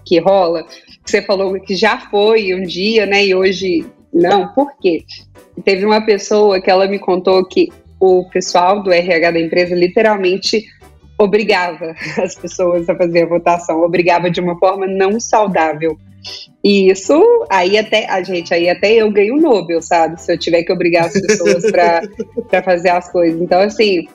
[0.05, 0.67] que rola.
[1.03, 3.25] Você falou que já foi um dia, né?
[3.25, 4.49] E hoje não.
[4.49, 5.05] Por quê?
[5.65, 7.69] Teve uma pessoa que ela me contou que
[7.99, 10.65] o pessoal do RH da empresa literalmente
[11.19, 15.99] obrigava as pessoas a fazer a votação, obrigava de uma forma não saudável.
[16.63, 20.21] E isso, aí até, a gente, aí até eu ganho o Nobel, sabe?
[20.21, 22.03] Se eu tiver que obrigar as pessoas para
[22.63, 23.41] fazer as coisas.
[23.41, 24.07] Então, assim,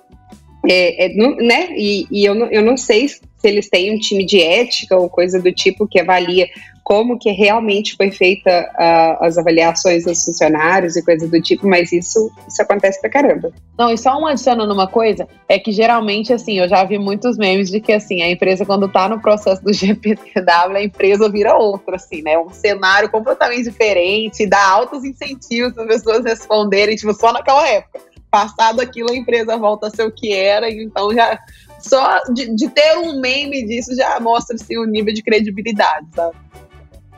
[0.68, 1.10] é, é,
[1.42, 1.70] né?
[1.76, 3.08] E, e eu, não, eu não sei
[3.46, 6.50] se eles têm um time de ética ou coisa do tipo que avalia
[6.84, 11.92] como que realmente foi feita uh, as avaliações dos funcionários e coisas do tipo, mas
[11.92, 13.52] isso, isso acontece pra caramba.
[13.78, 17.38] Não, e só um adicionando uma coisa, é que geralmente, assim, eu já vi muitos
[17.38, 21.56] memes de que, assim, a empresa quando tá no processo do GPTW, a empresa vira
[21.56, 22.38] outra, assim, né?
[22.38, 28.00] Um cenário completamente diferente, dá altos incentivos para as pessoas responderem, tipo, só naquela época.
[28.30, 31.40] Passado aquilo, a empresa volta a ser o que era, então já
[31.88, 36.36] só de, de ter um meme disso já mostra assim, o nível de credibilidade, sabe?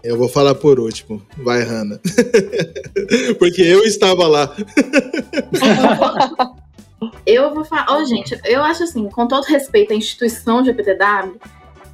[0.04, 1.22] Eu vou falar por último.
[1.38, 2.00] Vai, Hanna.
[3.40, 4.56] Porque eu estava lá.
[7.26, 7.98] eu vou falar.
[7.98, 11.40] Oh, gente, eu acho assim, com todo respeito à instituição GPTW,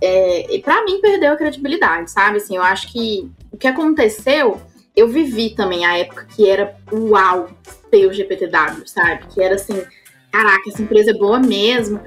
[0.02, 2.38] é, para mim perdeu a credibilidade, sabe?
[2.38, 4.62] Assim, eu acho que o que aconteceu,
[4.96, 7.50] eu vivi também a época que era uau
[7.90, 9.26] ter o GPTW, sabe?
[9.34, 9.82] Que era assim,
[10.32, 12.00] caraca, essa empresa é boa mesmo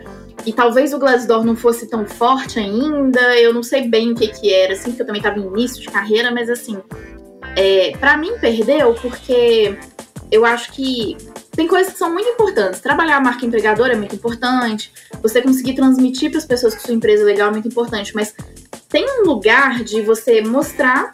[0.46, 4.28] e talvez o Glassdoor não fosse tão forte ainda, eu não sei bem o que
[4.28, 6.78] que era, assim, porque eu também estava em início de carreira, mas assim,
[7.56, 9.76] é, para mim perdeu porque
[10.30, 11.16] eu acho que
[11.50, 12.80] tem coisas que são muito importantes.
[12.80, 16.94] Trabalhar a marca empregadora é muito importante, você conseguir transmitir para as pessoas que sua
[16.94, 18.32] empresa é legal é muito importante, mas
[18.88, 21.10] tem um lugar de você mostrar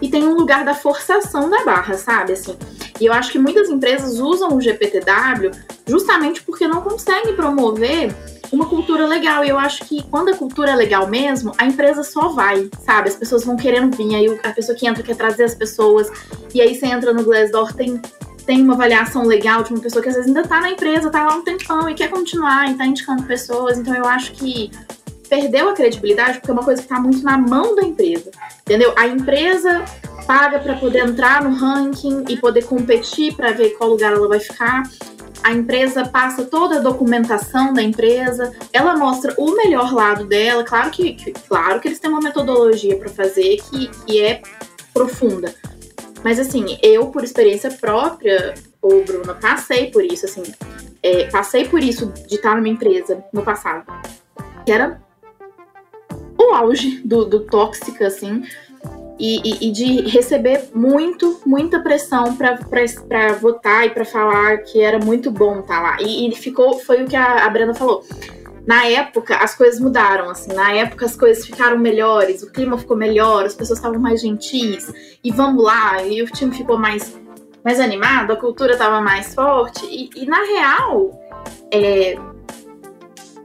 [0.00, 2.32] e tem um lugar da forçação da barra, sabe?
[2.32, 2.56] Assim,
[3.00, 5.50] e eu acho que muitas empresas usam o GPTW
[5.86, 8.14] justamente porque não conseguem promover
[8.52, 9.44] uma cultura legal.
[9.44, 13.08] E eu acho que quando a cultura é legal mesmo, a empresa só vai, sabe?
[13.08, 16.10] As pessoas vão querendo vir, aí a pessoa que entra quer trazer as pessoas,
[16.54, 18.00] e aí você entra no Glassdoor, tem,
[18.46, 21.26] tem uma avaliação legal de uma pessoa que às vezes ainda tá na empresa, tá
[21.26, 23.78] lá um tempão e quer continuar e tá indicando pessoas.
[23.78, 24.70] Então eu acho que
[25.34, 28.30] perdeu a credibilidade porque é uma coisa que está muito na mão da empresa,
[28.60, 28.94] entendeu?
[28.96, 29.84] A empresa
[30.28, 34.38] paga para poder entrar no ranking e poder competir para ver qual lugar ela vai
[34.38, 34.84] ficar.
[35.42, 40.62] A empresa passa toda a documentação da empresa, ela mostra o melhor lado dela.
[40.62, 44.40] Claro que, que claro que eles têm uma metodologia para fazer que, que é
[44.94, 45.52] profunda.
[46.22, 50.44] Mas assim, eu, por experiência própria, ou Bruna, passei por isso, assim,
[51.02, 53.84] é, passei por isso de estar numa empresa no passado.
[54.64, 55.03] Que era
[56.38, 58.42] o auge do, do tóxico, assim,
[59.18, 64.98] e, e, e, de receber muito, muita pressão para votar e para falar que era
[64.98, 65.96] muito bom estar tá lá.
[66.00, 68.04] E, e, ficou, foi o que a, a Brenda falou.
[68.66, 72.96] Na época, as coisas mudaram, assim, na época as coisas ficaram melhores, o clima ficou
[72.96, 74.90] melhor, as pessoas estavam mais gentis,
[75.22, 77.14] e vamos lá, e o time ficou mais,
[77.62, 81.10] mais animado, a cultura estava mais forte, e, e na real,
[81.70, 82.16] é,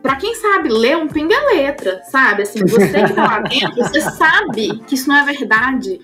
[0.02, 2.44] para quem sabe ler um pinga letra, sabe?
[2.44, 6.00] Assim, você que tá lá dentro, você sabe que isso não é verdade.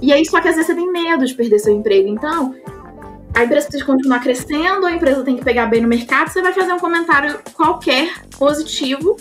[0.00, 2.08] E aí, só que às vezes você tem medo de perder seu emprego.
[2.08, 2.54] Então,
[3.34, 6.52] a empresa precisa continuar crescendo, a empresa tem que pegar bem no mercado, você vai
[6.52, 9.16] fazer um comentário qualquer positivo,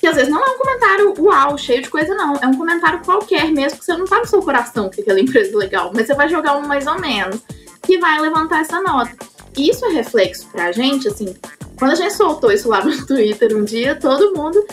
[0.00, 2.36] que às vezes não é um comentário uau, cheio de coisa, não.
[2.36, 5.52] É um comentário qualquer mesmo, que você não tá no seu coração que aquela empresa
[5.52, 7.40] é legal, mas você vai jogar um mais ou menos,
[7.82, 9.16] que vai levantar essa nota.
[9.56, 11.34] Isso é reflexo pra gente, assim,
[11.78, 14.64] quando a gente soltou isso lá no Twitter um dia, todo mundo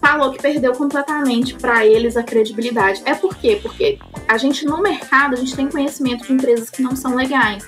[0.00, 3.02] falou que perdeu completamente para eles a credibilidade.
[3.04, 3.58] É por quê?
[3.62, 7.64] Porque a gente no mercado, a gente tem conhecimento de empresas que não são legais.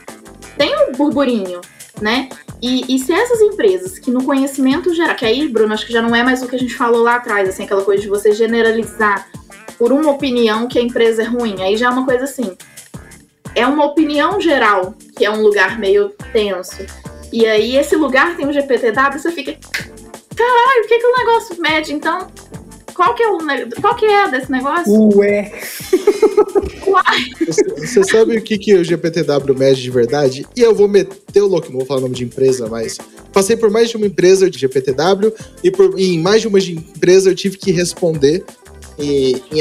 [0.58, 1.60] Tem um burburinho,
[2.00, 2.28] né?
[2.60, 6.02] E, e se essas empresas que no conhecimento geral, que aí, Bruno, acho que já
[6.02, 8.32] não é mais o que a gente falou lá atrás, assim, aquela coisa de você
[8.32, 9.28] generalizar
[9.78, 12.56] por uma opinião que a empresa é ruim, aí já é uma coisa assim.
[13.54, 16.84] É uma opinião geral, que é um lugar meio tenso.
[17.32, 19.56] E aí esse lugar tem um GPTW, você fica.
[20.36, 21.92] Caralho, o que, que o negócio mede?
[21.92, 22.28] Então,
[22.94, 23.38] qual que é o
[23.80, 24.92] qual que é desse negócio?
[25.16, 25.52] Ué.
[26.86, 27.46] Uai.
[27.46, 30.46] Você, você sabe o que, que o GPTW mede de verdade?
[30.56, 32.98] E eu vou meter o louco, não vou falar o nome de empresa, mas
[33.32, 35.32] passei por mais de uma empresa de GPTW
[35.62, 38.44] e por, em mais de uma empresa eu tive que responder.
[38.98, 39.60] E em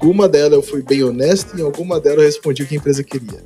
[0.00, 3.04] alguma delas eu fui bem honesto, em alguma delas eu respondi o que a empresa
[3.04, 3.42] queria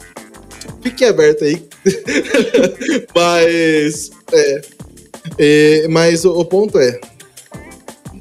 [0.84, 1.66] fique aberto aí.
[3.14, 4.10] mas.
[4.32, 4.60] É,
[5.38, 7.00] é, mas o, o, ponto é.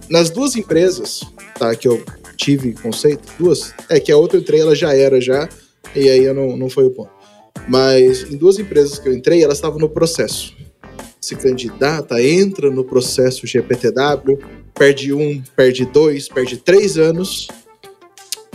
[0.09, 1.21] Nas duas empresas,
[1.59, 1.75] tá?
[1.75, 2.03] Que eu
[2.37, 3.73] tive conceito, duas.
[3.89, 5.47] É que a outra eu entrei, ela já era já.
[5.93, 7.11] E aí eu não, não foi o ponto.
[7.67, 10.55] Mas em duas empresas que eu entrei, elas estavam no processo.
[11.21, 14.39] Se candidata, entra no processo GPTW,
[14.73, 17.47] perde um, perde dois, perde três anos.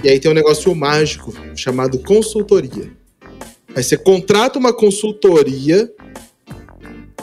[0.02, 2.90] E aí tem um negócio mágico chamado consultoria.
[3.74, 5.92] Aí você contrata uma consultoria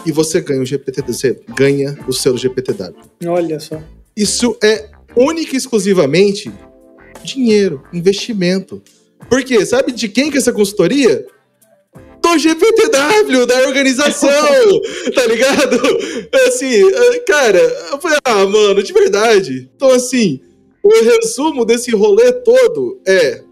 [0.05, 1.13] e você ganha o GPTW.
[1.13, 2.95] Você ganha o selo GPTW.
[3.27, 3.81] Olha só.
[4.15, 6.51] Isso é única e exclusivamente
[7.23, 8.81] dinheiro, investimento.
[9.29, 9.65] Por quê?
[9.65, 11.25] Sabe de quem que é essa consultoria?
[12.21, 14.29] Do GPTW, da organização,
[15.13, 15.79] tá ligado?
[16.47, 16.81] Assim,
[17.25, 17.59] cara,
[17.91, 19.69] eu falei, ah, mano, de verdade.
[19.75, 20.41] Então, assim,
[20.85, 23.43] o resumo desse rolê todo é: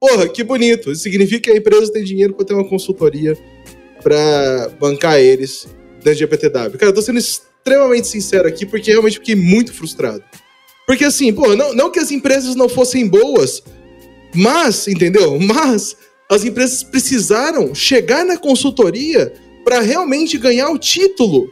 [0.00, 0.90] porra, que bonito.
[0.90, 3.38] Isso significa que a empresa tem dinheiro para ter uma consultoria
[4.02, 5.68] para bancar eles
[6.02, 6.76] dentro de GPTW.
[6.76, 10.22] Cara, eu tô sendo extremamente sincero aqui porque realmente fiquei muito frustrado.
[10.86, 13.62] Porque assim, pô, não, não que as empresas não fossem boas,
[14.34, 15.38] mas, entendeu?
[15.38, 15.96] Mas
[16.30, 19.32] as empresas precisaram chegar na consultoria
[19.64, 21.48] para realmente ganhar o título.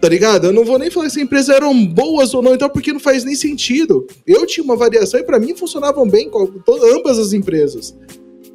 [0.00, 0.46] Tá ligado?
[0.46, 3.00] Eu não vou nem falar se as empresas eram boas ou não, então, porque não
[3.00, 4.06] faz nem sentido.
[4.26, 6.30] Eu tinha uma variação e para mim funcionavam bem
[6.94, 7.94] ambas as empresas.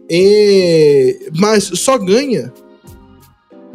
[0.09, 1.29] E...
[1.37, 2.51] Mas só ganha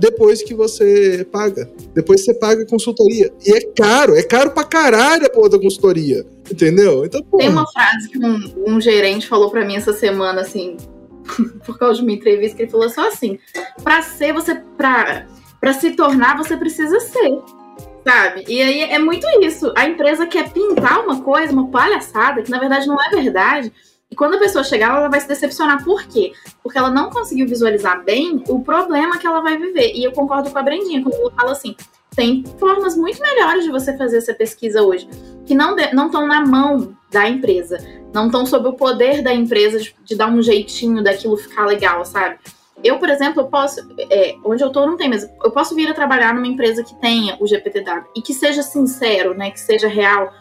[0.01, 1.70] depois que você paga.
[1.94, 3.30] Depois você paga a consultoria.
[3.47, 6.24] E é caro, é caro pra caralho a porra da consultoria.
[6.51, 7.05] Entendeu?
[7.05, 10.78] Então, Tem uma frase que um, um gerente falou para mim essa semana, assim,
[11.66, 13.38] por causa de uma entrevista, que ele falou só assim:
[13.84, 14.55] pra ser, você.
[14.76, 15.26] Pra,
[15.60, 17.60] pra se tornar, você precisa ser.
[18.06, 18.44] Sabe?
[18.48, 19.72] E aí é muito isso.
[19.77, 23.72] A empresa quer pintar uma coisa, uma palhaçada, que na verdade não é verdade
[24.10, 25.85] e quando a pessoa chegar, ela vai se decepcionar.
[25.85, 26.32] Por quê?
[26.62, 29.93] Porque ela não conseguiu visualizar bem o problema que ela vai viver.
[29.94, 31.77] E eu concordo com a Brendinha quando ela fala assim:
[32.14, 35.09] tem formas muito melhores de você fazer essa pesquisa hoje,
[35.47, 37.78] que não estão na mão da empresa,
[38.12, 42.05] não estão sob o poder da empresa de, de, dar um jeitinho daquilo ficar legal,
[42.05, 42.39] sabe?
[42.82, 43.81] Eu, por exemplo, eu posso,
[44.11, 46.94] é, onde eu tô não tem, mas eu posso vir a trabalhar numa empresa que
[46.94, 50.32] tenha o GPTW e que seja sincero, né, que seja real,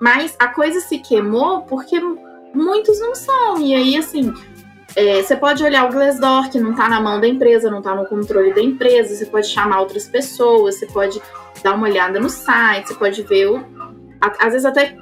[0.00, 2.00] mas a coisa se queimou porque
[2.54, 3.60] muitos não são.
[3.60, 4.32] E aí, assim,
[4.96, 7.94] é, você pode olhar o Glassdoor, que não está na mão da empresa, não está
[7.94, 11.20] no controle da empresa, você pode chamar outras pessoas, você pode
[11.62, 13.64] dar uma olhada no site, você pode ver, o,
[14.20, 14.96] às vezes até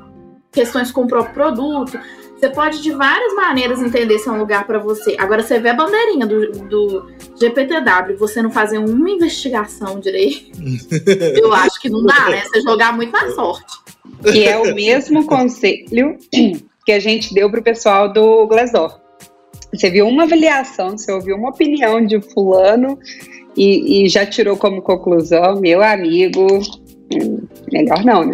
[0.51, 1.99] questões com o próprio produto.
[2.39, 5.17] Você pode de várias maneiras entender se é um lugar para você.
[5.19, 10.53] Agora, você vê a bandeirinha do, do GPTW, você não fazer uma investigação direito,
[11.37, 12.45] eu acho que não dá, né?
[12.45, 13.75] Você jogar muito na sorte.
[14.23, 16.17] Que é o mesmo conselho
[16.87, 19.01] que a gente deu para o pessoal do Glassdoor.
[19.75, 22.99] Você viu uma avaliação, você ouviu uma opinião de fulano
[23.57, 26.47] e, e já tirou como conclusão, meu amigo,
[27.13, 27.41] hum,
[27.71, 28.31] melhor não, né?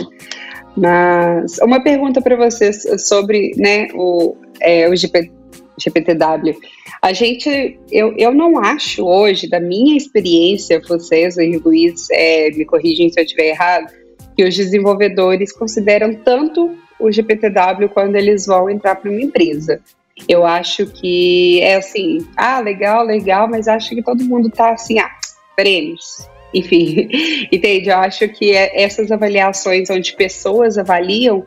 [0.77, 5.31] Mas uma pergunta para vocês sobre né, o, é, o GP,
[5.79, 6.57] GPTW.
[7.01, 12.65] A gente, eu, eu não acho hoje, da minha experiência, vocês, o Luiz, é, me
[12.65, 13.93] corrigem se eu estiver errado,
[14.37, 19.81] que os desenvolvedores consideram tanto o GPTW quando eles vão entrar para uma empresa.
[20.29, 24.99] Eu acho que é assim, ah, legal, legal, mas acho que todo mundo tá assim,
[24.99, 25.11] ah,
[25.57, 26.29] prêmios.
[26.59, 27.09] Enfim,
[27.51, 27.89] entende?
[27.89, 31.45] Eu acho que é essas avaliações onde pessoas avaliam,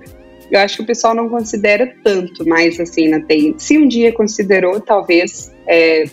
[0.52, 3.56] eu acho que o pessoal não considera tanto mais assim na TI.
[3.58, 6.06] Se um dia considerou, talvez, é,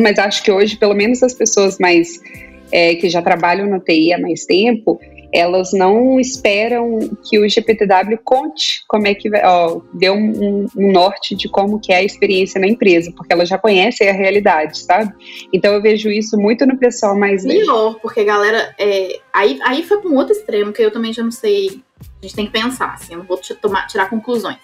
[0.00, 2.20] mas acho que hoje, pelo menos as pessoas mais
[2.70, 5.00] é, que já trabalham na TI há mais tempo,
[5.32, 6.98] elas não esperam
[7.28, 9.80] que o GPTW conte como é que vai, ó,
[10.12, 14.10] um, um, norte de como que é a experiência na empresa, porque elas já conhecem
[14.10, 15.12] a realidade, sabe?
[15.52, 19.98] Então eu vejo isso muito no pessoal mais Melhor, porque galera, é, aí, aí foi
[19.98, 22.92] para um outro extremo, que eu também já não sei, a gente tem que pensar,
[22.92, 24.58] assim, eu não vou tomar, tirar conclusões.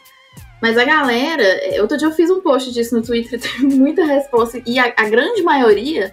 [0.60, 4.04] Mas a galera, é, outro dia eu fiz um post disso no Twitter, teve muita
[4.04, 6.12] resposta, e a, a grande maioria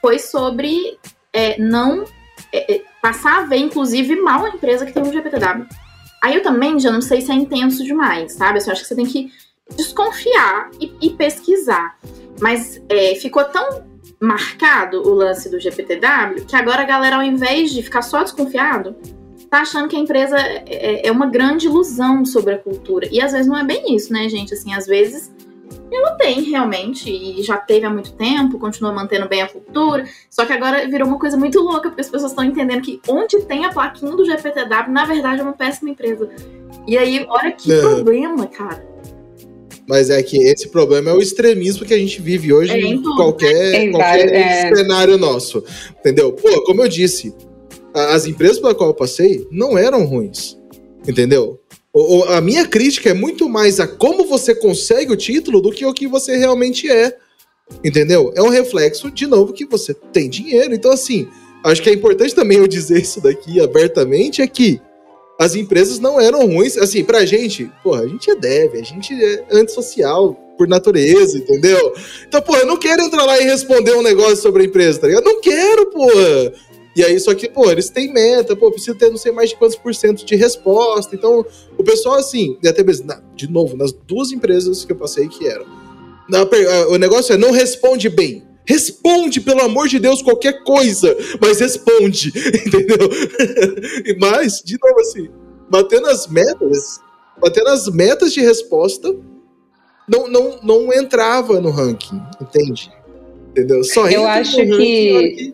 [0.00, 0.98] foi sobre
[1.32, 2.04] é, não
[2.52, 5.66] é, é, passar a ver, inclusive, mal a empresa que tem um GPTW.
[6.22, 8.58] Aí eu também já não sei se é intenso demais, sabe?
[8.58, 9.32] Eu acho que você tem que
[9.76, 11.98] desconfiar e, e pesquisar.
[12.40, 13.84] Mas é, ficou tão
[14.20, 18.94] marcado o lance do GPTW que agora a galera, ao invés de ficar só desconfiado,
[19.50, 23.08] tá achando que a empresa é, é, é uma grande ilusão sobre a cultura.
[23.10, 24.54] E às vezes não é bem isso, né, gente?
[24.54, 25.32] Assim, às vezes
[25.94, 30.44] ela tem realmente, e já teve há muito tempo, continua mantendo bem a cultura, só
[30.44, 33.64] que agora virou uma coisa muito louca, porque as pessoas estão entendendo que onde tem
[33.64, 36.28] a plaquinha do GPTW, na verdade é uma péssima empresa.
[36.86, 37.80] E aí, olha que é.
[37.80, 38.92] problema, cara.
[39.88, 43.02] Mas é que esse problema é o extremismo que a gente vive hoje é, em
[43.02, 44.74] qualquer, é, qualquer é.
[44.74, 45.62] cenário nosso.
[45.98, 46.32] Entendeu?
[46.32, 47.34] Pô, como eu disse,
[47.92, 50.56] as empresas pela qual eu passei não eram ruins.
[51.06, 51.60] Entendeu?
[52.28, 55.92] A minha crítica é muito mais a como você consegue o título do que o
[55.92, 57.16] que você realmente é.
[57.84, 58.32] Entendeu?
[58.34, 60.74] É um reflexo, de novo, que você tem dinheiro.
[60.74, 61.28] Então, assim,
[61.64, 64.80] acho que é importante também eu dizer isso daqui abertamente, é que
[65.40, 66.76] as empresas não eram ruins.
[66.76, 71.94] Assim, pra gente, porra, a gente é deve, a gente é antissocial por natureza, entendeu?
[72.26, 75.06] Então, porra, eu não quero entrar lá e responder um negócio sobre a empresa, tá
[75.06, 75.24] ligado?
[75.24, 76.52] Não quero, porra!
[76.94, 79.56] E aí, só que, pô, eles têm meta, pô, precisa ter não sei mais de
[79.56, 81.14] quantos por cento de resposta.
[81.16, 81.44] Então,
[81.78, 85.46] o pessoal, assim, e até mesmo, de novo, nas duas empresas que eu passei que
[85.46, 85.64] eram.
[86.28, 86.46] Na,
[86.88, 88.46] o negócio é não responde bem.
[88.64, 92.28] Responde, pelo amor de Deus, qualquer coisa, mas responde,
[92.64, 93.10] entendeu?
[94.20, 95.28] mas, de novo, assim,
[95.68, 97.00] batendo as metas,
[97.40, 99.16] batendo as metas de resposta,
[100.08, 102.92] não, não, não entrava no ranking, entende?
[103.50, 103.82] Entendeu?
[103.82, 105.52] Só Eu acho que,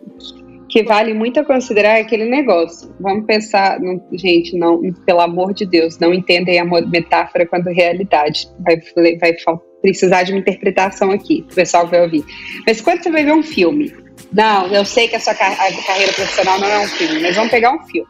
[0.69, 2.93] que vale muito a considerar aquele negócio.
[2.99, 3.79] Vamos pensar,
[4.13, 8.47] gente, não, pelo amor de Deus, não entendem a metáfora quando realidade.
[8.59, 8.79] Vai,
[9.17, 9.35] vai
[9.81, 12.23] precisar de uma interpretação aqui, o pessoal vai ouvir.
[12.65, 13.91] Mas quando você vai ver um filme,
[14.31, 17.35] não, eu sei que a sua car a carreira profissional não é um filme, mas
[17.35, 18.07] vamos pegar um filme.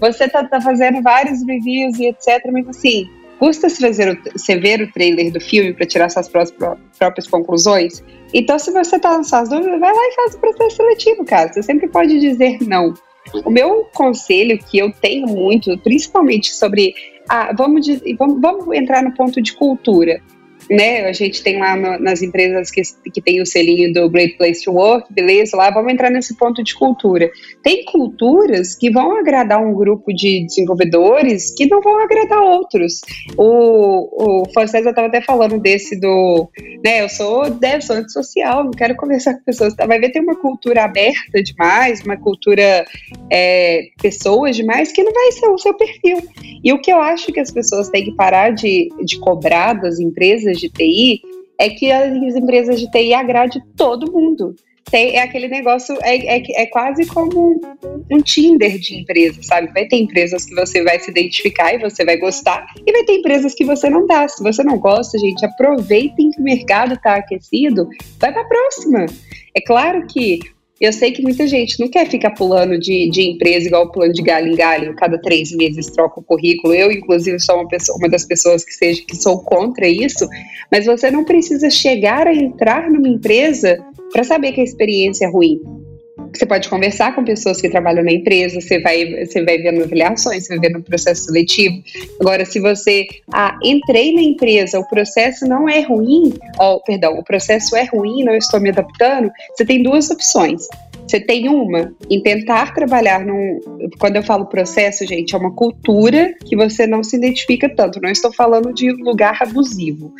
[0.00, 3.08] Você tá, tá fazendo vários reviews e etc, mas assim,
[3.38, 8.02] custa se fazer você ver o trailer do filme para tirar suas próprias conclusões?
[8.34, 11.52] Então, se você está nas suas dúvidas, vai lá e faz o processo seletivo, cara.
[11.52, 12.94] Você sempre pode dizer não.
[13.44, 16.94] O meu conselho que eu tenho muito, principalmente sobre.
[17.28, 17.86] Ah, vamos,
[18.18, 20.20] vamos, vamos entrar no ponto de cultura
[20.70, 21.06] né?
[21.06, 22.82] A gente tem lá no, nas empresas que,
[23.12, 25.56] que tem o selinho do Great Place to Work, beleza?
[25.56, 27.30] Lá vamos entrar nesse ponto de cultura.
[27.62, 33.00] Tem culturas que vão agradar um grupo de desenvolvedores que não vão agradar outros.
[33.36, 36.48] O, o Francesa estava até falando desse do,
[36.84, 37.02] né?
[37.02, 39.74] Eu sou dev, sou antissocial, não quero conversar com pessoas.
[39.74, 42.84] Vai ver tem uma cultura aberta demais, uma cultura
[43.30, 46.18] é, pessoas demais que não vai ser o seu perfil.
[46.62, 49.98] E o que eu acho que as pessoas têm que parar de, de cobrar das
[49.98, 51.22] empresas de TI
[51.58, 54.54] é que as empresas de TI agrade todo mundo.
[54.90, 57.60] Tem, é aquele negócio, é, é, é quase como
[58.10, 59.70] um, Tinder de empresa, sabe?
[59.72, 63.18] Vai ter empresas que você vai se identificar e você vai gostar, e vai ter
[63.18, 64.26] empresas que você não dá.
[64.28, 67.86] Se você não gosta, gente, aproveitem que o mercado está aquecido,
[68.18, 69.06] vai para a próxima.
[69.54, 70.38] É claro que
[70.80, 74.22] eu sei que muita gente não quer ficar pulando de, de empresa igual pulando de
[74.22, 76.72] galho em galho, cada três meses troca o currículo.
[76.72, 80.28] Eu, inclusive, sou uma, pessoa, uma das pessoas que, seja, que sou contra isso,
[80.70, 85.28] mas você não precisa chegar a entrar numa empresa para saber que a experiência é
[85.28, 85.60] ruim.
[86.38, 90.46] Você pode conversar com pessoas que trabalham na empresa, você vai, você vai vendo avaliações,
[90.46, 91.82] você vai vendo o processo seletivo.
[92.20, 97.24] Agora, se você, ah, entrei na empresa, o processo não é ruim, oh, perdão, o
[97.24, 100.62] processo é ruim, não estou me adaptando, você tem duas opções.
[101.08, 103.58] Você tem uma em tentar trabalhar num.
[103.98, 107.98] Quando eu falo processo, gente, é uma cultura que você não se identifica tanto.
[108.00, 110.12] Não estou falando de lugar abusivo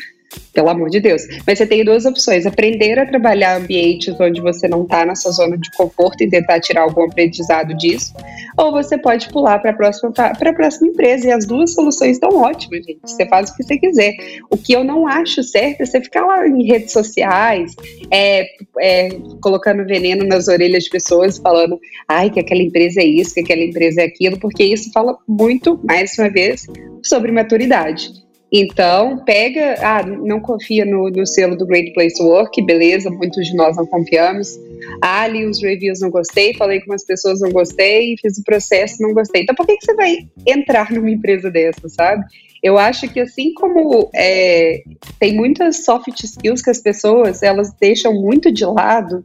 [0.52, 1.22] pelo amor de Deus.
[1.46, 5.32] Mas você tem duas opções: aprender a trabalhar ambientes onde você não está na sua
[5.32, 8.12] zona de conforto e tentar tirar algum aprendizado disso,
[8.56, 11.28] ou você pode pular para a próxima, próxima empresa.
[11.28, 13.00] E as duas soluções estão ótimas, gente.
[13.04, 14.14] Você faz o que você quiser.
[14.50, 17.74] O que eu não acho certo é você ficar lá em redes sociais,
[18.10, 18.44] é,
[18.80, 19.08] é,
[19.40, 21.78] colocando veneno nas orelhas de pessoas, falando,
[22.08, 25.80] ai, que aquela empresa é isso, que aquela empresa é aquilo, porque isso fala muito,
[25.84, 26.66] mais uma vez,
[27.02, 28.27] sobre maturidade.
[28.50, 33.46] Então, pega, ah, não confia no, no, selo do Great Place to Work, beleza, muitos
[33.46, 34.58] de nós não confiamos.
[35.02, 39.02] Ah, li os reviews, não gostei, falei com umas pessoas, não gostei, fiz o processo,
[39.02, 39.42] não gostei.
[39.42, 40.16] Então, por que, que você vai
[40.46, 42.24] entrar numa empresa dessa, sabe?
[42.62, 44.82] Eu acho que assim como é,
[45.20, 49.24] tem muitas soft skills que as pessoas elas deixam muito de lado,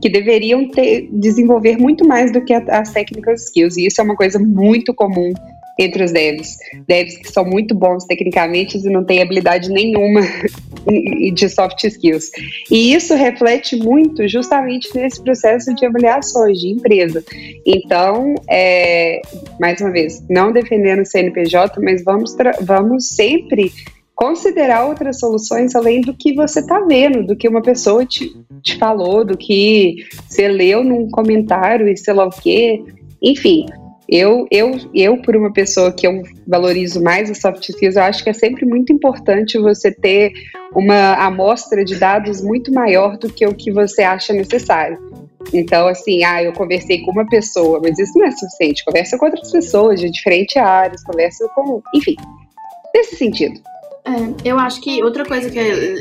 [0.00, 3.76] que deveriam ter, desenvolver muito mais do que as technical skills.
[3.76, 5.32] E isso é uma coisa muito comum
[5.78, 6.56] entre os devs.
[6.86, 10.22] Devs que são muito bons tecnicamente e não têm habilidade nenhuma
[11.32, 12.30] de soft skills.
[12.70, 17.24] E isso reflete muito justamente nesse processo de avaliações de empresa.
[17.64, 19.20] Então, é,
[19.60, 23.72] mais uma vez, não defendendo o CNPJ, mas vamos, vamos sempre
[24.18, 28.76] considerar outras soluções além do que você está vendo, do que uma pessoa te, te
[28.76, 32.82] falou, do que você leu num comentário e sei lá o quê.
[33.22, 33.66] Enfim,
[34.08, 38.24] eu, eu, eu, por uma pessoa que eu valorizo mais as soft skills, eu acho
[38.24, 40.32] que é sempre muito importante você ter
[40.72, 44.98] uma amostra de dados muito maior do que o que você acha necessário.
[45.52, 48.84] Então, assim, ah, eu conversei com uma pessoa, mas isso não é suficiente.
[48.84, 51.82] Conversa com outras pessoas de diferentes áreas, conversa com.
[51.94, 52.16] Enfim,
[52.94, 53.60] nesse sentido.
[54.04, 55.58] É, eu acho que outra coisa que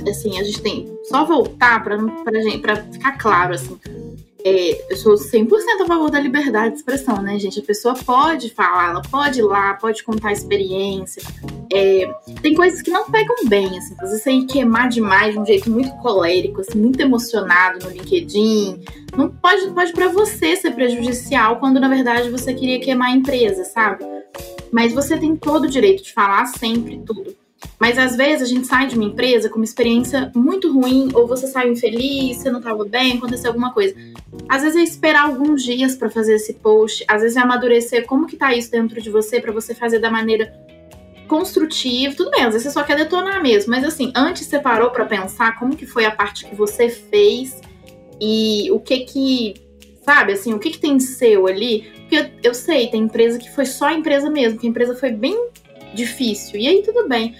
[0.09, 1.97] assim, a gente tem só voltar para
[2.41, 3.77] gente para ficar claro assim.
[4.43, 5.49] É, eu sou 100%
[5.81, 7.59] a favor da liberdade de expressão, né, gente?
[7.59, 11.21] A pessoa pode falar, ela pode ir lá, pode contar a experiência.
[11.73, 12.09] É,
[12.41, 13.95] tem coisas que não pegam bem, assim.
[13.99, 18.83] Às vezes você queimar demais de um jeito muito colérico, assim, muito emocionado no LinkedIn.
[19.15, 23.63] Não pode, pode para você ser prejudicial quando, na verdade, você queria queimar a empresa,
[23.63, 24.05] sabe?
[24.71, 27.35] Mas você tem todo o direito de falar sempre tudo.
[27.79, 31.27] Mas às vezes a gente sai de uma empresa com uma experiência muito ruim, ou
[31.27, 33.95] você saiu infeliz, você não estava bem, aconteceu alguma coisa.
[34.49, 38.27] Às vezes é esperar alguns dias para fazer esse post, às vezes é amadurecer como
[38.27, 40.53] que tá isso dentro de você para você fazer da maneira
[41.27, 42.15] construtiva.
[42.15, 45.05] Tudo bem, às vezes você só quer detonar mesmo, mas assim, antes você parou para
[45.05, 47.59] pensar como que foi a parte que você fez
[48.19, 49.53] e o que que,
[50.03, 51.91] sabe, assim, o que que tem seu ali?
[52.01, 55.11] Porque eu, eu sei, tem empresa que foi só empresa mesmo, que a empresa foi
[55.11, 55.49] bem
[55.93, 56.59] difícil.
[56.59, 57.35] E aí tudo bem.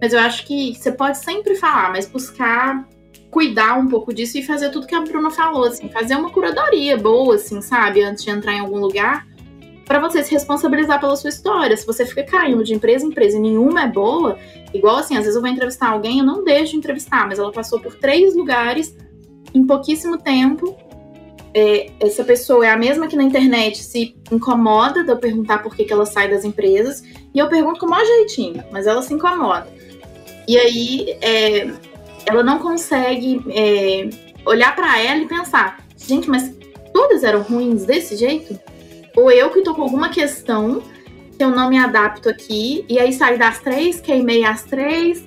[0.00, 2.86] Mas eu acho que você pode sempre falar, mas buscar
[3.34, 6.96] cuidar um pouco disso e fazer tudo que a Bruna falou, assim, fazer uma curadoria
[6.96, 9.26] boa, assim, sabe, antes de entrar em algum lugar,
[9.84, 11.76] para você se responsabilizar pela sua história.
[11.76, 14.38] Se você fica caindo de empresa em empresa e nenhuma é boa,
[14.72, 17.50] igual assim, às vezes eu vou entrevistar alguém, eu não deixo de entrevistar, mas ela
[17.50, 18.96] passou por três lugares
[19.52, 20.76] em pouquíssimo tempo.
[21.52, 25.74] É, essa pessoa é a mesma que na internet se incomoda de eu perguntar por
[25.74, 27.02] que, que ela sai das empresas,
[27.34, 29.66] e eu pergunto com o maior jeitinho, mas ela se incomoda.
[30.46, 31.68] E aí é,
[32.26, 34.08] ela não consegue é,
[34.46, 36.52] olhar para ela e pensar, gente, mas
[36.92, 38.58] todas eram ruins desse jeito?
[39.16, 40.82] Ou eu que tô com alguma questão
[41.36, 45.24] que eu não me adapto aqui, e aí sair das três, queimei as três,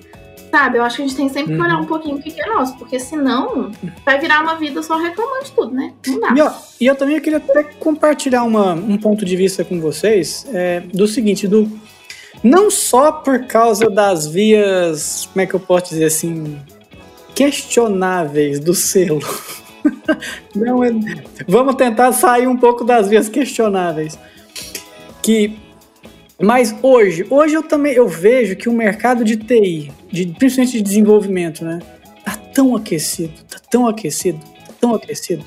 [0.50, 0.78] sabe?
[0.78, 1.82] Eu acho que a gente tem sempre que olhar uhum.
[1.82, 3.70] um pouquinho o que é nosso, porque senão
[4.04, 5.92] vai virar uma vida só reclamando de tudo, né?
[6.06, 6.34] Não dá.
[6.34, 10.46] E, ó, e eu também queria até compartilhar uma, um ponto de vista com vocês
[10.52, 11.70] é, do seguinte, do
[12.42, 16.58] não só por causa das vias, como é que eu posso dizer assim,
[17.38, 19.20] questionáveis do selo.
[20.52, 20.90] Não, é...
[21.46, 24.18] vamos tentar sair um pouco das vias questionáveis.
[25.22, 25.56] Que
[26.40, 30.82] mas hoje, hoje eu também eu vejo que o mercado de TI, de, principalmente de
[30.82, 31.80] desenvolvimento, né,
[32.24, 35.44] tá tão aquecido, tá tão aquecido, tá tão aquecido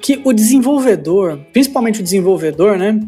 [0.00, 3.00] que o desenvolvedor, principalmente o desenvolvedor, né,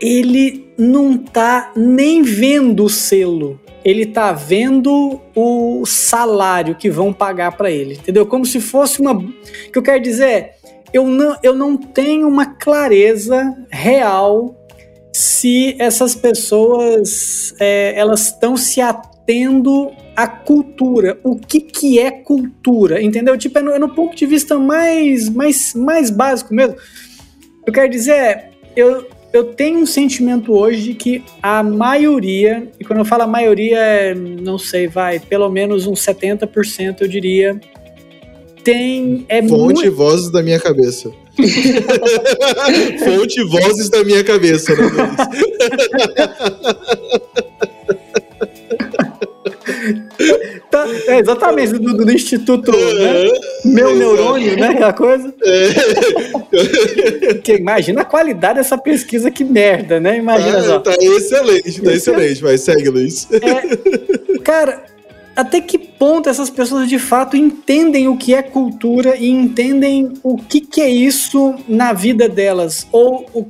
[0.00, 3.60] ele não tá nem vendo o selo.
[3.84, 8.24] Ele tá vendo o salário que vão pagar para ele, entendeu?
[8.24, 9.12] Como se fosse uma.
[9.12, 9.32] O
[9.70, 10.54] que eu quero dizer é,
[10.92, 14.54] eu não, eu não tenho uma clareza real
[15.12, 21.18] se essas pessoas é, elas estão se atendo à cultura.
[21.22, 23.36] O que, que é cultura, entendeu?
[23.36, 26.76] Tipo, é no, é no ponto de vista mais, mais, mais básico mesmo.
[27.66, 32.84] Eu quero dizer, é, eu, eu tenho um sentimento hoje de que a maioria, e
[32.84, 37.60] quando eu falo a maioria, é, não sei, vai, pelo menos uns 70%, eu diria,
[38.62, 39.26] tem.
[39.28, 39.92] É Fonte muito...
[39.92, 41.10] vozes da minha cabeça.
[43.04, 44.84] Fonte vozes da minha cabeça, né?
[50.70, 53.30] tá, é, exatamente, do, do Instituto né?
[53.64, 54.68] Meu Neurônio, né?
[54.68, 55.34] Aquela coisa.
[55.42, 57.34] É.
[57.42, 60.18] que, imagina a qualidade dessa pesquisa, que merda, né?
[60.18, 60.78] Imagina ah, só.
[60.80, 63.28] Tá excelente, tá excelente, vai, segue, Luiz.
[63.32, 64.84] É, cara,
[65.36, 70.36] até que ponto essas pessoas de fato entendem o que é cultura e entendem o
[70.36, 72.86] que, que é isso na vida delas?
[72.92, 73.46] Ou o,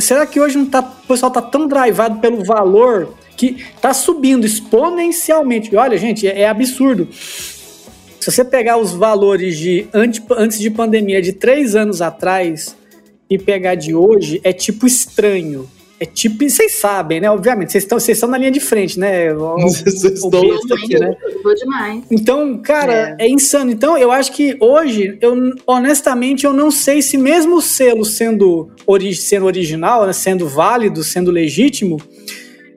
[0.00, 4.44] será que hoje não tá, o pessoal tá tão drivado pelo valor que tá subindo
[4.44, 5.74] exponencialmente?
[5.74, 7.08] olha, gente, é, é absurdo.
[7.12, 12.76] Se você pegar os valores de antes, antes de pandemia de três anos atrás
[13.30, 15.68] e pegar de hoje, é tipo estranho.
[16.02, 17.30] É tipo, vocês sabem, né?
[17.30, 19.34] Obviamente, vocês estão, vocês estão na linha de frente, né?
[19.36, 20.40] Vocês estão
[20.72, 21.14] aqui, né?
[21.58, 22.04] demais.
[22.10, 23.26] Então, cara, é.
[23.26, 23.28] é.
[23.28, 23.70] insano.
[23.70, 25.36] Então, eu acho que hoje, eu
[25.66, 31.04] honestamente, eu não sei se mesmo o selo sendo, ori sendo original, né, sendo válido,
[31.04, 31.98] sendo legítimo,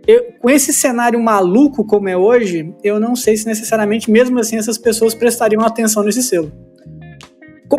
[0.06, 4.58] eu, com esse cenário maluco como é hoje, eu não sei se necessariamente, mesmo assim,
[4.58, 6.52] essas pessoas prestariam atenção nesse selo.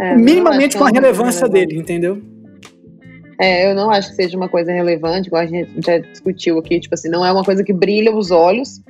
[0.00, 2.33] É, minimamente com a relevância dele, entendeu?
[3.38, 6.80] É, eu não acho que seja uma coisa relevante, igual a gente já discutiu aqui,
[6.80, 8.80] tipo assim, não é uma coisa que brilha os olhos.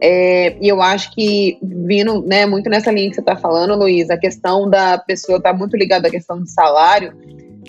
[0.00, 4.08] É, e eu acho que, vindo né, muito nessa linha que você está falando, Luiz,
[4.10, 7.12] a questão da pessoa está muito ligada à questão do salário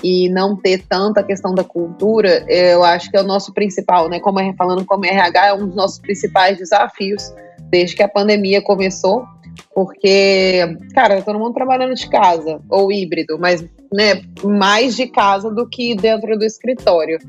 [0.04, 4.20] e não ter tanta questão da cultura, eu acho que é o nosso principal, né?
[4.20, 7.34] Como é, falando como RH, é um dos nossos principais desafios
[7.70, 9.26] desde que a pandemia começou,
[9.74, 15.68] porque, cara, todo mundo trabalhando de casa, ou híbrido, mas né, mais de casa do
[15.68, 17.20] que dentro do escritório.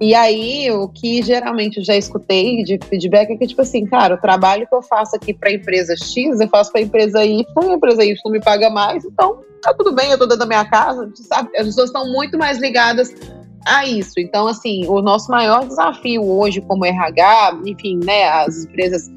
[0.00, 4.16] E aí, o que geralmente eu já escutei de feedback é que, tipo assim, cara,
[4.16, 7.24] o trabalho que eu faço aqui para a empresa X, eu faço para a empresa
[7.24, 10.46] Y, a empresa Y me paga mais, então tá tudo bem, eu tô dentro da
[10.46, 11.56] minha casa, sabe?
[11.56, 13.14] As pessoas estão muito mais ligadas
[13.64, 14.14] a isso.
[14.18, 19.08] Então, assim, o nosso maior desafio hoje como RH, enfim, né, as empresas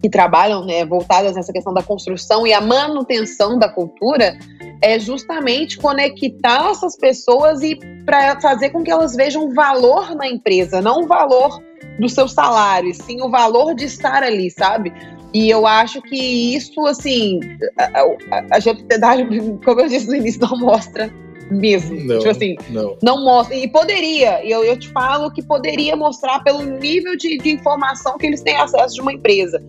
[0.00, 4.38] que trabalham né, voltadas nessa questão da construção e a manutenção da cultura
[4.82, 10.80] é justamente conectar essas pessoas e para fazer com que elas vejam valor na empresa,
[10.80, 11.62] não o valor
[11.98, 14.92] do seu salário, sim o valor de estar ali, sabe?
[15.32, 17.40] E eu acho que isso, assim,
[17.78, 21.12] a, a, a como eu disse no início, não mostra
[21.50, 21.96] mesmo.
[22.04, 22.96] Não, tipo assim, não.
[23.02, 23.56] não mostra.
[23.56, 28.26] E poderia, eu, eu te falo que poderia mostrar pelo nível de, de informação que
[28.26, 29.62] eles têm acesso de uma empresa.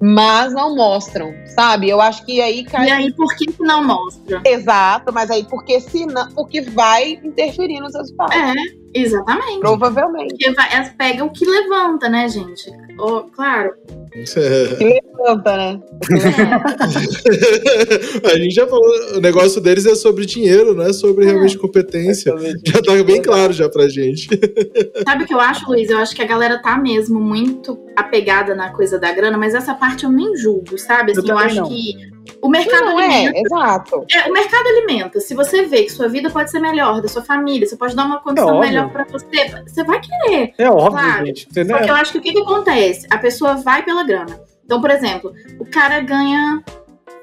[0.00, 1.88] Mas não mostram, sabe?
[1.88, 2.86] Eu acho que aí cai.
[2.86, 4.40] E aí, por que que não mostra?
[4.44, 8.36] Exato, mas aí porque se não, porque vai interferir nos resultados.
[8.36, 8.54] É,
[8.94, 9.60] exatamente.
[9.60, 10.30] Provavelmente.
[10.30, 12.70] Porque vai, elas pegam o que levanta, né, gente?
[12.98, 13.72] Oh, claro.
[14.18, 15.80] Que levanta, né?
[18.24, 18.84] a gente já falou,
[19.16, 22.34] o negócio deles é sobre dinheiro, não é sobre realmente competência.
[22.64, 24.28] Já tá bem claro já pra gente.
[25.06, 25.90] Sabe o que eu acho, Luiz?
[25.90, 29.74] Eu acho que a galera tá mesmo muito apegada na coisa da grana, mas essa
[29.74, 31.12] parte eu nem julgo, sabe?
[31.12, 31.68] Assim, Eu eu, acho não.
[31.68, 31.94] que
[32.42, 33.38] o mercado Não, é, alimenta.
[33.40, 34.04] exato.
[34.12, 35.20] É, o mercado alimenta.
[35.20, 38.04] Se você vê que sua vida pode ser melhor, da sua família, você pode dar
[38.06, 38.60] uma condição óbvio.
[38.68, 39.26] melhor pra você,
[39.66, 40.52] você vai querer.
[40.58, 41.26] É óbvio, Claro.
[41.26, 41.46] gente.
[41.50, 41.76] Entendeu?
[41.78, 43.06] Só que eu acho que o que, que acontece?
[43.10, 44.38] A pessoa vai pela grana.
[44.64, 46.62] Então, por exemplo, o cara ganha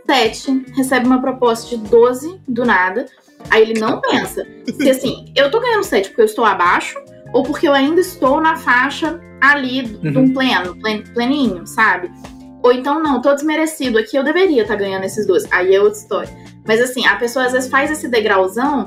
[0.07, 3.05] 7, recebe uma proposta de 12 do nada.
[3.49, 4.45] Aí ele não pensa
[4.79, 6.97] se assim, eu tô ganhando 7 porque eu estou abaixo
[7.33, 12.09] ou porque eu ainda estou na faixa ali de um pleno, plen- pleninho, sabe?
[12.65, 15.45] Ou então, não, tô desmerecido aqui, eu deveria estar ganhando esses dois.
[15.51, 16.29] Aí é outra história.
[16.67, 18.85] Mas assim, a pessoa às vezes faz esse degrauzão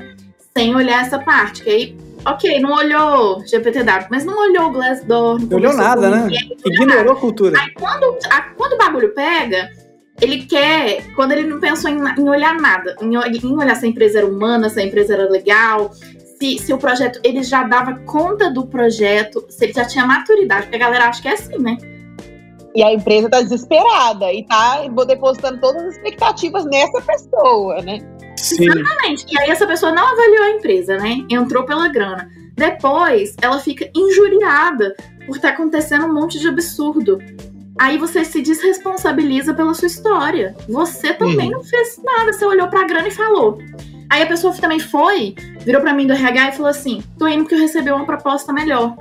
[0.57, 5.39] sem olhar essa parte, que aí, ok, não olhou GPTW, mas não olhou o Glassdoor,
[5.39, 6.23] não olhou nada, né?
[6.23, 7.57] ninguém, Ignorou a cultura.
[7.57, 9.69] Aí quando, a- quando o bagulho pega,
[10.19, 13.87] ele quer, quando ele não pensou em, em olhar nada, em, em olhar se a
[13.87, 15.91] empresa era humana, se a empresa era legal,
[16.37, 20.63] se, se o projeto, ele já dava conta do projeto, se ele já tinha maturidade,
[20.63, 21.77] porque a galera acha que é assim, né?
[22.75, 27.99] E a empresa tá desesperada e tá depositando todas as expectativas nessa pessoa, né?
[28.37, 28.65] Sim.
[28.65, 29.25] Exatamente.
[29.27, 31.25] E aí essa pessoa não avaliou a empresa, né?
[31.29, 32.29] Entrou pela grana.
[32.55, 37.17] Depois, ela fica injuriada por estar acontecendo um monte de absurdo.
[37.79, 40.55] Aí você se desresponsabiliza pela sua história.
[40.67, 43.57] Você também não fez nada, você olhou pra grana e falou.
[44.09, 47.43] Aí a pessoa também foi, virou pra mim do RH e falou assim: tô indo
[47.43, 48.95] porque eu recebi uma proposta melhor.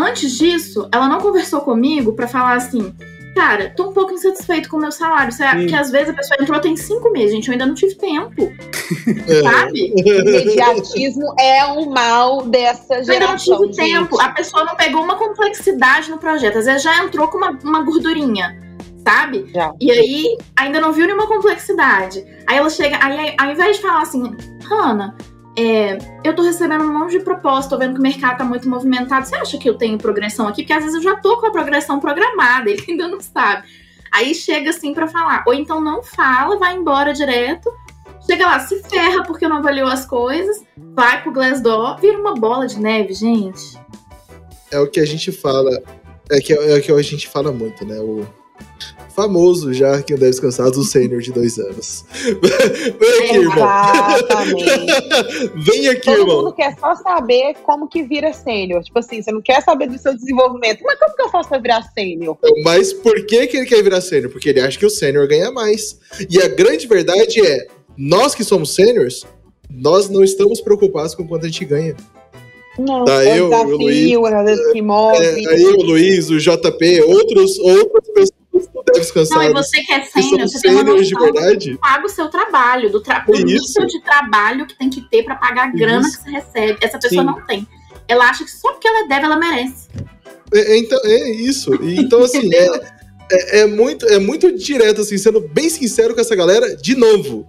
[0.00, 2.92] Antes disso, ela não conversou comigo pra falar assim:
[3.34, 5.32] cara, tô um pouco insatisfeito com o meu salário.
[5.32, 5.44] Sim.
[5.58, 8.42] Porque às vezes a pessoa entrou tem cinco meses, gente, eu ainda não tive tempo,
[9.28, 9.42] É.
[9.42, 9.92] sabe?
[9.96, 13.60] O imediatismo é um mal dessa Eu ainda não geração.
[13.70, 14.20] tive tempo.
[14.20, 16.58] A pessoa não pegou uma complexidade no projeto.
[16.58, 18.58] Às vezes já entrou com uma, uma gordurinha,
[19.06, 19.48] sabe?
[19.54, 19.72] Já.
[19.80, 22.24] E aí ainda não viu nenhuma complexidade.
[22.46, 24.22] Aí ela chega, aí ao invés de falar assim,
[24.64, 25.16] Hanna,
[25.56, 28.68] é, eu tô recebendo um monte de proposta, tô vendo que o mercado tá muito
[28.68, 29.26] movimentado.
[29.26, 30.62] Você acha que eu tenho progressão aqui?
[30.62, 33.68] Porque às vezes eu já tô com a progressão programada, ele ainda não sabe.
[34.12, 37.70] Aí chega assim pra falar, ou então não fala, vai embora direto.
[38.26, 40.62] Chega lá, se ferra porque não avaliou as coisas,
[40.94, 43.78] vai pro Glassdoor, vira uma bola de neve, gente.
[44.70, 45.70] É o que a gente fala.
[46.30, 47.98] É, que, é o que a gente fala muito, né?
[47.98, 48.26] O
[49.10, 52.04] famoso já que deve descansar do sênior de dois anos.
[52.98, 53.68] Vem aqui, irmão.
[55.56, 56.36] Vem aqui, Todo irmão.
[56.38, 58.82] mundo quer só saber como que vira sênior.
[58.82, 60.82] Tipo assim, você não quer saber do seu desenvolvimento.
[60.84, 62.36] Mas como que eu faço pra virar sênior?
[62.64, 64.30] Mas por que, que ele quer virar sênior?
[64.30, 65.98] Porque ele acha que o sênior ganha mais.
[66.28, 67.66] E a grande verdade é,
[67.96, 69.26] nós que somos sêniors,
[69.70, 71.94] nós não estamos preocupados com quanto a gente ganha.
[72.78, 75.18] Não, Tá, é eu, o o desafio, que move.
[75.18, 78.39] É, aí o Luiz, o JP, outros, outras pessoas
[79.30, 81.78] não e você que é sênior, você tem uma de verdade.
[81.78, 85.24] paga o seu trabalho, do, tra do É nível de trabalho que tem que ter
[85.24, 86.18] pra pagar a grana Isso.
[86.18, 86.78] que você recebe.
[86.82, 87.26] Essa pessoa Sim.
[87.26, 87.66] não tem.
[88.08, 89.88] Ela acha que só porque ela deve, ela merece.
[90.52, 91.72] É, é, então, é isso.
[91.82, 92.80] Então, assim, é,
[93.30, 97.46] é, é muito, é muito direto, assim, sendo bem sincero com essa galera, de novo.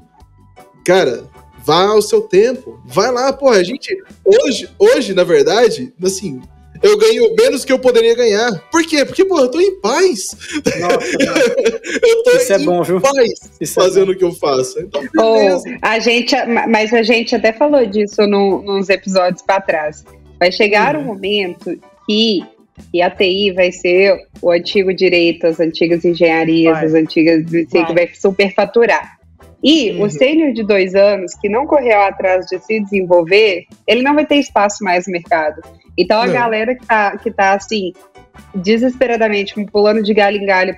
[0.86, 1.28] Cara,
[1.66, 2.80] vá ao seu tempo.
[2.86, 3.58] Vai lá, porra.
[3.58, 3.96] A gente.
[4.24, 6.42] Hoje, hoje, na verdade, assim.
[6.82, 8.52] Eu ganho menos que eu poderia ganhar.
[8.72, 9.06] Por quê?
[9.06, 10.36] Porque, porra, eu tô em paz.
[10.80, 11.08] Nossa,
[12.08, 13.00] Eu tô isso é em bom, viu?
[13.00, 14.80] paz Isso é fazendo o que eu faço.
[14.80, 15.78] Então, beleza.
[15.82, 16.36] a gente,
[16.68, 20.04] mas a gente até falou disso no, nos episódios para trás.
[20.40, 22.44] Vai chegar um momento que,
[22.92, 26.86] que a TI vai ser o antigo direito, as antigas engenharias, Vai.
[26.86, 27.94] as antigas sei, que Vai.
[27.94, 29.21] vai superfaturar.
[29.64, 30.04] E Uhum.
[30.06, 34.26] o sênior de dois anos que não correu atrás de se desenvolver, ele não vai
[34.26, 35.62] ter espaço mais no mercado.
[35.98, 36.34] Então a Não.
[36.34, 37.92] galera que tá, que tá assim,
[38.56, 40.76] desesperadamente pulando de galho em galho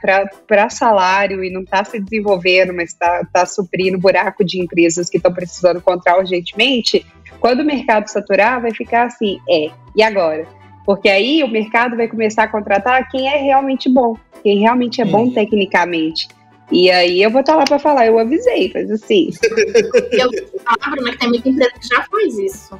[0.48, 5.18] para salário e não tá se desenvolvendo, mas tá, tá suprindo buraco de empresas que
[5.18, 7.06] estão precisando encontrar urgentemente,
[7.40, 10.46] quando o mercado saturar, vai ficar assim, é, e agora?
[10.86, 15.06] Porque aí o mercado vai começar a contratar quem é realmente bom, quem realmente é
[15.06, 15.34] bom Uhum.
[15.34, 16.28] tecnicamente.
[16.74, 19.30] E aí eu vou estar lá para falar, eu avisei, mas assim,
[20.12, 20.30] Eu
[20.64, 22.80] falo, Bruna, que tem muita empresa que já faz isso,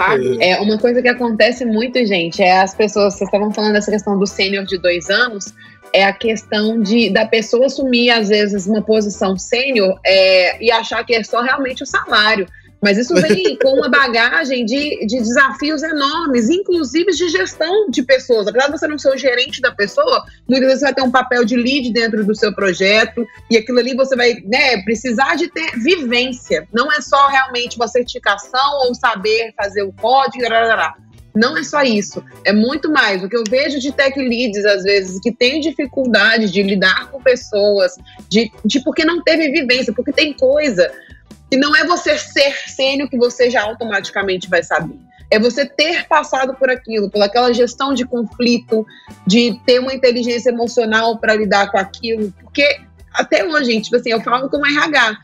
[0.00, 0.38] sabe?
[0.40, 4.16] É, uma coisa que acontece muito, gente, é as pessoas, vocês estavam falando dessa questão
[4.16, 5.52] do sênior de dois anos,
[5.92, 11.04] é a questão de da pessoa assumir, às vezes, uma posição sênior é, e achar
[11.04, 12.46] que é só realmente o salário.
[12.82, 18.48] Mas isso vem com uma bagagem de, de desafios enormes, inclusive de gestão de pessoas.
[18.48, 21.10] Apesar de você não ser o gerente da pessoa, muitas vezes você vai ter um
[21.10, 25.48] papel de lead dentro do seu projeto, e aquilo ali você vai né, precisar de
[25.48, 26.66] ter vivência.
[26.72, 30.42] Não é só realmente uma certificação ou saber fazer o código.
[31.34, 33.22] Não é só isso, é muito mais.
[33.22, 37.22] O que eu vejo de tech leads, às vezes, que tem dificuldade de lidar com
[37.22, 37.94] pessoas,
[38.28, 40.92] de, de porque não teve vivência, porque tem coisa
[41.52, 44.98] que não é você ser sênior que você já automaticamente vai saber.
[45.30, 48.86] É você ter passado por aquilo, por aquela gestão de conflito,
[49.26, 52.32] de ter uma inteligência emocional para lidar com aquilo.
[52.40, 52.80] Porque
[53.12, 55.14] até hoje, gente, tipo assim, eu falo como RH.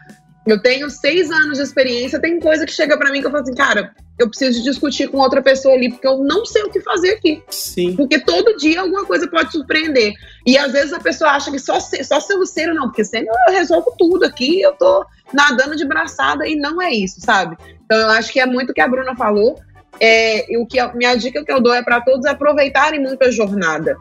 [0.48, 3.42] Eu tenho seis anos de experiência, tem coisa que chega para mim que eu falo
[3.42, 6.80] assim, cara, eu preciso discutir com outra pessoa ali, porque eu não sei o que
[6.80, 7.42] fazer aqui.
[7.50, 7.94] Sim.
[7.94, 10.14] Porque todo dia alguma coisa pode surpreender.
[10.46, 13.04] E às vezes a pessoa acha que só, ser- só ser o sênior, não, porque
[13.04, 17.56] sênior eu resolvo tudo aqui, eu tô nadando de braçada e não é isso, sabe?
[17.84, 19.60] Então eu acho que é muito o que a Bruna falou.
[20.00, 23.22] É, e o que a minha dica que eu dou é para todos aproveitarem muito
[23.22, 23.96] a jornada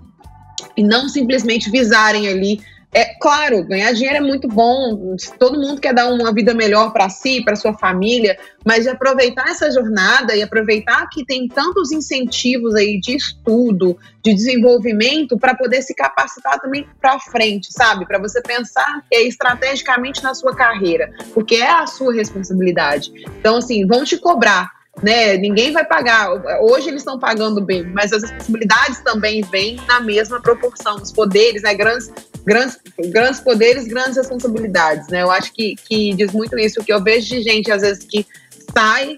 [0.78, 2.62] e não simplesmente visarem ali.
[2.98, 7.08] É claro, ganhar dinheiro é muito bom, todo mundo quer dar uma vida melhor para
[7.10, 12.74] si, para sua família, mas de aproveitar essa jornada e aproveitar que tem tantos incentivos
[12.74, 18.04] aí de estudo, de desenvolvimento para poder se capacitar também para frente, sabe?
[18.08, 23.12] Para você pensar é, estrategicamente na sua carreira, porque é a sua responsabilidade.
[23.40, 24.77] Então, assim, vão te cobrar.
[25.02, 25.38] Né?
[25.38, 26.30] Ninguém vai pagar.
[26.62, 30.96] Hoje eles estão pagando bem, mas as responsabilidades também vêm na mesma proporção.
[30.96, 31.76] Os poderes, né?
[31.76, 32.12] Grandes,
[32.44, 32.80] grandes,
[33.12, 35.22] grandes poderes, grandes responsabilidades, né?
[35.22, 36.84] Eu acho que, que diz muito isso.
[36.84, 38.26] Que eu vejo de gente, às vezes, que
[38.74, 39.18] sai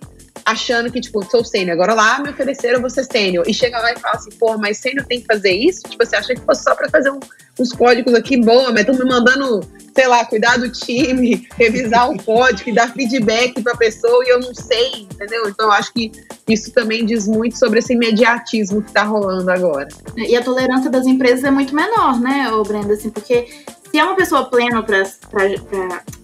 [0.52, 3.44] achando que, tipo, sou sênior, agora lá me ofereceram vou ser sênior.
[3.48, 5.82] E chega lá e fala assim, pô, mas sênior tem que fazer isso?
[5.84, 7.20] Tipo, você acha que fosse só pra fazer um-
[7.60, 9.60] uns códigos aqui, boa, mas estão me mandando,
[9.94, 14.54] sei lá, cuidar do time, revisar o código, dar feedback pra pessoa e eu não
[14.56, 15.48] sei, entendeu?
[15.50, 16.12] Então eu acho que
[16.48, 19.88] isso também diz muito sobre esse imediatismo que tá rolando agora.
[20.16, 22.94] E a tolerância das empresas é muito menor, né, ô Brenda?
[22.94, 23.48] Assim, porque
[23.92, 25.04] se é uma pessoa pleno para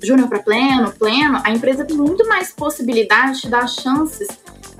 [0.04, 4.28] júnior para pleno, pleno, a empresa tem muito mais possibilidade de dar chances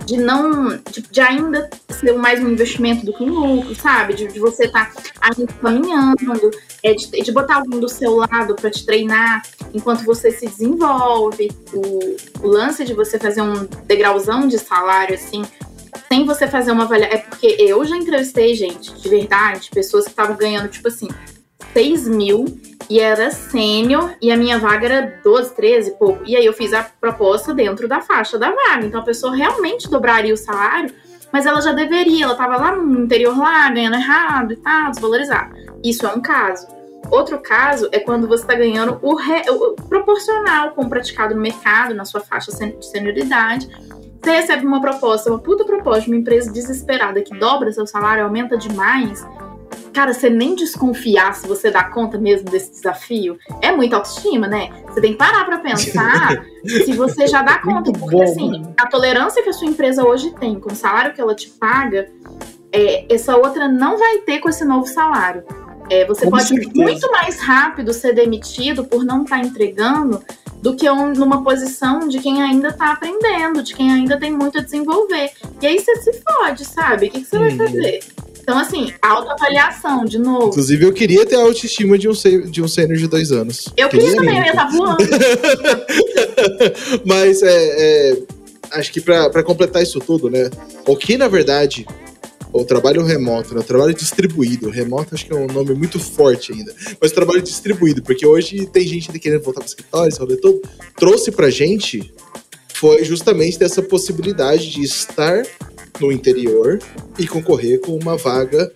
[0.06, 4.14] de não, de, de ainda ser mais um investimento do que um lucro, sabe?
[4.14, 6.52] De, de você estar ainda caminhando,
[6.84, 9.42] é, de, de botar alguém do seu lado para te treinar
[9.74, 11.50] enquanto você se desenvolve.
[11.74, 15.44] O, o lance de você fazer um degrauzão de salário, assim,
[16.08, 17.18] sem você fazer uma avaliação.
[17.18, 21.08] É porque eu já entrevistei, gente, de verdade, pessoas que estavam ganhando, tipo assim,
[21.74, 22.46] 6 mil
[22.90, 26.24] e era sênior e a minha vaga era 12, 13 e pouco.
[26.26, 28.86] E aí eu fiz a proposta dentro da faixa da vaga.
[28.86, 30.94] Então a pessoa realmente dobraria o salário,
[31.32, 35.56] mas ela já deveria, ela tava lá no interior lá, ganhando errado e tal, desvalorizado.
[35.84, 36.68] Isso é um caso.
[37.12, 41.42] Outro caso é quando você está ganhando o, re- o- proporcional com o praticado no
[41.42, 43.68] mercado, na sua faixa de senioridade.
[44.24, 48.24] Você recebe uma proposta, uma puta proposta de uma empresa desesperada que dobra seu salário,
[48.24, 49.24] aumenta demais.
[49.94, 54.70] Cara, você nem desconfiar se você dá conta mesmo desse desafio é muita autoestima, né?
[54.88, 57.92] Você tem que parar pra pensar se você já dá conta.
[57.92, 58.74] Porque, assim, né?
[58.78, 62.10] a tolerância que a sua empresa hoje tem com o salário que ela te paga,
[62.72, 65.44] é, essa outra não vai ter com esse novo salário.
[65.90, 66.72] É, você Com pode certeza.
[66.76, 70.22] muito mais rápido ser demitido por não estar entregando
[70.62, 74.58] do que um- numa posição de quem ainda está aprendendo, de quem ainda tem muito
[74.58, 75.30] a desenvolver.
[75.62, 77.06] E aí você se fode, sabe?
[77.06, 77.58] O que, que você vai Uhum.
[77.58, 78.00] fazer?
[78.46, 80.50] Então, assim, autoavaliação, de novo.
[80.50, 83.70] Inclusive, eu queria ter a autoestima de um, de um sênior de dois anos.
[83.76, 84.98] Eu queria também, eu ia estar voando.
[87.04, 88.18] Mas é, é,
[88.74, 90.52] acho que pra completar isso tudo, né?
[90.86, 91.88] O que na verdade
[92.54, 96.54] o trabalho remoto, né, o trabalho distribuído, remoto acho que é um nome muito forte
[96.54, 100.20] ainda, mas o trabalho distribuído, porque hoje tem gente querendo voltar para o escritório, esse
[100.20, 100.62] rolê todo,
[100.96, 102.14] trouxe pra gente
[102.74, 105.44] foi justamente dessa possibilidade de estar
[106.00, 106.80] no interior
[107.18, 108.72] e concorrer com uma vaga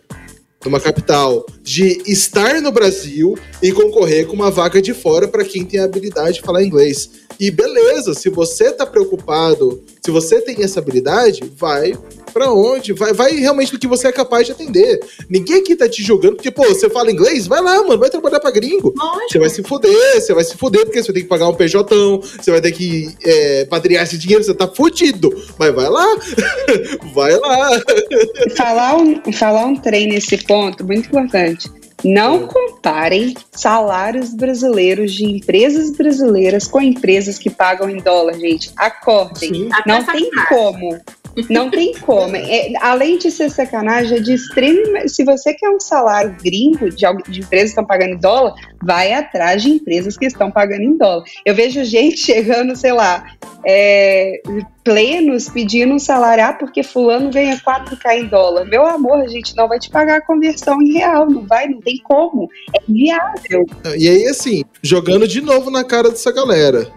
[0.66, 5.64] numa capital, de estar no Brasil e concorrer com uma vaga de fora para quem
[5.64, 7.10] tem a habilidade de falar inglês.
[7.40, 11.94] E beleza, se você tá preocupado, se você tem essa habilidade, vai
[12.34, 12.94] pra onde?
[12.94, 15.00] Vai, vai realmente do que você é capaz de atender.
[15.30, 17.48] Ninguém aqui tá te julgando, porque, pô, você fala inglês?
[17.48, 18.94] Vai lá, mano, vai trabalhar pra gringo.
[18.98, 19.30] Lógico.
[19.30, 21.56] Você vai se fuder, você vai se fuder, porque você vai ter que pagar um
[21.56, 21.96] PJ,
[22.40, 25.30] você vai ter que é, patriar esse dinheiro, você tá fudido.
[25.58, 26.06] Mas vai lá,
[27.14, 27.82] vai lá.
[28.56, 31.70] falar um, falar um trem nesse ponto, muito importante.
[32.04, 38.72] Não comparem salários brasileiros de empresas brasileiras com empresas que pagam em dólar, gente.
[38.78, 39.70] Acordem.
[39.86, 41.00] Não tem como.
[41.50, 42.36] Não tem como.
[42.36, 45.08] É, além de ser sacanagem, é de extremo.
[45.08, 49.14] Se você quer um salário gringo de, de empresas que estão pagando em dólar, vai
[49.14, 51.24] atrás de empresas que estão pagando em dólar.
[51.46, 53.24] Eu vejo gente chegando, sei lá,
[53.66, 54.42] é,
[54.84, 58.66] plenos pedindo um salário, ah, porque fulano ganha 4K em dólar.
[58.66, 61.80] Meu amor, a gente não vai te pagar a conversão em real, não vai, não
[61.80, 62.50] tem como.
[62.76, 63.66] É viável.
[63.98, 66.88] E aí, assim, jogando de novo na cara dessa galera.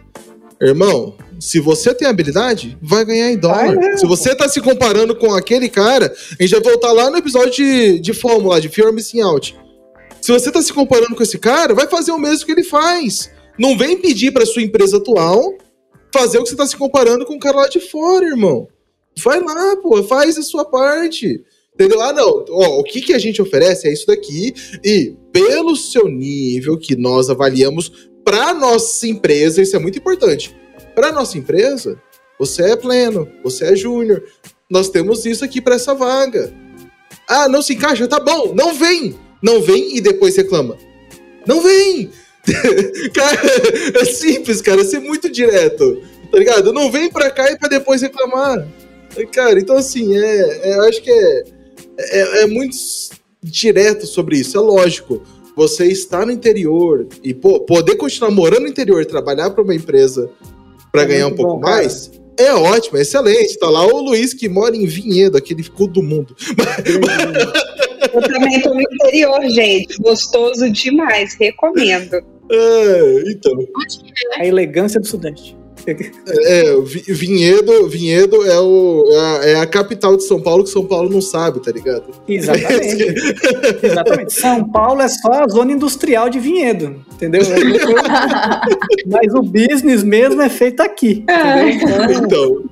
[0.60, 3.74] Irmão, se você tem habilidade, vai ganhar em dólar.
[3.74, 7.16] Vai, se você tá se comparando com aquele cara, a gente vai voltar lá no
[7.16, 9.59] episódio de, de Fórmula, de Fear Missing Out.
[10.20, 13.28] Se você tá se comparando com esse cara, vai fazer o mesmo que ele faz.
[13.59, 15.43] Não vem pedir pra sua empresa atual
[16.14, 18.69] fazer o que você tá se comparando com o cara lá de fora, irmão.
[19.24, 21.43] Vai lá, pô, faz a sua parte.
[21.74, 22.01] Entendeu?
[22.02, 22.44] Ah, não.
[22.51, 24.55] Ó, o que, que a gente oferece é isso daqui.
[24.85, 27.90] E pelo seu nível que nós avaliamos
[28.24, 30.55] para nossa empresa, isso é muito importante.
[30.94, 32.01] Para nossa empresa,
[32.39, 34.24] você é pleno, você é júnior.
[34.69, 36.52] Nós temos isso aqui para essa vaga.
[37.28, 38.09] Ah, não se encaixa?
[38.09, 39.19] Tá bom, não vem.
[39.43, 40.77] Não vem e depois reclama.
[41.47, 42.10] Não vem.
[43.14, 43.40] cara,
[44.01, 46.02] é simples, cara, ser muito direto.
[46.31, 46.73] Tá ligado?
[46.73, 48.66] Não vem pra cá e pra depois reclamar.
[49.32, 51.44] Cara, então assim, é, é, eu acho que é,
[51.98, 52.77] é, é muito
[53.43, 54.56] direto sobre isso.
[54.56, 55.23] É lógico.
[55.55, 59.74] Você está no interior e pô, poder continuar morando no interior e trabalhar para uma
[59.74, 60.31] empresa
[60.93, 61.77] para É ganhar um pouco bom, cara.
[61.77, 63.59] mais é ótimo, é excelente.
[63.59, 66.35] Tá lá o Luiz que mora em Vinhedo, aquele cu do mundo.
[68.12, 69.97] Eu também tô no interior, gente.
[69.98, 72.14] Gostoso demais, recomendo.
[72.51, 73.52] É, então,
[74.39, 75.56] A elegância do Sudeste.
[75.86, 80.70] É, Vi- Vinhedo, Vinhedo é, o, é, a, é a capital de São Paulo que
[80.70, 82.04] São Paulo não sabe, tá ligado?
[82.28, 83.14] Exatamente.
[83.86, 84.32] Exatamente.
[84.34, 87.42] São Paulo é só a zona industrial de vinhedo, entendeu?
[89.06, 91.24] Mas o business mesmo é feito aqui.
[91.28, 92.22] Entendeu?
[92.24, 92.62] Então,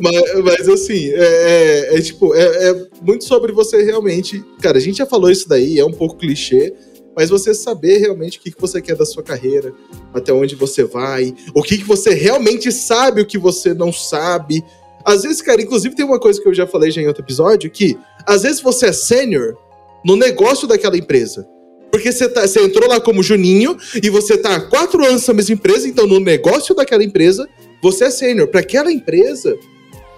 [0.00, 4.42] mas, mas assim, é, é- é tipo, é, é muito sobre você realmente.
[4.60, 6.72] Cara, a gente já falou isso daí, é um pouco clichê,
[7.16, 9.72] mas você saber realmente o que, que você quer da sua carreira,
[10.12, 14.64] até onde você vai, o que, que você realmente sabe, o que você não sabe.
[15.04, 17.70] Às vezes, cara, inclusive tem uma coisa que eu já falei já em outro episódio,
[17.70, 17.96] que
[18.26, 19.56] às vezes você é sênior
[20.04, 21.46] no negócio daquela empresa.
[21.90, 25.32] Porque você, tá, você entrou lá como Juninho e você tá há quatro anos nessa
[25.32, 27.48] mesma empresa, então no negócio daquela empresa,
[27.80, 28.48] você é sênior.
[28.48, 29.56] Para aquela empresa,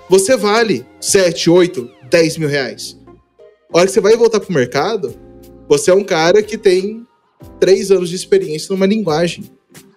[0.09, 2.97] você vale 7, 8, 10 mil reais.
[3.73, 5.15] A hora que você vai voltar pro mercado,
[5.69, 7.07] você é um cara que tem
[7.61, 9.45] três anos de experiência numa linguagem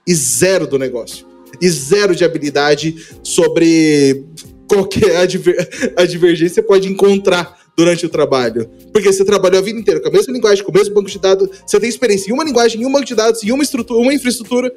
[0.07, 1.25] e zero do negócio.
[1.61, 4.25] E zero de habilidade sobre
[4.67, 8.69] qualquer adver a divergência pode encontrar durante o trabalho.
[8.91, 11.19] Porque você trabalhou a vida inteira com a mesma linguagem, com o mesmo banco de
[11.19, 13.99] dados, você tem experiência em uma linguagem, em um banco de dados, em uma estrutura,
[13.99, 14.73] uma infraestrutura.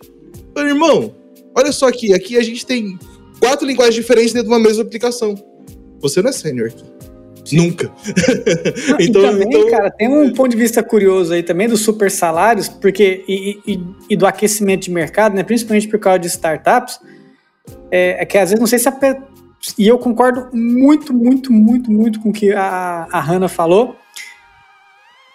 [0.57, 1.15] Irmão,
[1.55, 2.99] olha só aqui, aqui a gente tem
[3.41, 5.35] quatro linguagens diferentes dentro de uma mesma aplicação.
[6.01, 6.85] Você não é sênior aqui.
[7.51, 7.91] Nunca.
[9.01, 12.11] e então, também, então- cara, tem um ponto de vista curioso aí também dos super
[12.11, 15.43] salários, porque e, e- e do aquecimento de mercado, né?
[15.43, 17.01] Principalmente por causa de startups,
[17.91, 18.97] é, é que às vezes não sei se a
[19.79, 23.95] e eu concordo muito, muito, muito, muito com o que a, a Hannah falou,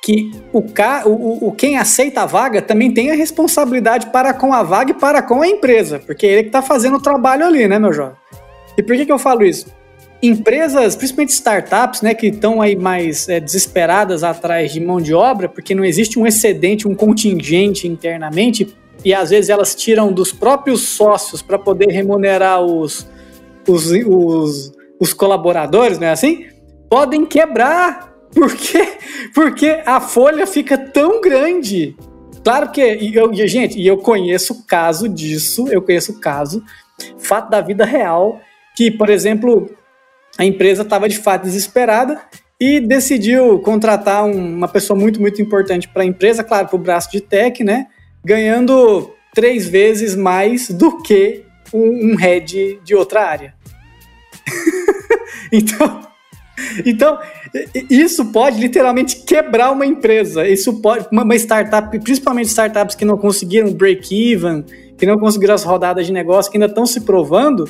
[0.03, 4.53] que o, ca, o, o- quem aceita a vaga também tem a responsabilidade para com
[4.53, 7.45] a vaga e para com a empresa, porque é ele que está fazendo o trabalho
[7.45, 8.15] ali, né, meu jovem?
[8.77, 9.67] E por que, que eu falo isso?
[10.21, 15.47] Empresas, principalmente startups, né, que estão aí mais é, desesperadas atrás de mão de obra,
[15.47, 18.75] porque não existe um excedente, um contingente internamente,
[19.05, 23.07] e às vezes elas tiram dos próprios sócios para poder remunerar os,
[23.67, 26.47] os, os, os colaboradores, não é assim?
[26.89, 28.13] Podem quebrar.
[28.33, 28.97] Por quê?
[29.33, 31.95] Porque a folha fica tão grande.
[32.43, 36.63] Claro que, e eu, e, gente, e eu conheço caso disso, eu conheço caso,
[37.17, 38.39] fato da vida real,
[38.75, 39.69] que, por exemplo,
[40.37, 42.21] a empresa estava de fato desesperada
[42.59, 46.79] e decidiu contratar um- uma pessoa muito, muito importante para a empresa, claro, para o
[46.79, 47.87] braço de tech, né?
[48.25, 51.43] Ganhando três vezes mais do que
[51.73, 53.53] um, um head de outra área.
[55.51, 56.01] então,
[56.85, 57.19] então,
[57.89, 60.47] isso pode literalmente quebrar uma empresa.
[60.47, 61.07] Isso pode.
[61.11, 64.63] Uma startup, principalmente startups que não conseguiram break-even,
[64.97, 67.69] que não conseguiram as rodadas de negócio, que ainda estão se provando,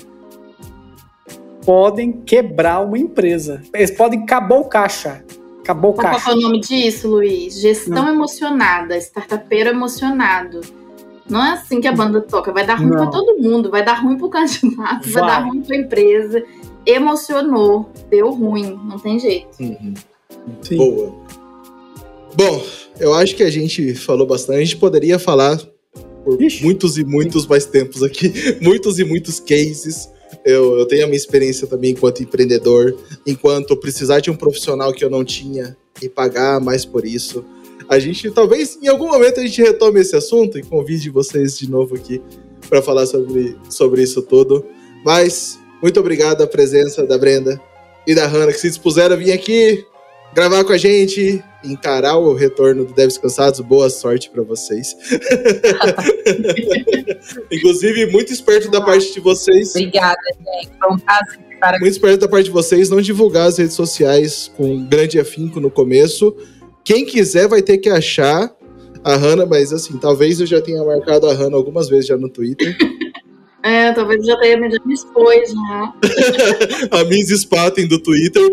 [1.68, 3.62] podem quebrar uma empresa.
[3.74, 5.22] Eles podem acabar o caixa.
[5.60, 6.32] Acabou o Qual caixa.
[6.32, 7.60] é o nome disso, Luiz?
[7.60, 10.62] Gestão emocionada, startupeiro emocionado.
[11.30, 12.54] Não é assim que a banda toca.
[12.54, 12.96] Vai dar ruim Não.
[12.96, 13.70] pra todo mundo.
[13.70, 15.24] Vai dar ruim pro candidato, vai, Vai.
[15.24, 16.42] dar ruim pra empresa.
[16.86, 19.50] Emocionou, deu ruim, não tem jeito.
[19.60, 19.94] Uhum.
[20.62, 20.78] Sim.
[20.78, 21.14] Boa.
[22.34, 22.64] Bom,
[22.98, 24.56] eu acho que a gente falou bastante.
[24.58, 25.58] A gente poderia falar
[26.24, 26.64] por Ixi.
[26.64, 28.32] muitos e muitos mais tempos aqui.
[28.64, 30.10] Muitos e muitos cases.
[30.46, 32.96] Eu, eu tenho a minha experiência também enquanto empreendedor,
[33.26, 37.44] enquanto precisar de um profissional que eu não tinha e pagar mais por isso.
[37.90, 41.70] A gente, talvez, em algum momento, a gente retome esse assunto e convide vocês de
[41.70, 42.22] novo aqui
[42.70, 44.66] para falar sobre, sobre isso tudo.
[45.06, 47.60] Mas, muito obrigado a presença da Brenda
[48.06, 49.86] e da Hannah que se dispuseram a vir aqui
[50.38, 53.60] gravar com a gente, encarar o retorno do Devs Cansados.
[53.60, 54.96] Boa sorte para vocês.
[57.52, 59.72] Inclusive, muito esperto da parte de vocês.
[59.72, 60.78] Obrigada, gente.
[60.80, 61.80] Foi um prazer aqui.
[61.80, 65.72] Muito esperto da parte de vocês não divulgar as redes sociais com grande afinco no
[65.72, 66.38] começo.
[66.84, 68.56] Quem quiser vai ter que achar
[69.04, 72.30] a Hannah, mas assim, talvez eu já tenha marcado a Hannah algumas vezes já no
[72.30, 72.78] Twitter.
[73.64, 75.94] É, talvez eu já tenha já me expôs, né?
[76.92, 78.44] a Miss Spaten do Twitter.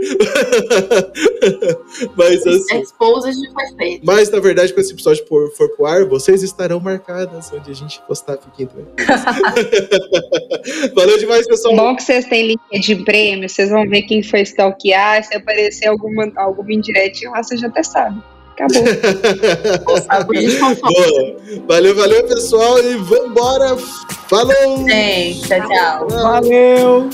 [2.17, 2.81] mas assim.
[2.81, 4.05] Exposed foi feito.
[4.05, 7.75] Mas, na verdade, quando esse episódio for, for pro ar, vocês estarão marcadas onde a
[7.75, 8.39] gente postar.
[8.39, 8.95] Fiquem tranquilos.
[10.95, 11.77] Valeu demais, pessoal.
[11.77, 15.23] Bom que vocês têm link de prêmio, vocês vão ver quem foi stalkear.
[15.25, 18.21] Se aparecer alguma, alguma indiretinha lá, você já até sabe.
[18.55, 18.85] Acabou.
[20.83, 21.37] Boa.
[21.67, 22.79] Valeu, valeu, pessoal.
[22.79, 23.77] E vambora.
[24.29, 24.89] Falou!
[24.89, 26.09] Gente, tchau, tchau.
[26.09, 27.11] Valeu!